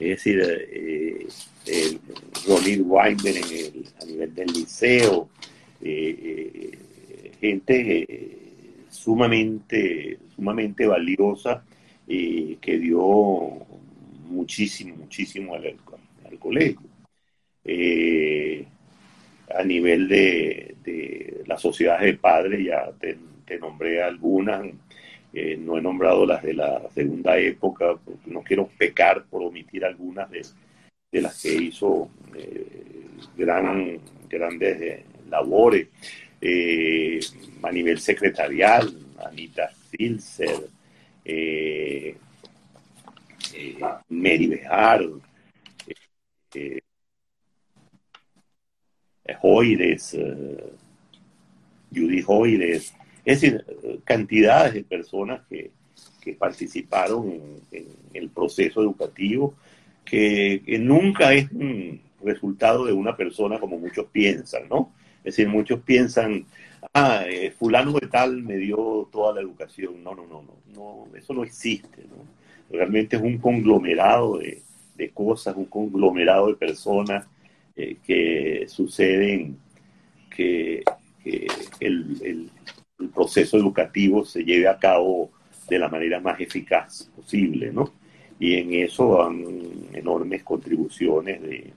[0.00, 1.26] es decir, eh,
[1.66, 2.00] el
[2.46, 5.28] Ronnie Weinberg en a nivel del liceo,
[5.82, 6.72] eh,
[7.22, 8.38] eh, gente
[8.88, 11.64] sumamente, sumamente valiosa
[12.06, 13.66] que dio
[14.28, 15.76] muchísimo, muchísimo al,
[16.38, 16.80] colegio.
[19.54, 24.64] a nivel de, de las sociedades de padres, ya te, te nombré algunas,
[25.32, 29.84] eh, no he nombrado las de la segunda época, porque no quiero pecar por omitir
[29.84, 30.42] algunas de,
[31.12, 35.88] las que hizo eh, gran, grandes eh, labores.
[37.62, 38.90] A nivel secretarial,
[39.22, 40.68] Anita Filzer,
[44.08, 45.04] Mary Bejar,
[49.42, 50.16] Joires,
[51.92, 52.94] Judy Joires,
[53.30, 53.64] es decir,
[54.02, 55.70] cantidades de personas que,
[56.36, 59.54] participaron en, el proceso educativo,
[60.04, 64.92] que, nunca es un resultado de una persona como muchos piensan, ¿no?
[65.18, 66.44] Es decir, muchos piensan,
[66.92, 70.02] ah, eh, fulano de tal me dio toda la educación.
[70.02, 70.42] No, no, no,
[70.74, 72.24] no, eso no existe, ¿no?
[72.76, 77.26] Realmente es un conglomerado de, cosas, un conglomerado de personas
[77.76, 79.56] eh, que suceden,
[80.34, 80.82] que,
[81.80, 82.50] el, el
[83.08, 85.30] proceso educativo se lleve a cabo
[85.68, 87.92] de la manera más eficaz posible, ¿no?
[88.38, 89.44] Y en eso han
[89.92, 91.72] enormes contribuciones de,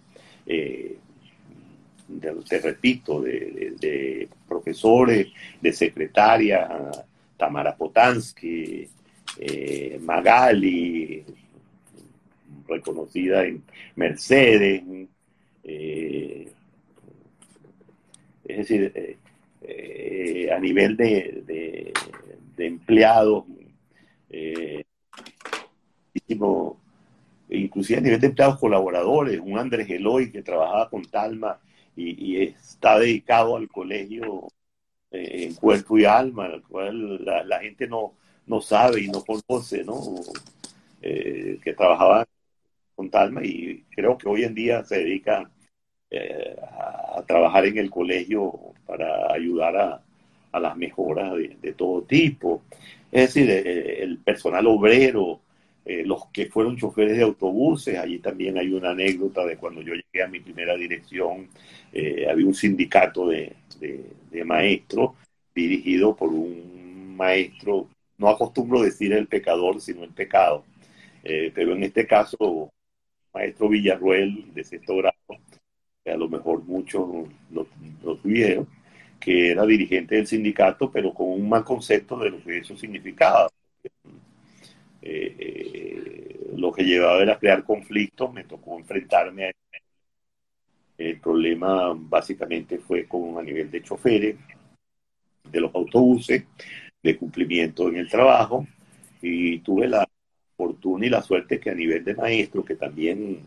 [0.45, 0.97] eh,
[2.47, 5.27] te repito, de, profesores,
[5.61, 6.69] de secretaria,
[7.37, 8.87] Tamara Potansky,
[9.39, 11.23] eh, Magali,
[12.67, 13.63] reconocida en
[13.95, 14.83] Mercedes,
[15.63, 16.51] eh,
[18.45, 19.17] es decir,
[20.25, 21.91] eh, a nivel de,
[22.57, 23.43] empleados,
[24.29, 24.85] eh,
[27.49, 31.59] inclusive a nivel de empleados colaboradores, un Andrés Eloy que trabajaba con Talma
[31.97, 34.47] y, está dedicado al colegio
[35.11, 38.13] eh, en cuerpo y alma, al cual la, gente no,
[38.47, 39.99] no sabe y no conoce, ¿no?
[41.01, 42.25] que trabajaba
[42.95, 45.51] con Talma y creo que hoy en día se dedica
[46.11, 48.53] a, trabajar en el colegio
[48.85, 50.03] para ayudar a,
[50.59, 52.63] las mejoras de, todo tipo.
[53.11, 55.41] Es decir, eh, el personal obrero,
[55.85, 59.93] eh, los que fueron choferes de autobuses, allí también hay una anécdota de cuando yo
[59.93, 61.49] llegué a mi primera dirección,
[61.91, 63.55] eh, había un sindicato de,
[64.45, 65.11] maestros
[65.53, 70.65] dirigido por un maestro, no acostumbro decir el pecador, sino el pecado,
[71.21, 72.71] pero en este caso,
[73.33, 75.15] maestro Villarruel de sexto grado,
[76.03, 77.07] que a lo mejor muchos
[77.51, 77.67] lo,
[78.03, 78.67] lo tuvieron,
[79.23, 83.49] que era dirigente del sindicato, pero con un mal concepto de lo que eso significaba.
[85.01, 89.51] Eh, eh, lo que llevaba era crear conflictos, me tocó enfrentarme a
[90.97, 94.35] el problema básicamente fue con a nivel de choferes,
[95.51, 96.43] de los autobuses,
[97.01, 98.67] de cumplimiento en el trabajo,
[99.21, 100.07] y tuve la
[100.55, 103.41] fortuna y la suerte que a nivel de maestro, que también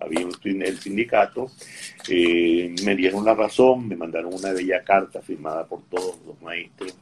[0.00, 1.50] había un, el sindicato,
[2.08, 6.96] eh, me dieron la razón, me mandaron una bella carta firmada por todos los maestros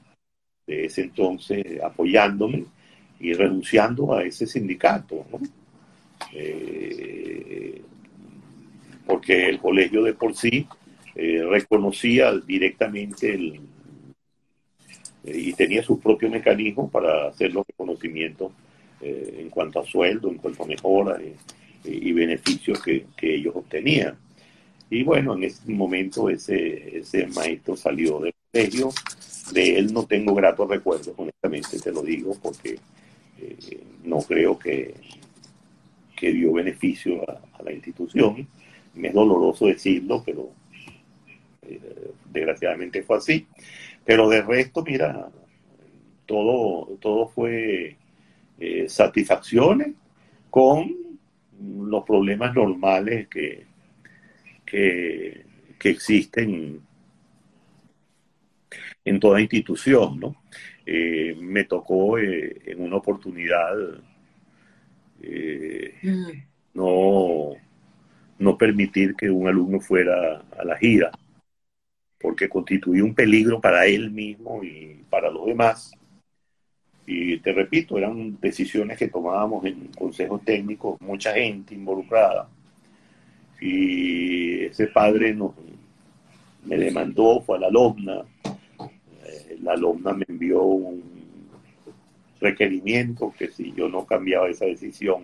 [0.67, 2.65] de ese entonces apoyándome
[3.21, 5.25] y renunciando a ese sindicato,
[6.33, 7.83] eh,
[9.07, 10.67] porque el colegio de por sí
[11.15, 13.61] eh, reconocía directamente el,
[15.25, 18.53] y tenía sus propios mecanismos para hacer los reconocimientos
[19.01, 21.21] en cuanto a sueldo, en cuanto a mejoras
[21.85, 24.17] y beneficios que, ellos obtenían.
[24.91, 28.91] Y bueno, en ese momento ese, ese maestro salió del colegio.
[29.53, 32.79] De él no tengo gratos recuerdos, honestamente te lo digo, porque
[33.41, 34.95] eh, no creo que,
[36.17, 38.47] que dio beneficio a, la institución.
[38.95, 40.51] Me es doloroso decirlo, pero
[41.63, 41.81] eh,
[42.31, 43.47] desgraciadamente fue así.
[44.05, 45.31] Pero de resto, mira,
[46.27, 47.97] todo, todo fue
[48.59, 49.95] eh, satisfacciones
[50.51, 51.08] con
[51.61, 53.67] los problemas normales que,
[54.65, 55.45] que,
[55.85, 56.81] existen
[59.05, 60.37] en toda institución, ¿no?
[60.85, 63.75] Eh, me tocó eh, en una oportunidad
[65.23, 66.31] eh, mm.
[66.75, 67.53] no,
[68.39, 71.11] no permitir que un alumno fuera a la gira,
[72.19, 75.93] porque constituía un peligro para él mismo y para los demás.
[77.11, 82.51] Y te repito, eran decisiones que tomábamos en consejos técnicos, mucha gente involucrada.
[83.63, 85.53] Y ese padre nos,
[86.67, 88.25] me demandó, fue a la LOMNA.
[89.25, 91.03] Eh, la LOMNA me envió un
[92.43, 95.23] requerimiento que si yo no cambiaba esa decisión,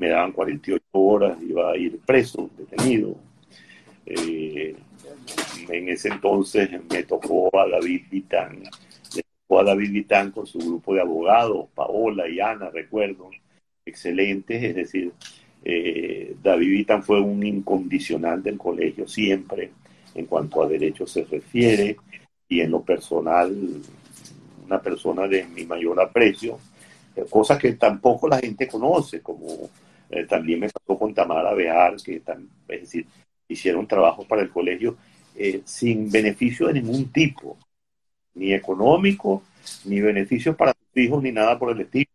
[0.00, 3.14] me daban 48 horas, iba a ir preso, detenido.
[4.04, 4.74] Eh,
[5.68, 8.64] en ese entonces me tocó a David Vitán
[9.48, 13.30] o a David Vitán con su grupo de abogados, Paola y Ana, recuerdo,
[13.84, 15.12] excelentes, es decir,
[15.64, 19.72] eh, David Vitán fue un incondicional del colegio siempre
[20.14, 21.96] en cuanto a derechos se refiere
[22.48, 23.54] y en lo personal
[24.64, 26.58] una persona de mi mayor aprecio,
[27.16, 29.70] eh, cosa que tampoco la gente conoce, como
[30.10, 33.06] eh, también me pasó con Tamara Bejar, que es decir,
[33.48, 34.96] hicieron trabajo para el colegio
[35.64, 37.56] sin beneficio de ningún tipo
[38.38, 39.42] ni económico,
[39.84, 42.10] ni beneficios para sus hijos, ni nada por el estilo,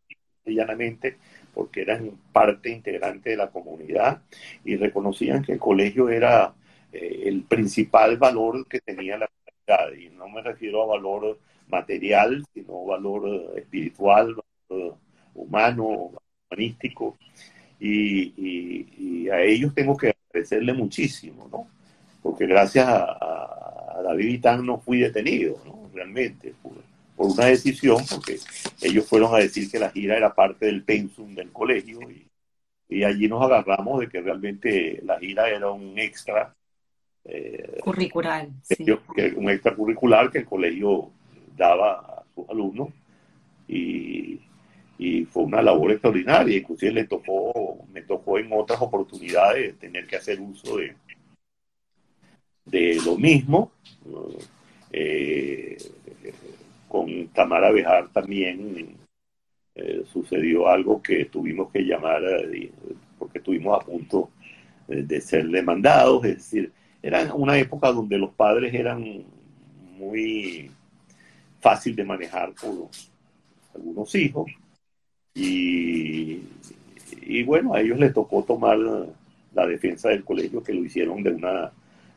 [0.45, 1.18] llanamente
[1.54, 4.22] porque eran parte integrante de la comunidad
[4.66, 6.54] y reconocían que el colegio era
[6.91, 9.28] eh, el principal valor que tenía la
[9.68, 9.94] comunidad.
[9.98, 11.40] Y no me refiero a valor
[11.70, 14.36] material, sino valor eh, espiritual,
[14.70, 14.98] valor
[15.36, 16.12] humano,
[16.50, 17.18] humanístico.
[17.80, 21.68] Y, a ellos tengo que agradecerle muchísimo, ¿no?
[22.22, 25.83] Porque gracias a, a David Vitán no fui detenido, ¿no?
[25.94, 26.74] Realmente, por,
[27.15, 28.38] una decisión, porque
[28.82, 33.28] ellos fueron a decir que la gira era parte del pensum del colegio y, allí
[33.28, 36.56] nos agarramos de que realmente la gira era un extra.
[37.26, 38.48] Eh, curricular.
[39.36, 41.10] un extra curricular que el colegio
[41.56, 42.90] daba a sus alumnos
[43.68, 44.41] y,
[44.98, 46.57] y fue una labor extraordinaria.
[46.57, 50.95] Inclusive le tocó, me tocó en otras oportunidades tener que hacer uso de,
[52.65, 53.72] de lo mismo.
[54.95, 55.76] Eh,
[56.88, 58.95] con Tamara Bejar también
[59.74, 62.72] eh, sucedió algo que tuvimos que llamar, eh,
[63.18, 64.30] porque estuvimos a punto
[64.88, 66.72] de ser demandados, es decir,
[67.02, 69.24] era una época donde los padres eran
[69.98, 70.70] muy
[71.60, 72.90] fácil de manejar por
[73.74, 74.52] algunos hijos.
[75.34, 76.41] Y,
[77.22, 81.32] y bueno, a ellos les tocó tomar la defensa del colegio que lo hicieron de
[81.32, 81.72] una,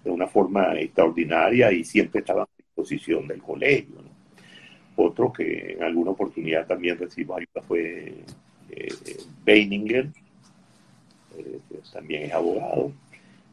[0.05, 2.47] de una forma extraordinaria y siempre estaban
[3.29, 3.97] del colegio.
[4.97, 8.25] Otro que en alguna oportunidad también recibió ayuda fue
[8.71, 8.89] eh,
[9.45, 10.09] Beininger,
[11.37, 11.59] eh,
[11.93, 12.93] también es abogado.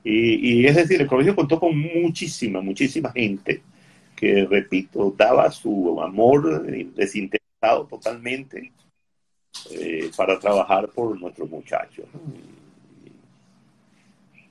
[0.05, 3.61] Y, es decir, el colegio contó con muchísima, muchísima gente
[4.15, 8.73] que, repito, daba su amor desinteresado totalmente
[9.72, 12.05] eh, para trabajar por nuestros muchachos.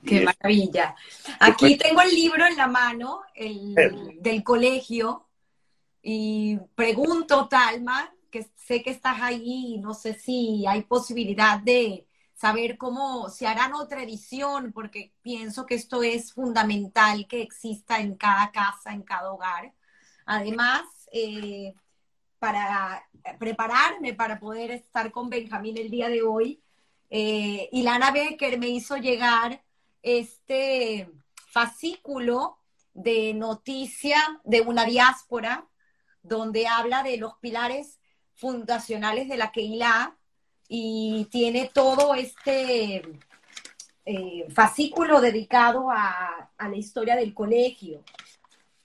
[0.05, 0.95] Qué maravilla.
[1.39, 3.75] Aquí tengo el libro en la mano, el,
[4.21, 5.29] del colegio,
[6.03, 12.77] y pregunto, Talma, que sé que estás ahí, no sé si hay posibilidad de saber
[12.77, 18.51] cómo se harán otra edición, porque pienso que esto es fundamental que exista en cada
[18.51, 19.73] casa, en cada hogar.
[20.25, 21.75] Además, eh,
[22.41, 23.09] para
[23.39, 26.61] prepararme para poder estar con Benjamín el día de hoy,
[27.11, 29.63] eh, Ilana Becker me hizo llegar
[30.03, 31.11] este
[31.51, 32.59] fascículo
[32.95, 35.67] de noticia de una diáspora
[36.23, 37.99] donde habla de los pilares
[38.35, 40.17] fundacionales de la Keilah
[40.69, 43.03] y tiene todo este
[44.05, 48.03] eh, fascículo dedicado a, a, la historia del colegio,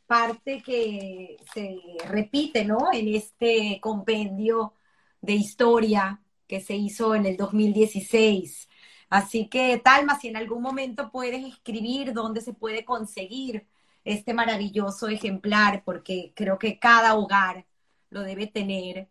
[0.06, 1.78] parte que se
[2.08, 2.92] repite ¿no?
[2.94, 4.74] en este compendio
[5.22, 8.70] de historia que se hizo en el 2016.
[9.10, 13.68] Así que, Talma, si en algún momento puedes escribir dónde se puede conseguir
[14.04, 17.66] este maravilloso ejemplar, porque creo que cada hogar
[18.10, 19.10] lo debe tener.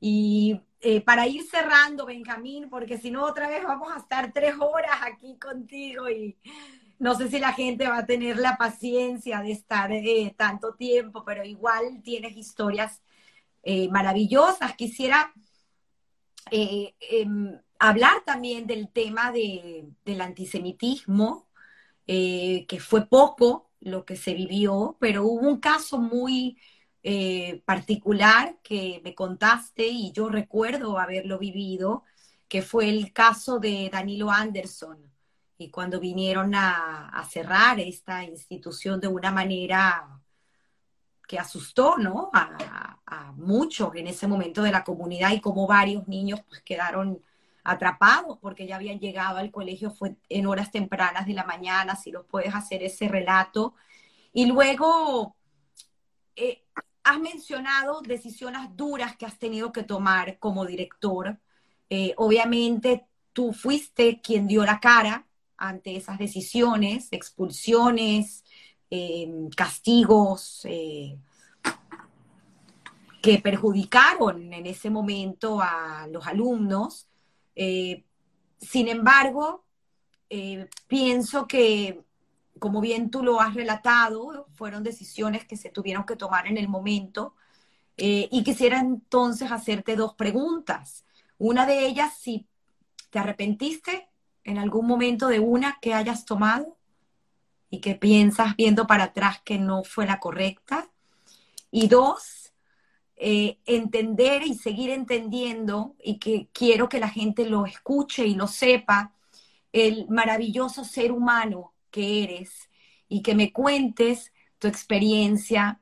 [0.00, 4.54] Y eh, para ir cerrando, Benjamín, porque si no otra vez vamos a estar tres
[4.60, 6.36] horas aquí contigo y
[6.98, 11.24] no sé si la gente va a tener la paciencia de estar eh, tanto tiempo,
[11.24, 13.02] pero igual tienes historias
[13.62, 14.74] eh, maravillosas.
[14.74, 15.32] Quisiera
[16.50, 21.48] em, hablar también del tema de, del antisemitismo,
[22.06, 26.58] que fue poco lo que se vivió, pero hubo un caso muy
[27.02, 32.04] eh, particular que me contaste y yo recuerdo haberlo vivido,
[32.48, 34.98] que fue el caso de Danilo Anderson.
[35.58, 40.20] Y cuando vinieron a, cerrar esta institución de una manera
[41.26, 42.30] que asustó ¿no?
[42.32, 47.22] A, a, muchos en ese momento de la comunidad y como varios niños pues, quedaron
[47.68, 52.10] atrapados porque ya habían llegado al colegio fue en horas tempranas de la mañana, si
[52.10, 53.74] los puedes hacer ese relato.
[54.32, 55.36] Y luego
[56.34, 56.64] eh,
[57.04, 61.38] has mencionado decisiones duras que has tenido que tomar como director.
[61.90, 65.26] Eh, obviamente tú fuiste quien dio la cara
[65.58, 68.44] ante esas decisiones, expulsiones,
[68.88, 71.18] em, castigos eh,
[73.20, 77.07] que perjudicaron en ese momento a los alumnos.
[77.60, 78.04] Eh,
[78.58, 79.64] sin embargo,
[80.86, 82.04] pienso que
[82.58, 86.68] como bien tú lo has relatado, fueron decisiones que se tuvieron que tomar en el
[86.68, 87.34] momento.
[87.96, 91.04] Eh, y quisiera entonces hacerte dos preguntas.
[91.38, 92.46] Una de ellas, si
[93.10, 94.08] te arrepentiste
[94.44, 96.76] en algún momento de una que hayas tomado
[97.70, 100.90] y que piensas viendo para atrás que no fue la correcta.
[101.70, 102.37] Y dos,
[103.20, 108.46] eh, entender y seguir entendiendo, y que quiero que la gente lo escuche y lo
[108.46, 109.12] sepa,
[109.72, 112.70] el maravilloso ser humano que eres
[113.08, 115.80] y que me cuentes tu experiencia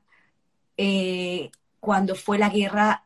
[0.77, 3.05] eh, cuando fue la guerra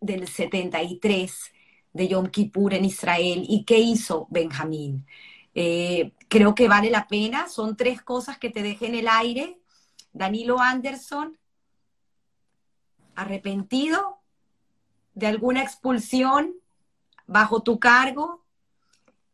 [0.00, 1.52] del 73
[1.92, 5.06] de Yom Kippur en Israel y qué hizo Benjamín.
[5.54, 9.58] Eh, creo que vale la pena, son tres cosas que te dejé en el aire.
[10.12, 11.38] Danilo Anderson,
[13.14, 14.18] arrepentido
[15.14, 16.54] de alguna expulsión
[17.26, 18.44] bajo tu cargo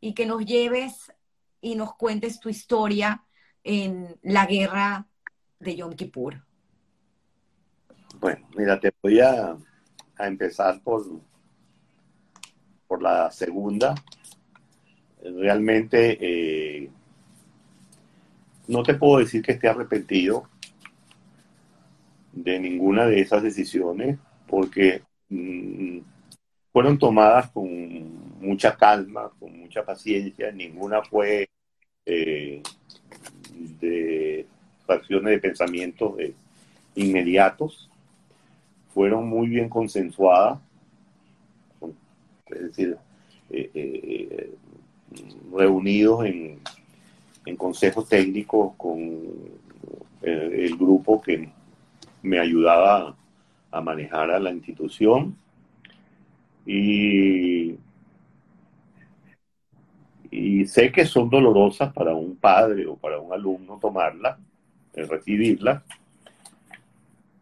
[0.00, 1.12] y que nos lleves
[1.60, 3.24] y nos cuentes tu historia
[3.64, 5.06] en la guerra
[5.58, 6.42] de Yom Kippur.
[8.20, 9.56] Bueno, mira, te voy a,
[10.18, 11.04] empezar por,
[12.86, 13.94] por la segunda.
[15.22, 16.90] Realmente eh,
[18.66, 20.48] no te puedo decir que esté arrepentido
[22.32, 25.98] de ninguna de esas decisiones porque mm,
[26.72, 31.48] fueron tomadas con mucha calma, con mucha paciencia, ninguna fue
[32.06, 32.62] eh,
[33.80, 34.46] de
[34.86, 36.16] acciones de pensamiento
[36.94, 37.90] inmediatos,
[38.94, 40.58] fueron muy bien consensuadas,
[42.46, 42.96] es decir,
[43.50, 44.54] eh, eh,
[45.52, 46.60] reunidos en,
[47.44, 49.18] en consejos técnicos con
[50.22, 51.50] el grupo que
[52.22, 53.16] me ayudaba
[53.70, 55.36] a manejar a la institución
[56.66, 57.78] y
[60.30, 64.38] y sé que son dolorosas para un padre o para un alumno tomarla,
[64.94, 65.82] eh, recibirla,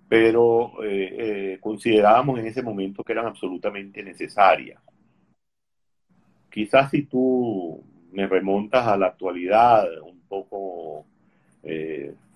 [0.08, 4.80] pero eh, eh, considerábamos en ese momento que eran absolutamente necesarias.
[6.50, 7.82] Quizás si tú
[8.12, 11.04] me remontas a la actualidad, un poco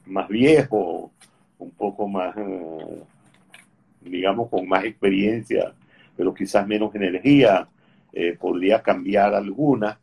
[0.07, 1.13] más viejo,
[1.61, 2.35] un poco más,
[4.01, 5.73] digamos, con más experiencia,
[6.17, 7.69] pero quizás menos energía,
[8.39, 9.99] podría cambiar algunas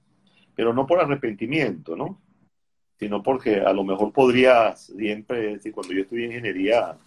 [0.57, 2.19] pero no por arrepentimiento, ¿no?
[2.97, 6.97] Sino porque a lo mejor podría siempre decir, cuando yo estudié ingeniería,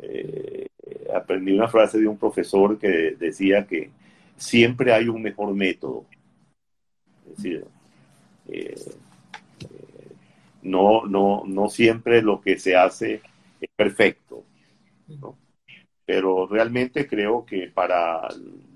[0.00, 0.66] eh,
[1.14, 3.90] aprendí una frase de un profesor que decía que
[4.36, 6.06] siempre hay un mejor método.
[7.30, 7.64] Es decir,
[8.48, 10.12] eh, eh,
[10.62, 13.20] no, no, no siempre lo que se hace
[13.60, 14.44] es perfecto.
[16.04, 18.28] Pero realmente creo que para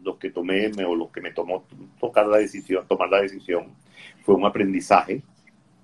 [0.03, 1.65] los que tomé o los que me tomó
[1.99, 3.75] tocar la decisión, tomar la decisión,
[4.23, 5.23] fue un aprendizaje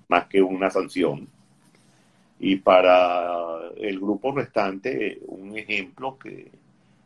[0.07, 1.27] más que una sanción.
[2.39, 6.51] Y para el grupo restante, un ejemplo que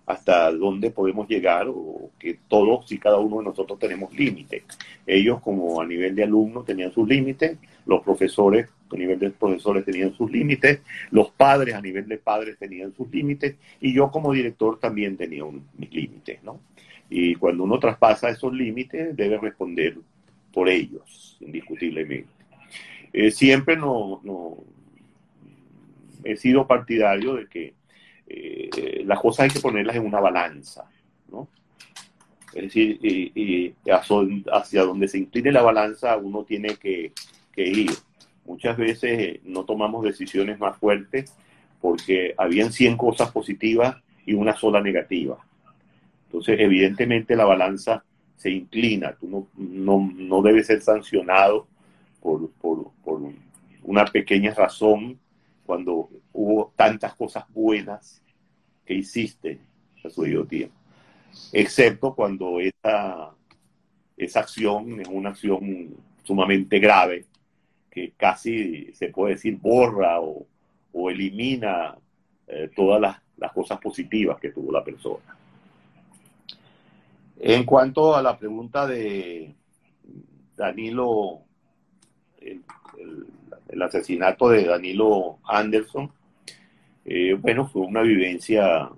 [0.06, 4.64] hasta dónde podemos llegar o que todos y cada uno de nosotros tenemos límites.
[5.08, 9.86] Ellos como a nivel de alumnos tenían sus límites, los profesores a nivel de profesores
[9.86, 10.82] tenían sus límites,
[11.12, 15.44] los padres a nivel de padres tenían sus límites y yo como director también tenía
[15.78, 16.60] mis límites, ¿no?
[17.10, 19.98] Y cuando uno traspasa esos límites debe responder
[20.54, 22.30] por ellos, indiscutiblemente.
[23.12, 24.58] Eh, siempre no, no,
[26.24, 27.74] he sido partidario de que
[28.28, 30.90] eh, las cosas hay que ponerlas en una balanza,
[31.32, 31.48] ¿no?
[32.54, 33.74] Es decir, y,
[34.52, 37.12] hacia donde se incline la balanza uno tiene que,
[37.62, 37.92] ir.
[38.46, 41.34] Muchas veces no tomamos decisiones más fuertes
[41.80, 45.38] porque habían 100 cosas positivas y una sola negativa.
[46.26, 48.04] Entonces, evidentemente la balanza
[48.36, 51.68] se inclina, tú no, no, no debes ser sancionado
[52.20, 53.22] por, por, por
[53.84, 55.20] una pequeña razón
[55.66, 58.22] cuando hubo tantas cosas buenas
[58.86, 59.60] que hiciste
[60.04, 60.76] a su tiempo.
[61.52, 63.32] Excepto cuando esa,
[64.18, 67.26] esa acción es una acción sumamente grave,
[67.94, 70.48] que casi se puede decir borra o,
[71.10, 71.96] elimina
[72.48, 75.38] eh, todas las, cosas positivas que tuvo la persona.
[77.40, 79.54] En cuanto a la pregunta de
[80.56, 81.42] Danilo,
[82.40, 82.64] el,
[83.82, 86.10] asesinato de Danilo Anderson,
[87.06, 88.90] eh, bueno, fue una vivencia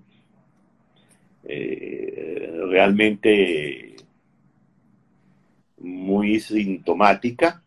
[1.44, 3.96] eh, realmente
[5.80, 7.64] muy sintomática.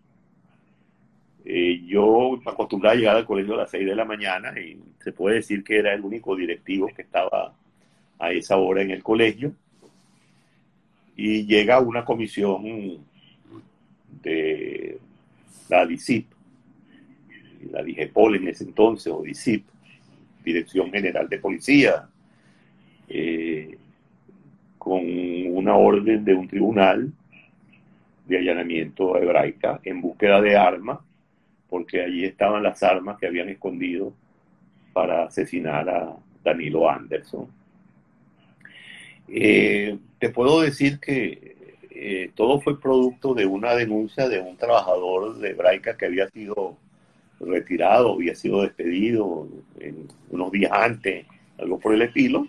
[1.51, 5.12] Eh, yo acostumbraba a llegar al colegio a las 6 de la mañana y se
[5.12, 7.55] puede decir que era el único directivo que estaba
[8.19, 9.55] a esa hora en el colegio.
[11.16, 13.03] Y llega una comisión
[14.23, 14.99] de
[15.70, 16.27] la DICIP,
[17.70, 19.65] la DIGEPOL en ese entonces, o DICIP,
[20.45, 22.11] Dirección General de Policía,
[23.09, 23.75] eh,
[24.77, 27.11] con una orden de un tribunal
[28.27, 30.99] de allanamiento hebraica en búsqueda de armas,
[31.69, 34.12] porque allí estaban las armas que habían escondido
[34.93, 37.49] para asesinar a Danilo Anderson.
[39.28, 41.57] Eh, te puedo decir que
[41.90, 46.77] eh, todo fue producto de una denuncia de un trabajador de Hebraica que había sido
[47.40, 49.49] retirado, había sido despedido
[50.31, 51.27] unos días antes,
[51.59, 52.47] algo por el estilo,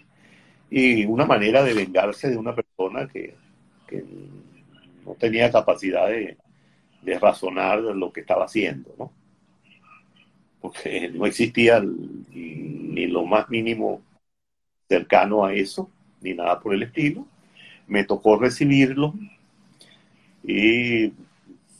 [0.69, 3.35] y una manera de vengarse de una persona que,
[5.05, 6.37] no tenía capacidad de,
[7.19, 9.11] razonar lo que estaba haciendo, ¿no?
[10.61, 14.01] Porque no existía ni lo más mínimo
[14.87, 15.89] cercano a eso,
[16.21, 17.25] ni nada por el estilo.
[17.87, 19.13] Me tocó recibirlo,
[20.43, 21.11] y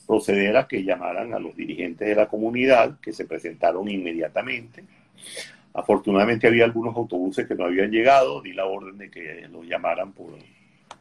[0.06, 4.84] proceder a que llamaran a los dirigentes de la comunidad, que se presentaron inmediatamente.
[5.74, 10.14] Afortunadamente había algunos autobuses que no habían llegado, di la orden de que los llamaran
[10.14, 10.32] por,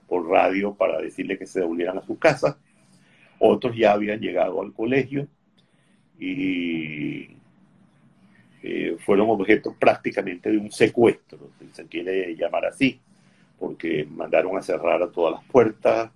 [0.07, 2.57] por radio para decirle que se devolvieran a sus casas.
[3.39, 5.29] Otros ya habían llegado al colegio
[6.19, 7.29] y
[8.63, 13.01] eh, fueron objeto prácticamente de un secuestro, si se quiere llamar así,
[13.59, 16.11] porque mandaron a cerrar a todas las puertas,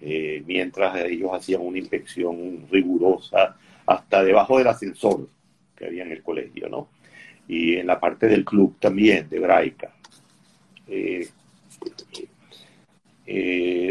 [0.00, 5.28] eh, mientras ellos hacían una inspección rigurosa hasta debajo del ascensor
[5.74, 6.88] que había en el colegio, ¿no?
[7.48, 9.92] Y en la parte del club también, de Braica.
[10.86, 11.28] Eh,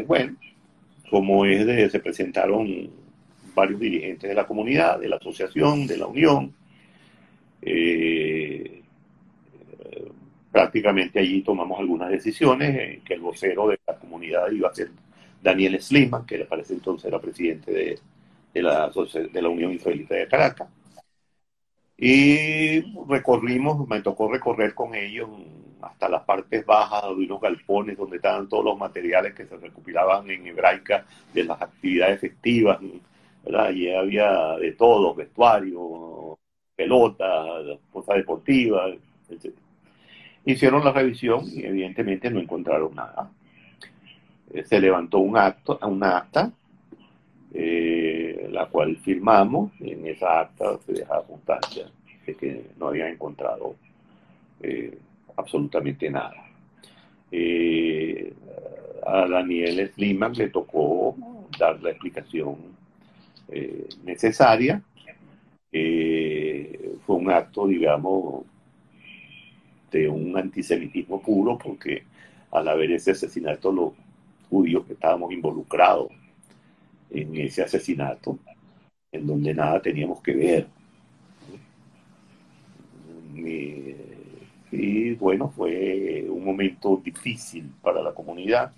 [0.08, 0.36] bueno,
[1.10, 2.90] como es de, se presentaron
[3.56, 6.54] varios dirigentes de la comunidad, de la asociación, de la unión.
[10.52, 14.90] prácticamente allí tomamos algunas decisiones, que el vocero de la comunidad iba a ser
[15.42, 18.00] Daniel Sliman, que para ese entonces era presidente de,
[18.54, 18.92] de, la,
[19.32, 20.68] de la Unión Israelita de Caracas.
[21.98, 25.30] Y recorrimos, me tocó recorrer con ellos
[25.82, 30.30] hasta las partes bajas de unos galpones donde estaban todos los materiales que se recopilaban
[30.30, 32.80] en hebraica de las actividades festivas,
[33.44, 33.72] ¿verdad?
[33.72, 36.38] Y había de todo, vestuario,
[36.76, 38.96] pelotas, cosas deportivas,
[39.30, 39.54] etc.
[40.46, 43.30] Hicieron la revisión y evidentemente no encontraron nada.
[44.54, 46.52] Eh, se levantó un acto, una acta,
[47.54, 51.90] eh, la cual firmamos, en esa acta se deja constancia
[52.26, 53.76] de que no habían encontrado
[54.62, 54.98] eh,
[55.38, 56.36] absolutamente nada.
[59.06, 61.16] a Daniel Sliman le tocó
[61.58, 62.58] dar la explicación
[64.04, 64.82] necesaria.
[65.72, 68.46] fue un acto, digamos,
[69.92, 72.04] de un antisemitismo puro, porque
[72.52, 73.94] al haber ese asesinato lo
[74.50, 76.10] judíos que estábamos involucrados
[77.10, 78.40] en ese asesinato,
[79.12, 80.68] en donde nada teníamos que ver.
[84.72, 88.72] Y bueno, fue un momento difícil para la comunidad,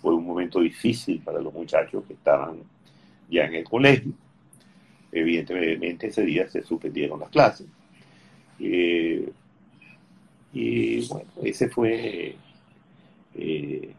[0.00, 2.58] fue un momento difícil para los muchachos que estaban
[3.30, 4.12] ya en el colegio.
[5.12, 7.66] Evidentemente ese día se suspendieron las clases.
[8.58, 9.30] Eh,
[10.54, 12.34] y bueno, ese fue
[13.34, 13.92] eh,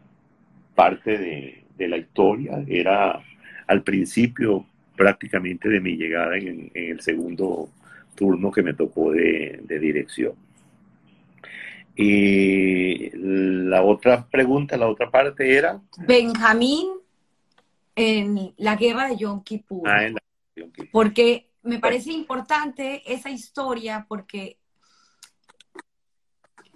[0.74, 2.64] parte de, la historia.
[2.66, 3.22] Era
[3.66, 4.64] al principio
[4.96, 7.68] prácticamente de mi llegada en, el segundo
[8.14, 10.34] turno que me tocó de, dirección.
[11.96, 15.80] Y la otra pregunta, la otra parte era...
[15.98, 16.88] Benjamín
[17.94, 19.88] en la guerra de Yom Kippur.
[19.88, 20.22] Ah, en la
[20.56, 20.90] Yom Kippur.
[20.90, 24.58] Porque me parece importante esa historia porque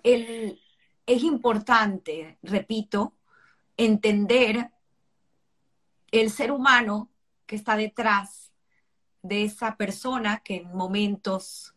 [0.03, 0.61] el,
[1.07, 3.15] es importante, repito,
[3.77, 4.71] entender
[6.11, 7.11] el ser humano
[7.47, 8.48] que está detrás
[9.23, 11.75] de esa persona que en momentos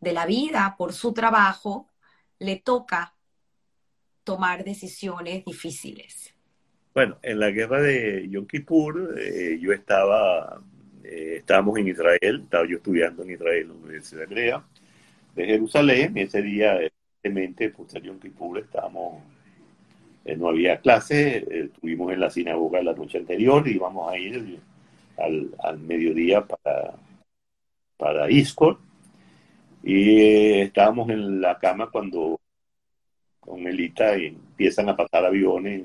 [0.00, 1.88] de la vida, por su trabajo,
[2.38, 3.14] le toca
[4.22, 6.34] tomar decisiones difíciles.
[6.94, 10.62] Bueno, en la guerra de Yom Kippur, eh, yo estaba,
[11.02, 14.64] eh, estábamos en Israel, estaba yo estudiando en Israel, en la Universidad Hebrea
[15.34, 16.78] de Jerusalén, y ese día,
[17.22, 19.22] evidentemente, pues Yom Kippur estábamos
[20.24, 24.16] eh, no había clase, eh, estuvimos en la sinagoga la noche anterior y íbamos a
[24.16, 24.58] ir
[25.16, 26.94] al, mediodía para,
[27.96, 28.78] para Iscor.
[29.82, 32.40] Y eh, estábamos en la cama cuando
[33.40, 35.82] con Melita empiezan a pasar aviones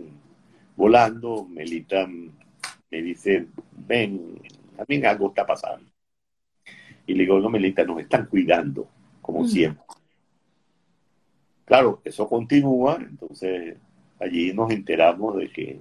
[0.75, 1.45] volando.
[1.45, 4.41] Melita me dice, ven,
[4.77, 5.89] a mí algo está pasando.
[7.05, 8.87] Y le digo, no, Melita, nos están cuidando,
[9.21, 9.47] como mm.
[9.47, 9.83] siempre.
[11.65, 13.77] Claro, eso continúa, entonces
[14.19, 15.79] allí nos enteramos de que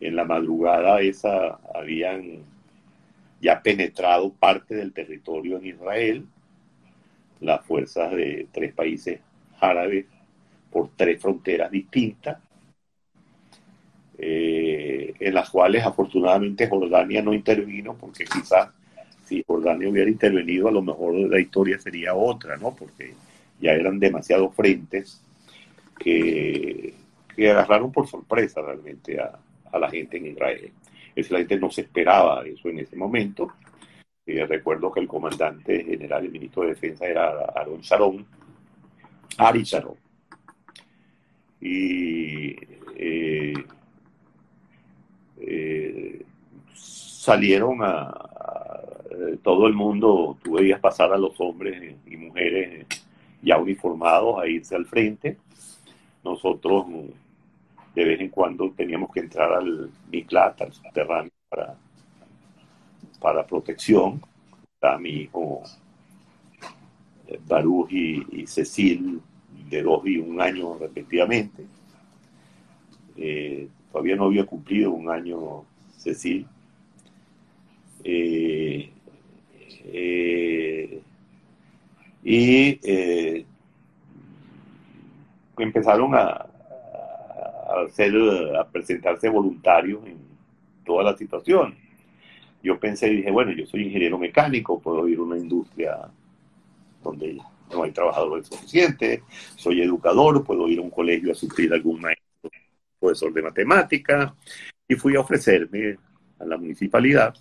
[0.00, 2.44] en la madrugada esa habían
[3.44, 6.26] ya penetrado parte del territorio en Israel,
[7.40, 9.20] las fuerzas de tres países
[9.60, 10.06] árabes
[10.70, 12.38] por tres fronteras distintas,
[14.18, 18.70] eh, en las cuales afortunadamente Jordania no intervino, porque quizás
[19.24, 22.74] si Jordania hubiera intervenido, a lo mejor la historia sería otra, ¿no?
[22.74, 23.14] Porque
[23.60, 25.22] ya eran demasiados frentes
[25.98, 26.94] que
[27.34, 29.38] que agarraron por sorpresa realmente a,
[29.78, 30.70] la gente en Israel.
[31.14, 33.52] Es la gente no se esperaba eso en ese momento.
[34.26, 38.26] Eh, recuerdo que el comandante general, el ministro de Defensa era Aaron Sharon,
[39.36, 39.96] Ari Sharon.
[41.60, 42.56] Y
[42.96, 43.54] eh,
[45.40, 46.24] eh,
[46.72, 48.12] salieron a,
[49.42, 52.86] todo el mundo, tú veías pasar a los hombres y mujeres
[53.42, 55.38] ya uniformados a irse al frente.
[56.24, 56.86] Nosotros
[57.94, 61.76] de vez en cuando teníamos que entrar al Miklat, al subterráneo, para,
[63.20, 64.20] para protección.
[64.74, 65.62] Está mi hijo
[67.28, 69.20] eh, Baruch y, Cecil,
[69.70, 71.64] de dos y un año respectivamente.
[73.16, 75.64] Eh, todavía no había cumplido un año
[75.96, 76.46] Cecil.
[78.02, 78.90] Eh,
[82.26, 82.80] y
[85.58, 86.53] empezaron a,
[87.74, 90.18] a, a presentarse voluntarios en
[90.84, 91.76] toda la situación.
[92.62, 95.98] Yo pensé y dije, bueno, yo soy ingeniero mecánico, puedo ir a una industria
[97.02, 97.38] donde
[97.70, 99.20] no hay trabajadores suficientes,
[99.56, 102.50] soy educador, puedo ir a un colegio a sufrir algún maestro,
[102.98, 104.34] profesor de matemática,
[104.88, 105.98] y fui a ofrecerme
[106.38, 107.34] a la municipalidad.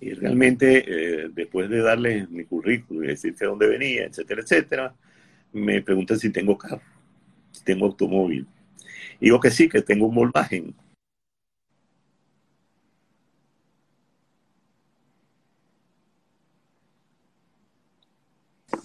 [0.00, 4.94] Y realmente, eh, después de darle mi currículum y decirte dónde venía, etcétera, etcétera,
[5.52, 6.82] me preguntan si tengo carro,
[7.52, 8.46] si tengo automóvil.
[9.20, 10.74] Digo que sí, que tengo un Volkswagen.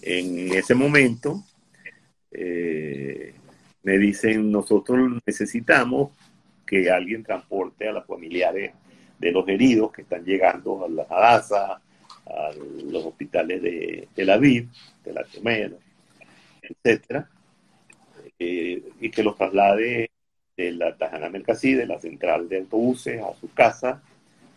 [0.02, 1.44] En ese momento
[2.30, 3.34] eh,
[3.82, 6.12] me dicen, nosotros necesitamos
[6.66, 8.72] que alguien transporte a las familiares
[9.18, 12.50] de los heridos que están llegando a la ASA, a
[12.84, 14.68] los hospitales de Tel Aviv,
[15.04, 15.76] de la Chomera,
[16.60, 17.28] etcétera,
[18.38, 20.10] eh, y que los traslade
[20.56, 24.02] de la Tajana Mercasí, de la central de autobuses, a su casa,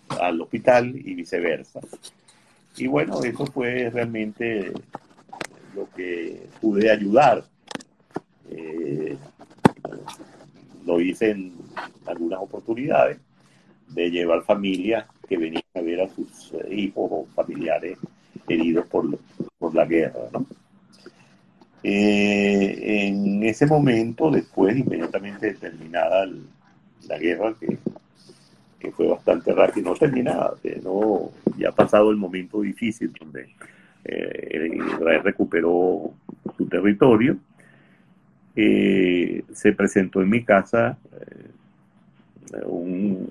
[0.09, 1.79] al hospital y viceversa.
[2.77, 4.71] Y bueno, eso fue realmente
[5.75, 7.43] lo que pude ayudar.
[8.49, 9.17] Eh,
[10.85, 11.53] lo hice en
[12.05, 13.17] algunas oportunidades
[13.89, 17.97] de llevar familias que venían a ver a sus hijos o familiares
[18.47, 19.17] heridos por,
[19.57, 20.21] por la guerra.
[20.31, 20.45] ¿no?
[21.89, 26.27] Eh, en ese momento, después, inmediatamente terminada
[27.07, 27.77] la guerra, que,
[28.91, 30.53] fue bastante rápido, no terminada,
[31.57, 33.49] ya ha pasado el momento difícil donde
[34.03, 36.11] eh, Israel recuperó
[36.57, 37.37] su territorio,
[38.53, 40.97] eh, se presentó en mi casa
[42.65, 43.29] un,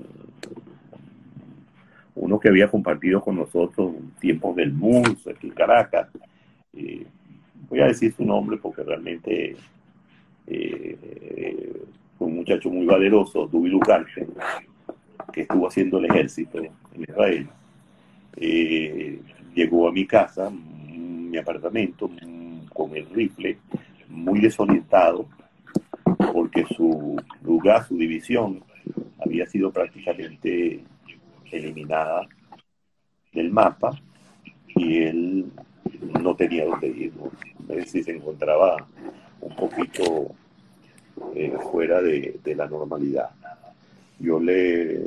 [2.15, 6.09] uno que había compartido con nosotros tiempos del MUS aquí en Caracas.
[7.69, 9.57] Voy a decir su nombre porque realmente
[12.19, 14.27] fue un muchacho muy valeroso, Dubi Lucarte,
[15.33, 17.49] que estuvo haciendo el ejército en Israel.
[19.55, 22.11] llegó a mi casa, mi apartamento,
[22.73, 23.59] con el rifle,
[24.09, 25.27] muy desorientado,
[26.33, 28.63] porque su lugar, su división,
[29.19, 30.85] había sido prácticamente
[31.51, 32.29] eliminada
[33.33, 33.99] del mapa
[34.69, 35.47] y él
[36.21, 37.13] no tenía dónde ir.
[37.87, 38.87] si se encontraba
[39.41, 40.35] un poquito
[41.35, 43.31] eh, fuera de, la normalidad.
[44.19, 45.05] Yo le,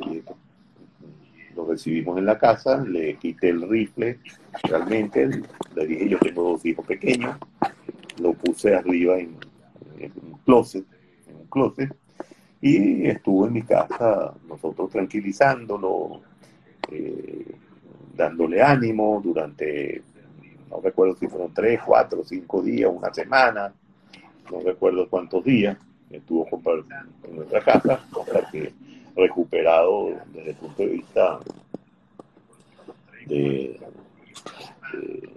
[1.56, 4.18] lo recibimos en la casa, le quité el rifle,
[4.64, 5.28] realmente
[5.74, 7.36] le dije yo tengo dos hijos pequeños,
[8.20, 9.36] lo puse arriba en,
[10.00, 10.84] un closet,
[11.28, 11.94] en un closet,
[12.60, 16.22] y estuvo en mi casa, nosotros tranquilizándolo,
[16.90, 17.54] eh,
[18.16, 20.02] dándole ánimo durante,
[20.70, 23.74] no recuerdo si fueron tres, cuatro, cinco días, una semana,
[24.50, 25.76] no recuerdo cuántos días,
[26.10, 28.72] estuvo en nuestra casa, hasta que
[29.16, 31.40] recuperado desde el punto de vista
[33.26, 33.80] de,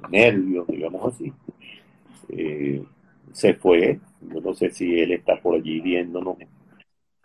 [0.09, 1.33] nervios, digamos así.
[2.29, 2.83] Eh,
[3.31, 6.37] se fue, yo no sé si él está por allí viéndonos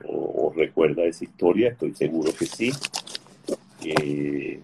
[0.06, 2.72] o, recuerda esa historia, estoy seguro que sí.
[3.84, 4.60] Eh,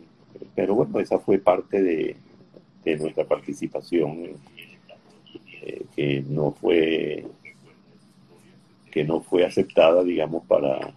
[0.55, 2.17] pero bueno, esa fue parte de,
[2.85, 4.37] nuestra participación,
[5.63, 7.25] eh, que no fue
[8.91, 10.95] que no fue aceptada, digamos, para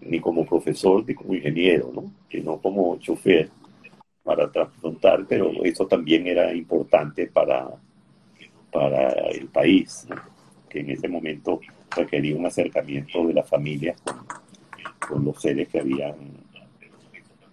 [0.00, 2.10] ni como profesor ni como ingeniero, ¿no?
[2.30, 3.50] sino como chofer
[4.24, 7.68] para transplantar, pero eso también era importante para,
[8.72, 10.06] para el país,
[10.68, 11.60] que en ese momento
[11.96, 13.94] requería un acercamiento de la familia
[15.06, 16.14] con, los seres que habían,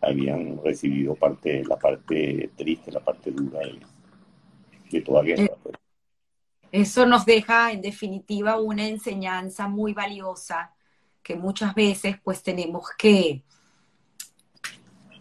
[0.06, 3.60] habían recibido parte, la parte triste, la parte dura
[4.90, 5.44] de, toda guerra.
[5.44, 5.76] Eh, pues.
[6.72, 10.74] Eso nos deja en definitiva una enseñanza muy valiosa
[11.24, 13.44] que muchas veces pues tenemos que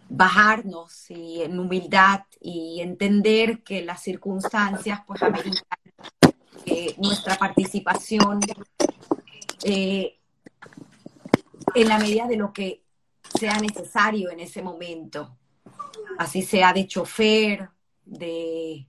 [0.08, 5.78] bajarnos y en humildad y entender que las circunstancias pues ameritan
[6.98, 8.40] nuestra participación
[9.64, 10.18] eh,
[11.74, 12.83] en la medida de lo que
[13.44, 15.36] sea necesario en ese momento,
[16.18, 17.68] así sea de chofer,
[18.02, 18.88] de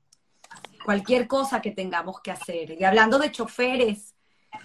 [0.86, 2.72] cualquier cosa que tengamos que hacer.
[2.80, 4.15] Y hablando de choferes,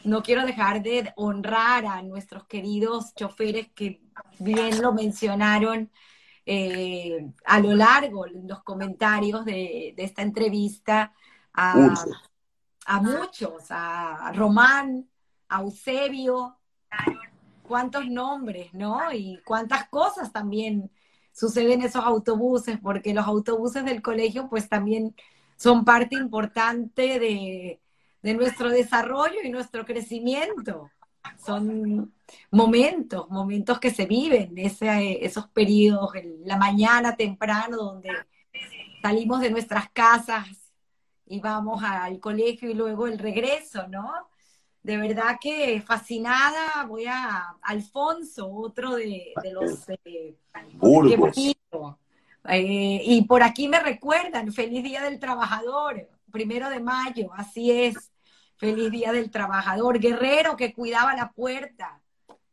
[0.05, 4.01] no quiero dejar de honrar a nuestros queridos choferes que
[4.39, 5.91] bien lo mencionaron
[6.47, 11.13] eh, a lo largo en los comentarios de, esta entrevista
[11.53, 12.07] a,
[13.03, 15.11] muchos, a Román,
[15.49, 16.61] a Eusebio,
[17.71, 19.13] cuántos nombres, ¿no?
[19.13, 20.91] Y cuántas cosas también
[21.33, 25.15] suceden en esos autobuses, porque los autobuses del colegio pues también
[25.57, 27.81] son parte importante de,
[28.23, 30.91] de nuestro desarrollo y nuestro crecimiento.
[31.47, 32.13] Son
[32.51, 36.11] momentos, momentos que se viven, esos periodos,
[36.45, 38.11] la mañana temprano donde
[39.01, 40.49] salimos de nuestras casas
[41.25, 44.30] y vamos al colegio y luego el regreso, ¿no?
[44.83, 49.89] De verdad que fascinada, voy a Alfonso, otro de, los...
[50.05, 50.37] Eh,
[52.49, 58.11] eh, y por aquí me recuerdan, feliz Día del Trabajador, primero de mayo, así es.
[58.57, 62.01] Feliz Día del Trabajador, guerrero que cuidaba la puerta.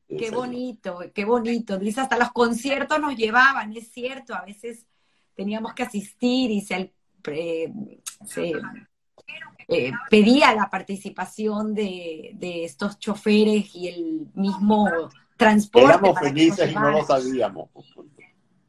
[0.08, 1.78] Qué bonito, qué bonito.
[1.78, 4.86] Dice, hasta los conciertos nos llevaban, es cierto, a veces
[5.36, 6.94] teníamos que asistir y se,
[7.30, 7.74] eh,
[10.10, 14.89] pedía la participación de, estos choferes y el mismo
[15.35, 15.88] transporte.
[15.88, 17.69] Éramos felices y no lo sabíamos.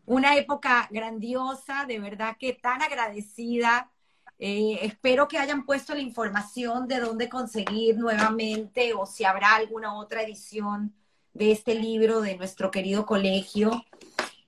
[0.06, 3.90] Una época grandiosa, de verdad que tan agradecida
[4.38, 9.94] eh, espero que hayan puesto la información de dónde conseguir nuevamente o si habrá alguna
[9.94, 10.94] otra edición
[11.34, 13.84] de este libro de nuestro querido colegio.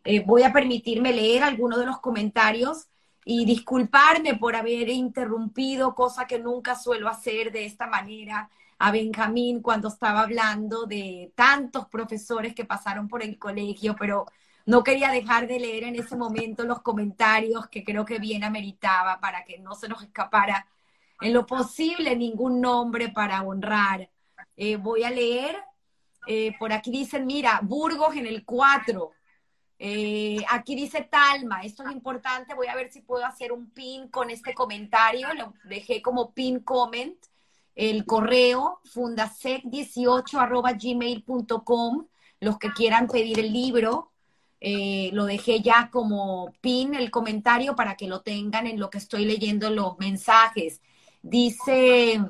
[0.05, 2.86] Eh, voy a permitirme leer algunos de los comentarios
[3.24, 9.60] y disculparme por haber interrumpido, cosa que nunca suelo hacer de esta manera, a Benjamín
[9.60, 14.26] cuando estaba hablando de tantos profesores que pasaron por el colegio, pero
[14.64, 19.20] no quería dejar de leer en ese momento los comentarios que creo que bien ameritaba
[19.20, 20.66] para que no se nos escapara
[21.20, 24.09] en lo posible ningún nombre para honrar.
[24.56, 25.56] Eh, voy a leer,
[26.26, 29.10] eh, por aquí dicen, mira, Burgos en el 4,
[29.82, 34.09] Eh, aquí dice Talma, esto es importante, voy a ver si puedo hacer un pin
[34.09, 37.16] con este comentario, lo dejé como pin comment,
[37.74, 42.07] el correo fundasec18 gmail.com,
[42.40, 44.12] los que quieran pedir el libro,
[44.61, 48.98] eh, lo dejé ya como pin el comentario para que lo tengan en lo que
[48.98, 50.82] estoy leyendo los mensajes.
[51.23, 52.20] Dice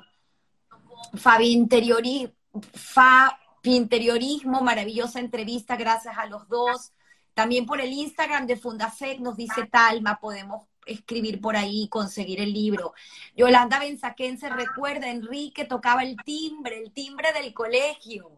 [1.15, 2.33] Fabi Interiori,
[2.75, 6.93] Fa Interiorismo, maravillosa entrevista, gracias a los dos.
[7.41, 12.53] También por el Instagram de Fundasec nos dice Talma, podemos escribir por ahí, conseguir el
[12.53, 12.93] libro.
[13.35, 18.31] Yolanda Benzaquense recuerda, Enrique tocaba el timbre, el timbre del colegio.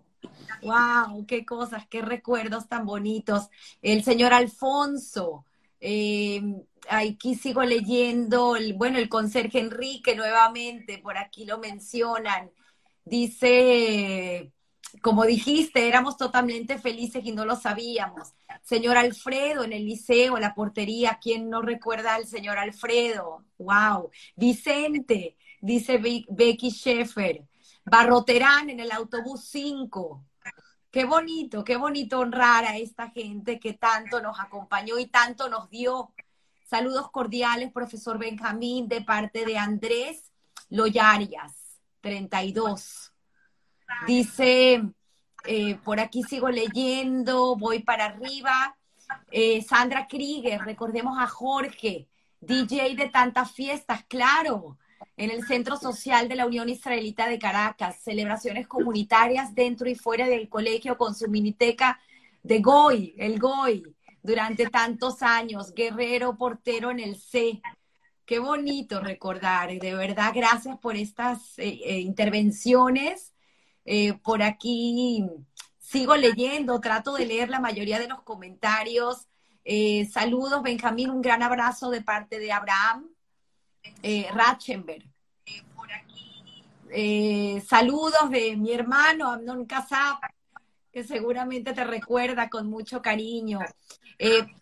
[0.63, 1.27] ¡Wow!
[1.27, 3.49] ¡Qué cosas, qué recuerdos tan bonitos!
[3.83, 5.47] El señor Alfonso,
[5.81, 6.41] eh,
[6.89, 12.53] aquí sigo leyendo, bueno, el conserje Enrique nuevamente, por aquí lo mencionan.
[13.05, 14.53] Dice,
[15.01, 18.35] como dijiste, éramos totalmente felices y no lo sabíamos.
[18.63, 23.45] Señor Alfredo en el liceo, la portería, ¿quién no recuerda al señor Alfredo?
[23.59, 24.11] ¡Wow!
[24.37, 27.47] Vicente, dice Becky Sheffer.
[27.85, 30.25] Barroterán en el autobús 5.
[30.91, 35.71] Qué bonito, qué bonito honrar a esta gente que tanto nos acompañó y tanto nos
[35.71, 36.13] dio.
[36.65, 40.33] Saludos cordiales, profesor Benjamín, de parte de Andrés
[40.69, 43.12] Loyarias, 32.
[44.07, 44.83] Dice,
[45.45, 48.77] eh, por aquí sigo leyendo, voy para arriba.
[49.31, 52.09] Eh, Sandra Krieger, recordemos a Jorge,
[52.41, 54.79] DJ de tantas fiestas, claro,
[55.17, 60.27] en el Centro Social de la Unión Israelita de Caracas, celebraciones comunitarias dentro y fuera
[60.27, 62.01] del colegio con su miniteca
[62.43, 63.83] de Goy, el Goy,
[64.23, 67.61] durante tantos años, guerrero portero en el C.
[68.25, 73.32] Qué bonito recordar, de verdad, gracias por estas eh, intervenciones
[73.85, 75.25] eh, por aquí
[75.79, 79.29] sigo leyendo, trato de leer la mayoría de los comentarios.
[79.65, 83.09] Eh, saludos, Benjamín, un gran abrazo de parte de Abraham
[84.03, 85.05] eh, Ratchenberg.
[87.67, 90.19] saludos de mi hermano Amnon Casab,
[90.93, 93.61] que seguramente te recuerda con mucho cariño.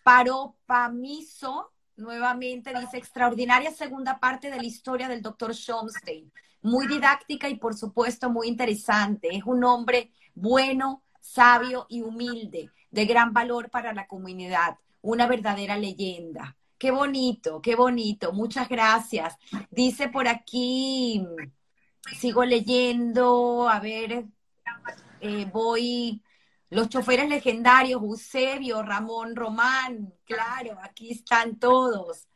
[0.03, 6.31] Paro Pamiso, nuevamente dice, extraordinaria segunda parte de la historia del doctor Schomstein
[6.61, 9.35] muy didáctica y por supuesto muy interesante.
[9.35, 15.77] Es un hombre bueno, sabio y humilde, de gran valor para la comunidad, una verdadera
[15.77, 16.55] leyenda.
[16.77, 18.33] Qué bonito, qué bonito.
[18.33, 19.35] Muchas gracias.
[19.69, 21.23] Dice por aquí,
[22.17, 24.25] sigo leyendo, a ver,
[25.19, 26.21] eh, voy,
[26.69, 32.27] los choferes legendarios, Eusebio, Ramón Román, claro, aquí están todos.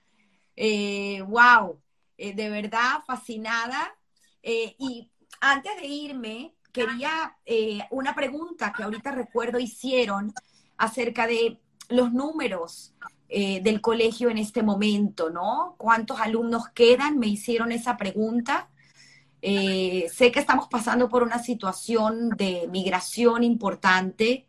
[0.56, 1.82] Eh, wow,
[2.18, 3.94] eh, de verdad fascinada
[4.48, 5.10] eh, y
[5.42, 10.32] antes de irme, quería eh, una pregunta que ahorita recuerdo hicieron
[10.78, 11.60] acerca de
[11.90, 12.94] los números
[13.28, 15.74] eh, del colegio en este momento, ¿no?
[15.80, 17.18] ¿Cuántos alumnos quedan?
[17.18, 18.70] Me hicieron esa pregunta.
[19.42, 24.48] sé que estamos pasando por una situación de migración importante.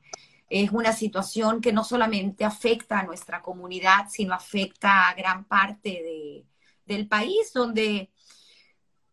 [0.50, 6.44] Es una situación que no solamente afecta a nuestra comunidad, sino afecta a gran parte
[6.84, 8.10] del país, donde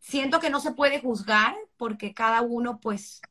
[0.04, 3.22] siento que no se puede juzgar porque cada uno pues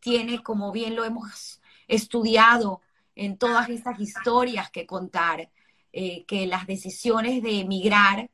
[0.00, 2.82] tiene, como bien lo hemos estudiado
[3.14, 5.50] en todas estas historias que contar,
[5.92, 8.28] eh, que las decisiones de emigrar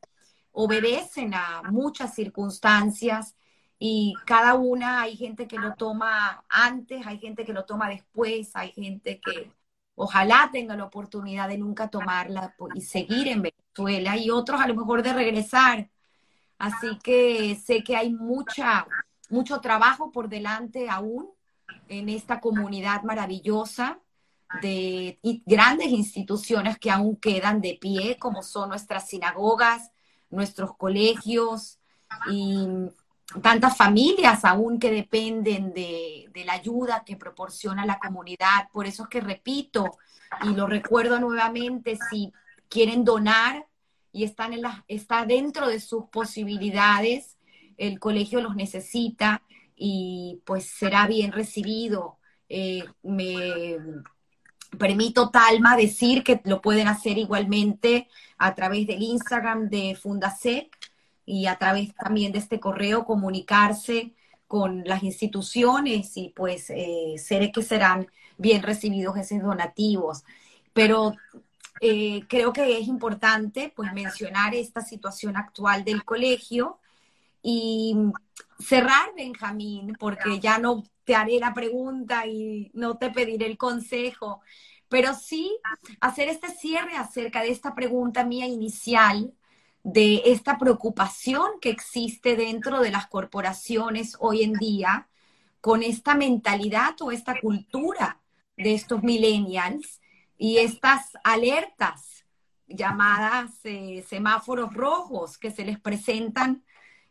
[0.52, 3.36] obedecen a muchas circunstancias
[3.78, 8.56] y cada una hay gente que lo toma antes, hay gente que lo toma después,
[8.56, 9.52] hay gente que
[9.94, 14.74] ojalá tenga la oportunidad de nunca tomarla y seguir en Venezuela y otros a lo
[14.74, 15.90] mejor de regresar
[16.58, 18.86] Así que sé que hay mucha,
[19.30, 21.30] mucho trabajo por delante aún
[21.88, 23.98] en esta comunidad maravillosa
[24.60, 29.90] de grandes instituciones que aún quedan de pie, como son nuestras sinagogas,
[30.30, 31.78] nuestros colegios
[32.30, 32.66] y
[33.40, 38.68] tantas familias aún que dependen de, de, la ayuda que proporciona la comunidad.
[38.72, 39.98] Por eso es que repito
[40.42, 42.32] y lo recuerdo nuevamente, si
[42.68, 43.66] quieren donar,
[44.12, 47.36] y están en la, está dentro de sus posibilidades,
[47.78, 49.42] el colegio los necesita
[49.74, 52.18] y pues será bien recibido.
[52.48, 53.78] Eh, me
[54.78, 58.08] permito, Talma, decir que lo pueden hacer igualmente
[58.38, 60.76] a través del Instagram de Fundasec
[61.24, 64.12] y a través también de este correo comunicarse
[64.46, 68.06] con las instituciones y pues eh, seré que serán
[68.36, 70.24] bien recibidos esos donativos.
[70.74, 71.14] Pero
[71.84, 76.78] eh, creo que es importante pues mencionar esta situación actual del colegio
[77.42, 77.96] y
[78.60, 84.42] cerrar, Benjamín, porque ya no te haré la pregunta y no te pediré el consejo,
[84.88, 85.58] pero sí
[86.00, 89.34] hacer este cierre acerca de esta pregunta mía inicial,
[89.82, 95.08] de esta preocupación que existe dentro de las corporaciones hoy en día
[95.60, 98.20] con esta mentalidad o esta cultura
[98.56, 100.00] de estos millennials
[100.42, 102.24] y estas alertas
[102.66, 106.64] llamadas eh, semáforos rojos que se les presentan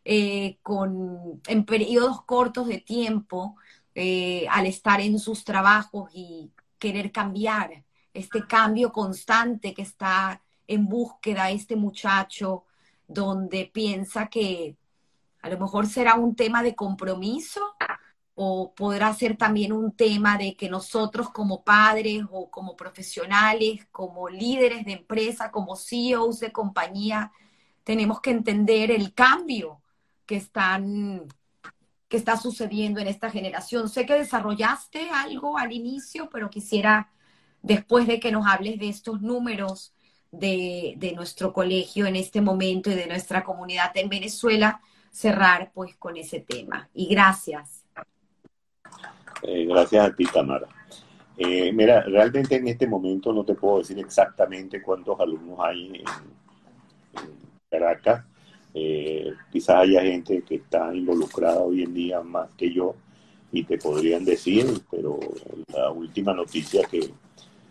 [0.03, 3.55] eh, con, en periodos cortos de tiempo
[3.95, 10.89] eh, al estar en sus trabajos y querer cambiar, este cambio constante que está en
[10.89, 12.65] búsqueda este muchacho,
[13.07, 14.75] donde piensa que
[15.41, 17.61] a lo mejor será un tema de compromiso
[18.35, 24.29] o podrá ser también un tema de que nosotros como padres o como profesionales, como
[24.29, 27.31] líderes de empresa, como CEOs de compañía,
[27.83, 29.81] tenemos que entender el cambio
[30.25, 31.27] que están
[32.11, 33.87] que está sucediendo en esta generación.
[33.87, 37.09] Sé que desarrollaste algo al inicio, pero quisiera,
[37.61, 39.93] después de que nos hables de estos números
[40.29, 45.95] de, de nuestro colegio en este momento y de nuestra comunidad en Venezuela, cerrar pues
[45.95, 46.89] con ese tema.
[46.93, 47.80] Y gracias.
[49.43, 50.67] Eh, gracias a ti, Tamara.
[51.37, 56.03] Eh, mira, realmente en este momento no te puedo decir exactamente cuántos alumnos hay en,
[57.69, 58.25] Caracas,
[58.73, 62.95] eh, quizás haya gente que está involucrada hoy en día más que yo
[63.51, 65.19] y te podrían decir, pero
[65.73, 67.09] la última noticia que,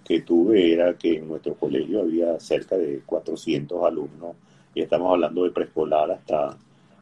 [0.04, 4.36] que tuve era que en nuestro colegio había cerca de 400 alumnos
[4.74, 6.56] y estamos hablando de preescolar hasta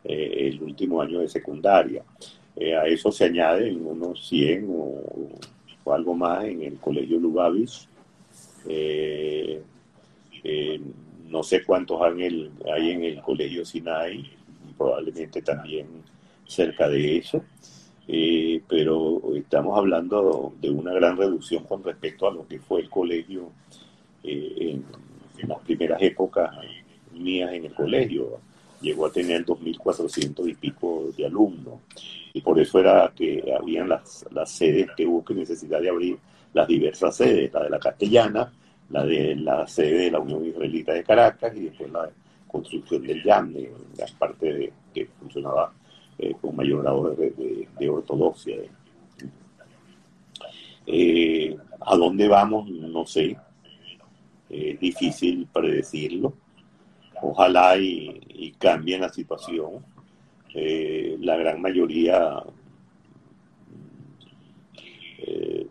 [0.04, 2.02] eh, el último año de secundaria.
[2.58, 7.88] Eh, a eso se añaden unos 100 o, algo más en el colegio Lubavitch.
[8.66, 9.62] Eh,
[11.30, 14.24] no sé cuántos hay en el, colegio Sinai,
[14.76, 15.86] probablemente también
[16.46, 17.44] cerca de eso,
[18.06, 22.88] eh, pero estamos hablando de una gran reducción con respecto a lo que fue el
[22.88, 23.50] colegio
[24.24, 24.80] eh,
[25.38, 26.50] en, las primeras épocas
[27.12, 28.40] mías en el colegio.
[28.80, 31.80] Llegó a tener 2.400 y pico de alumnos,
[32.32, 36.18] y por eso era que habían las, las sedes que hubo que necesidad de abrir
[36.52, 38.52] las diversas sedes, la de la castellana,
[38.90, 42.08] la de la sede de la Unión Israelita de Caracas y después la
[42.46, 45.72] construcción del YAM, de la parte de, que funcionaba
[46.18, 48.56] eh, con mayor grado de, ortodoxia.
[50.86, 52.68] Eh, ¿A dónde vamos?
[52.68, 53.36] No sé.
[54.48, 56.32] Es difícil predecirlo.
[57.22, 59.84] Ojalá y, y cambie la situación.
[60.54, 62.42] Eh, la gran mayoría
[65.18, 65.66] eh,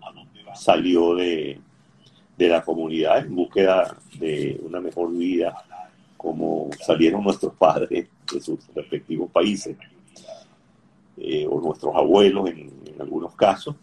[0.53, 1.59] salió de,
[2.37, 5.55] de la comunidad en búsqueda de una mejor vida,
[6.15, 9.77] como salieron nuestros padres de sus respectivos países,
[11.17, 13.75] eh, o nuestros abuelos en, algunos casos.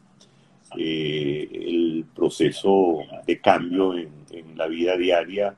[0.77, 5.55] El proceso de cambio en la vida diaria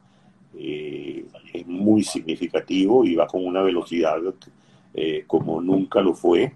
[0.58, 4.20] eh, es muy significativo y va con una velocidad
[4.98, 6.54] eh, como nunca lo fue.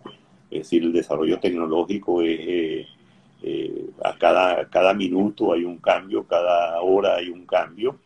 [0.51, 2.87] Es decir, el desarrollo tecnológico es eh,
[3.43, 7.99] eh, a cada, cada minuto hay un cambio, cada hora hay un cambio.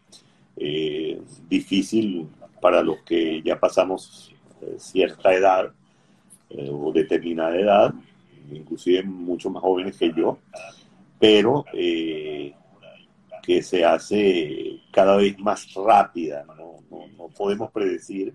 [1.49, 2.29] Difícil
[2.61, 4.33] para los que ya pasamos
[4.79, 5.73] cierta edad
[6.71, 7.95] o determinada edad,
[8.53, 10.39] inclusive mucho más jóvenes que yo,
[11.19, 11.65] pero
[13.45, 16.45] que se hace cada vez más rápida.
[16.47, 16.77] ¿no?
[16.91, 18.35] No, no podemos predecir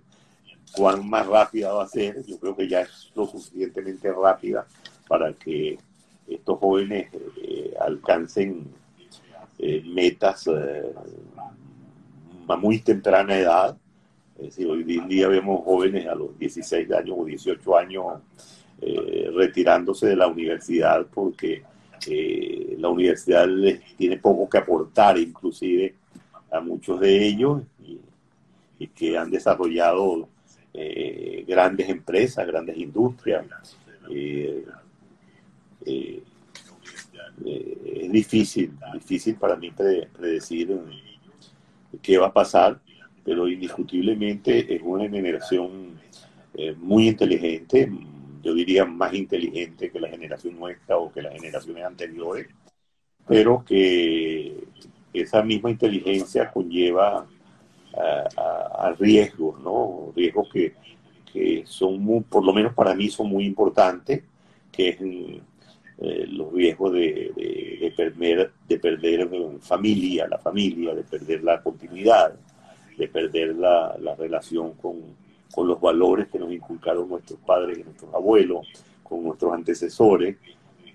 [0.71, 2.23] cuán más rápida va a ser.
[2.25, 4.65] Yo creo que ya es lo suficientemente rápida
[5.07, 5.77] para que
[6.27, 7.09] estos jóvenes
[7.41, 8.67] eh, alcancen
[9.57, 10.93] eh, metas eh,
[12.47, 13.77] a muy temprana edad.
[14.37, 18.05] Es decir, hoy en día vemos jóvenes a los 16 años o 18 años
[18.81, 21.63] eh, retirándose de la universidad porque
[22.07, 25.95] eh, la universidad les tiene poco que aportar, inclusive
[26.51, 27.99] a muchos de ellos, y,
[28.87, 30.29] que han desarrollado
[30.73, 33.45] eh, grandes empresas, grandes industrias.
[34.09, 34.65] Eh,
[35.85, 36.23] eh,
[37.45, 40.77] eh, es difícil, difícil para mí predecir
[42.01, 42.79] qué va a pasar,
[43.23, 45.99] pero indiscutiblemente es una generación
[46.53, 47.91] eh, muy inteligente,
[48.41, 52.47] yo diría más inteligente que la generación nuestra o que las generaciones anteriores,
[53.27, 54.63] pero que
[55.13, 57.27] esa misma inteligencia conlleva
[58.37, 60.11] a, riesgos, ¿no?
[60.15, 60.73] Riesgos que,
[61.31, 64.23] que son, muy, por lo menos para mí, son muy importantes,
[64.71, 69.29] que es eh, los riesgos de, de, de, perder, de perder
[69.59, 72.33] familia, la familia, de perder la continuidad,
[72.97, 75.15] de perder la, la relación con,
[75.53, 78.67] con, los valores que nos inculcaron nuestros padres y nuestros abuelos,
[79.03, 80.37] con nuestros antecesores,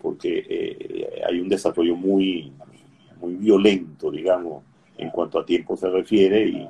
[0.01, 2.53] porque eh, hay un desarrollo muy,
[3.21, 4.63] muy violento, digamos,
[4.97, 6.69] en cuanto a tiempo se refiere y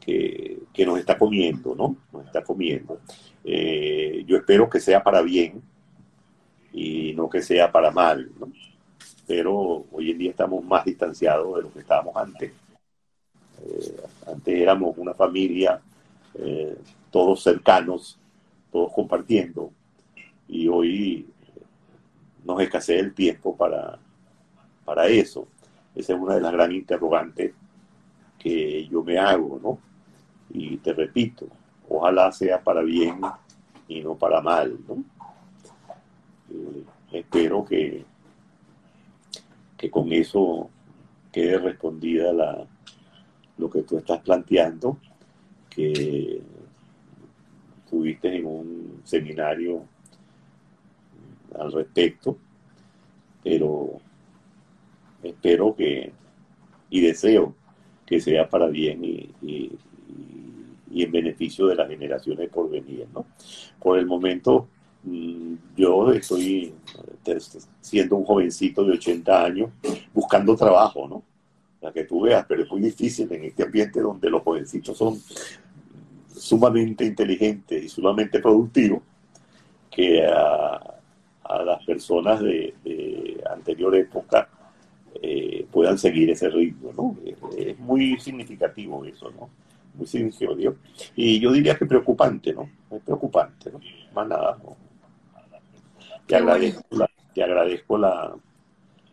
[0.00, 1.96] que, que nos está comiendo, ¿no?
[2.12, 3.00] Nos está comiendo.
[3.42, 5.62] Eh, yo espero que sea para bien
[6.72, 8.50] y no que sea para mal, ¿no?
[9.26, 12.52] Pero hoy en día estamos más distanciados de lo que estábamos antes.
[13.62, 15.80] Eh, antes éramos una familia,
[16.34, 16.76] eh,
[17.10, 18.18] todos cercanos,
[18.72, 19.70] todos compartiendo,
[20.48, 21.26] y hoy
[22.44, 23.98] nos escasea el tiempo para,
[24.84, 25.46] para eso.
[25.94, 27.52] Esa es una de las grandes interrogantes
[28.38, 29.78] que yo me hago, ¿no?
[30.50, 31.46] Y te repito,
[31.88, 33.20] ojalá sea para bien
[33.88, 35.02] y no para mal, ¿no?
[36.50, 38.04] Eh, espero que,
[39.76, 40.68] que con eso
[41.32, 42.66] quede respondida la,
[43.56, 44.98] lo que tú estás planteando,
[45.74, 46.40] que
[47.88, 49.84] tuviste en un seminario
[51.58, 52.36] al respecto,
[53.42, 54.00] pero
[55.22, 56.12] espero que
[56.90, 57.54] y deseo
[58.06, 59.72] que sea para bien y,
[60.96, 63.06] en beneficio de las generaciones por venir.
[63.12, 63.26] ¿no?
[63.80, 64.68] Por el momento,
[65.02, 66.72] mm, yo estoy
[67.80, 69.70] siendo un jovencito de 80 años
[70.12, 71.22] buscando trabajo, ¿no?
[71.80, 75.20] La que tú veas, pero es muy difícil en este ambiente donde los jovencitos son
[76.44, 79.02] sumamente inteligentes y sumamente productivos,
[79.90, 80.90] que a,
[81.64, 82.74] las personas de,
[83.50, 84.48] anterior época
[85.22, 87.16] eh, puedan seguir ese ritmo, ¿no?
[87.56, 89.48] Es, muy significativo eso, ¿no?
[89.94, 90.74] Muy significativo.
[91.16, 92.68] Y yo diría que preocupante, ¿no?
[92.90, 93.80] Es preocupante, ¿no?
[94.14, 94.76] Más nada, ¿no?
[96.26, 98.34] Te agradezco, la, te agradezco la,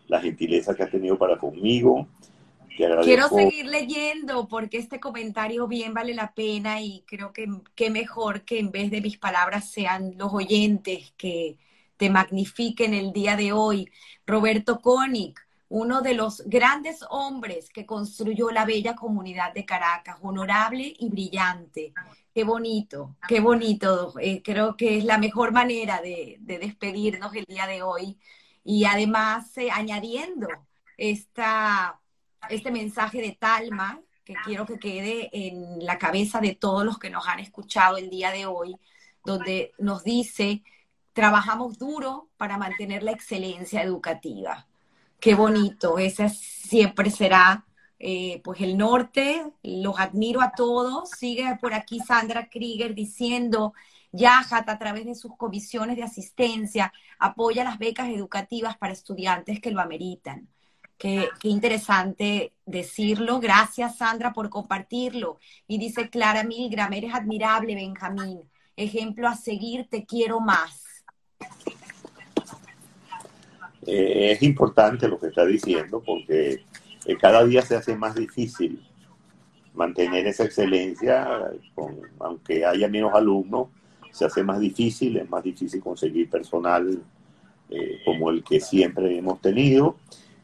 [0.07, 2.07] la gentileza que has tenido para conmigo.
[2.76, 8.43] Quiero seguir leyendo porque este comentario bien vale la pena y creo que qué mejor
[8.43, 11.57] que en vez de mis palabras sean los oyentes que
[11.98, 13.89] te magnifiquen el día de hoy.
[14.26, 15.35] Roberto Koenig,
[15.69, 21.93] uno de los grandes hombres que construyó la bella comunidad de Caracas, honorable y brillante.
[22.34, 24.14] Qué bonito, qué bonito.
[24.19, 28.17] Eh, creo que es la mejor manera de, despedirnos el día de hoy.
[28.66, 30.50] Y además, eh, añadiendo
[30.98, 32.00] esta
[32.49, 37.09] este mensaje de Talma, que quiero que quede en la cabeza de todos los que
[37.09, 38.77] nos han escuchado el día de hoy,
[39.25, 40.63] donde nos dice,
[41.13, 44.67] trabajamos duro para mantener la excelencia educativa.
[45.19, 47.65] Qué bonito, ese siempre será
[47.99, 51.11] eh, pues el norte, los admiro a todos.
[51.11, 53.73] Sigue por aquí Sandra Krieger diciendo,
[54.11, 59.69] Yahat a través de sus comisiones de asistencia apoya las becas educativas para estudiantes que
[59.69, 60.47] lo ameritan.
[61.01, 63.39] Qué, interesante decirlo.
[63.39, 65.39] Gracias, Sandra, por compartirlo.
[65.67, 68.41] Y dice Clara Milgram, eres admirable, Benjamín.
[68.75, 71.03] Ejemplo a seguir, te quiero más.
[73.88, 76.63] Eh, es importante lo que está diciendo porque
[77.07, 78.88] eh, cada día se hace más difícil
[79.73, 81.27] mantener esa excelencia,
[82.19, 83.69] aunque haya menos alumnos,
[84.11, 87.01] se hace más difícil, es más difícil conseguir personal
[87.71, 89.97] eh, como el que siempre hemos tenido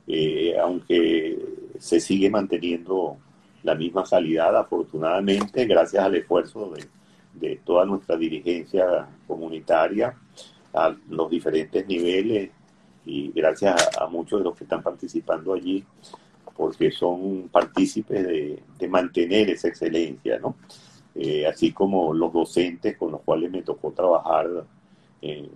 [0.08, 1.38] eh, aunque
[1.80, 3.18] se sigue manteniendo
[3.64, 6.72] la misma calidad, afortunadamente, gracias al esfuerzo
[7.34, 10.16] de, toda nuestra dirigencia comunitaria
[10.74, 12.50] a los diferentes niveles
[13.06, 15.84] y gracias a, muchos de los que están participando allí,
[16.56, 20.56] porque son partícipes de, mantener esa excelencia, ¿no?
[21.14, 24.48] Eh, así como los docentes con los cuales me tocó trabajar
[25.22, 25.50] en,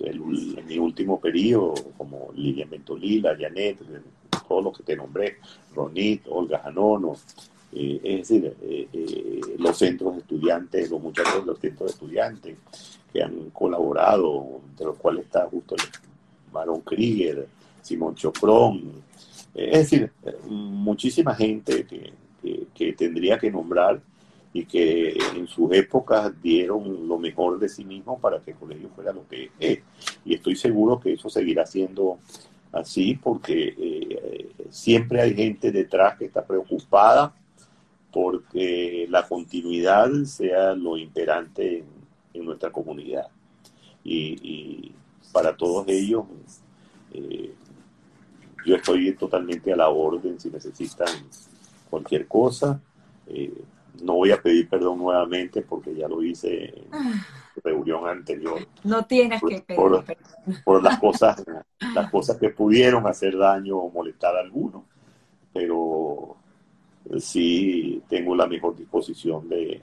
[0.00, 3.78] en, mi último periodo, como Lilian Mentolila, Janet,
[4.48, 5.38] todos los que te nombré,
[5.74, 7.14] Ronit, Olga Janono,
[7.72, 11.92] eh, es decir, eh, eh, los centros de estudiantes, los muchachos de los centros de
[11.92, 12.56] estudiantes
[13.12, 15.82] que han colaborado, entre los cuales está justo el
[16.52, 17.46] Marón Krieger,
[17.80, 19.02] Simón Chocrón,
[19.54, 20.12] es decir,
[20.48, 21.86] muchísima gente
[22.74, 24.00] que tendría que nombrar
[24.52, 28.88] y que en sus épocas dieron lo mejor de sí mismos para que el colegio
[28.94, 29.80] fuera lo que es.
[30.24, 32.18] Y estoy seguro que eso seguirá siendo
[32.72, 37.34] así porque eh, siempre hay gente detrás que está preocupada
[38.12, 41.84] porque la continuidad sea lo imperante
[42.34, 43.28] en, nuestra comunidad.
[44.02, 44.92] Y,
[45.32, 46.24] para todos ellos,
[47.12, 47.54] eh,
[48.66, 51.08] yo estoy totalmente a la orden si necesitan
[51.88, 52.80] cualquier cosa.
[53.28, 53.52] Eh,
[54.02, 57.26] no voy a pedir perdón nuevamente porque ya lo hice en ah.
[57.62, 58.66] reunión anterior.
[58.84, 60.62] No tienes que pedir por, perdón.
[60.64, 61.42] Por las cosas,
[61.94, 64.84] las cosas que pudieron hacer daño o molestar a alguno.
[65.52, 66.36] Pero
[67.18, 69.82] sí tengo la mejor disposición de,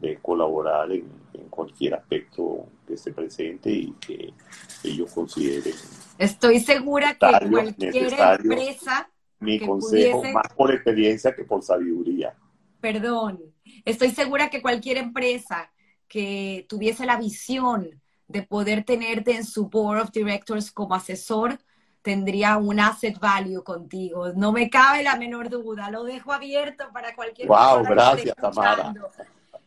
[0.00, 4.32] de colaborar en, cualquier aspecto que se presente y que
[4.82, 5.74] ellos consideren.
[6.18, 9.08] Estoy segura que cualquier empresa.
[9.40, 12.34] Mi consejo, más por experiencia que por sabiduría.
[12.84, 13.40] Perdón,
[13.86, 15.72] estoy segura que cualquier empresa
[16.06, 17.88] que tuviese la visión
[18.28, 21.58] de poder tenerte en su board of directors como asesor,
[22.02, 24.34] tendría un asset value contigo.
[24.34, 25.90] No me cabe la menor duda.
[25.90, 28.92] Lo dejo abierto para cualquier Wow, gracias, Tamara.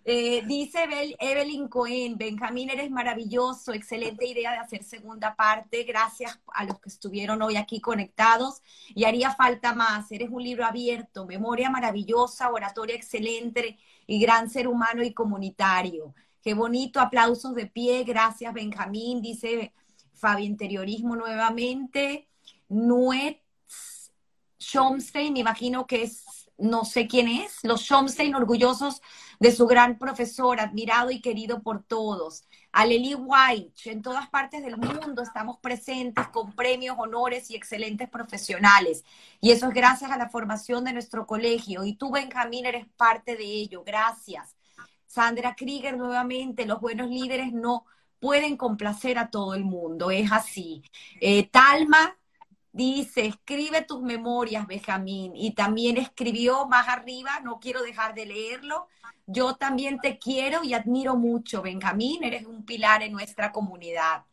[0.09, 0.87] Eh, dice
[1.19, 5.83] Evelyn Cohen, Benjamín, eres maravilloso, excelente idea de hacer segunda parte.
[5.83, 8.61] Gracias a los que estuvieron hoy aquí conectados.
[8.95, 10.09] Y haría falta más.
[10.13, 16.15] Eres un libro abierto, memoria maravillosa, oratoria excelente y gran ser humano y comunitario.
[16.41, 18.05] Qué bonito, aplausos de pie.
[18.05, 19.21] Gracias, Benjamín.
[19.21, 19.73] Dice
[20.13, 22.29] Fabi Interiorismo nuevamente.
[22.69, 23.41] Nuet
[24.57, 26.23] Schomstein, me imagino que es,
[26.57, 29.01] no sé quién es, los Schomstein orgullosos
[29.39, 32.43] de su gran profesor, admirado y querido por todos.
[32.71, 39.03] Aleli White, en todas partes del mundo estamos presentes con premios, honores y excelentes profesionales.
[39.39, 41.83] Y eso es gracias a la formación de nuestro colegio.
[41.83, 43.83] Y tú, Benjamín, eres parte de ello.
[43.83, 44.55] Gracias.
[45.05, 47.85] Sandra Krieger, nuevamente, los buenos líderes no
[48.19, 50.11] pueden complacer a todo el mundo.
[50.11, 50.83] Es así.
[51.21, 52.17] Eh, Talma,
[52.77, 55.31] Dice, escribe tus memorias, Benjamín.
[55.35, 58.87] Y también escribió más arriba, no quiero dejar de leerlo.
[59.25, 62.23] Yo también te quiero y admiro mucho, Benjamín.
[62.23, 64.25] Eres un pilar en nuestra comunidad.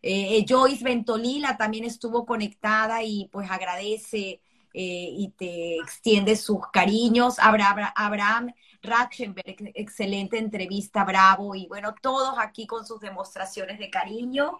[0.00, 4.40] Eh, eh, Joyce Ventolila también estuvo conectada y pues agradece
[4.72, 7.38] eh, y te extiende sus cariños.
[7.38, 11.54] Abraham, Abraham Ratchenberg, excelente entrevista, bravo.
[11.54, 14.58] Y bueno, todos aquí con sus demostraciones de cariño.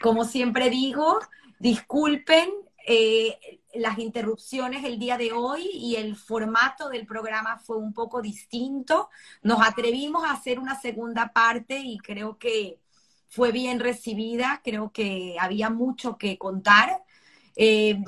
[0.00, 1.18] Como siempre digo,
[1.60, 2.48] Disculpen
[2.86, 8.22] eh, las interrupciones el día de hoy y el formato del programa fue un poco
[8.22, 9.10] distinto.
[9.42, 12.80] Nos atrevimos a hacer una segunda parte y creo que
[13.28, 17.04] fue bien recibida, creo que había mucho que contar.
[17.56, 18.02] Eh,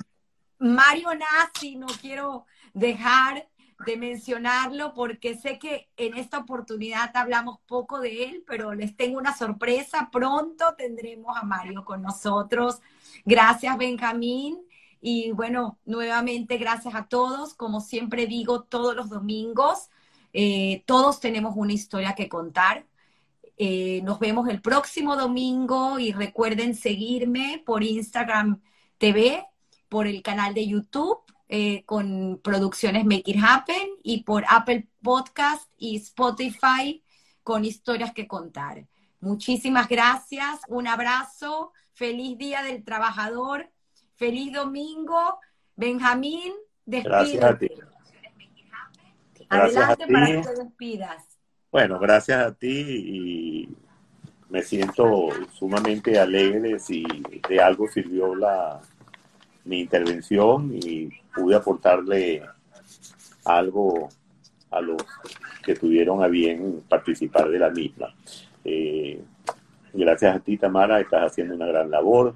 [0.58, 3.50] Mario Nassi, no quiero dejar
[3.86, 9.18] de mencionarlo porque sé que en esta oportunidad hablamos poco de él, pero les tengo
[9.18, 10.08] una sorpresa.
[10.12, 12.80] Pronto tendremos a Mario con nosotros.
[13.24, 14.58] Gracias, Benjamín.
[15.00, 17.54] Y bueno, nuevamente gracias a todos.
[17.54, 19.90] Como siempre digo, todos los domingos,
[20.32, 22.86] eh, todos tenemos una historia que contar.
[23.58, 28.60] Eh, nos vemos el próximo domingo y recuerden seguirme por Instagram
[28.98, 29.46] TV,
[29.88, 31.22] por el canal de YouTube
[31.54, 37.04] eh, con producciones Make It Happen y por Apple Podcast y Spotify
[37.42, 38.86] con historias que contar.
[39.20, 43.68] Muchísimas gracias, un abrazo, feliz Día del Trabajador,
[44.14, 45.38] feliz domingo.
[45.76, 46.54] Benjamín,
[46.86, 47.74] despídete.
[49.50, 51.38] Adelante para que te despidas.
[51.70, 53.68] Bueno, gracias a ti y
[54.48, 57.04] me siento sumamente alegre si
[57.46, 58.80] de algo sirvió la,
[59.64, 62.42] mi intervención y pude aportarle
[63.44, 64.08] algo
[64.70, 65.02] a los
[65.62, 68.14] que tuvieron a bien participar de la misma.
[68.64, 69.22] Eh,
[69.92, 72.34] gracias a ti, Tamara, estás haciendo una gran labor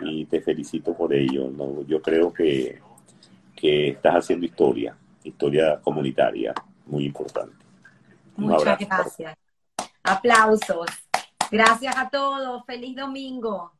[0.00, 1.50] y te felicito por ello.
[1.86, 2.80] Yo creo que,
[3.54, 6.54] que estás haciendo historia, historia comunitaria,
[6.86, 7.54] muy importante.
[8.36, 9.36] Muchas gracias.
[10.02, 10.86] Aplausos.
[11.50, 12.64] Gracias a todos.
[12.66, 13.72] Feliz domingo.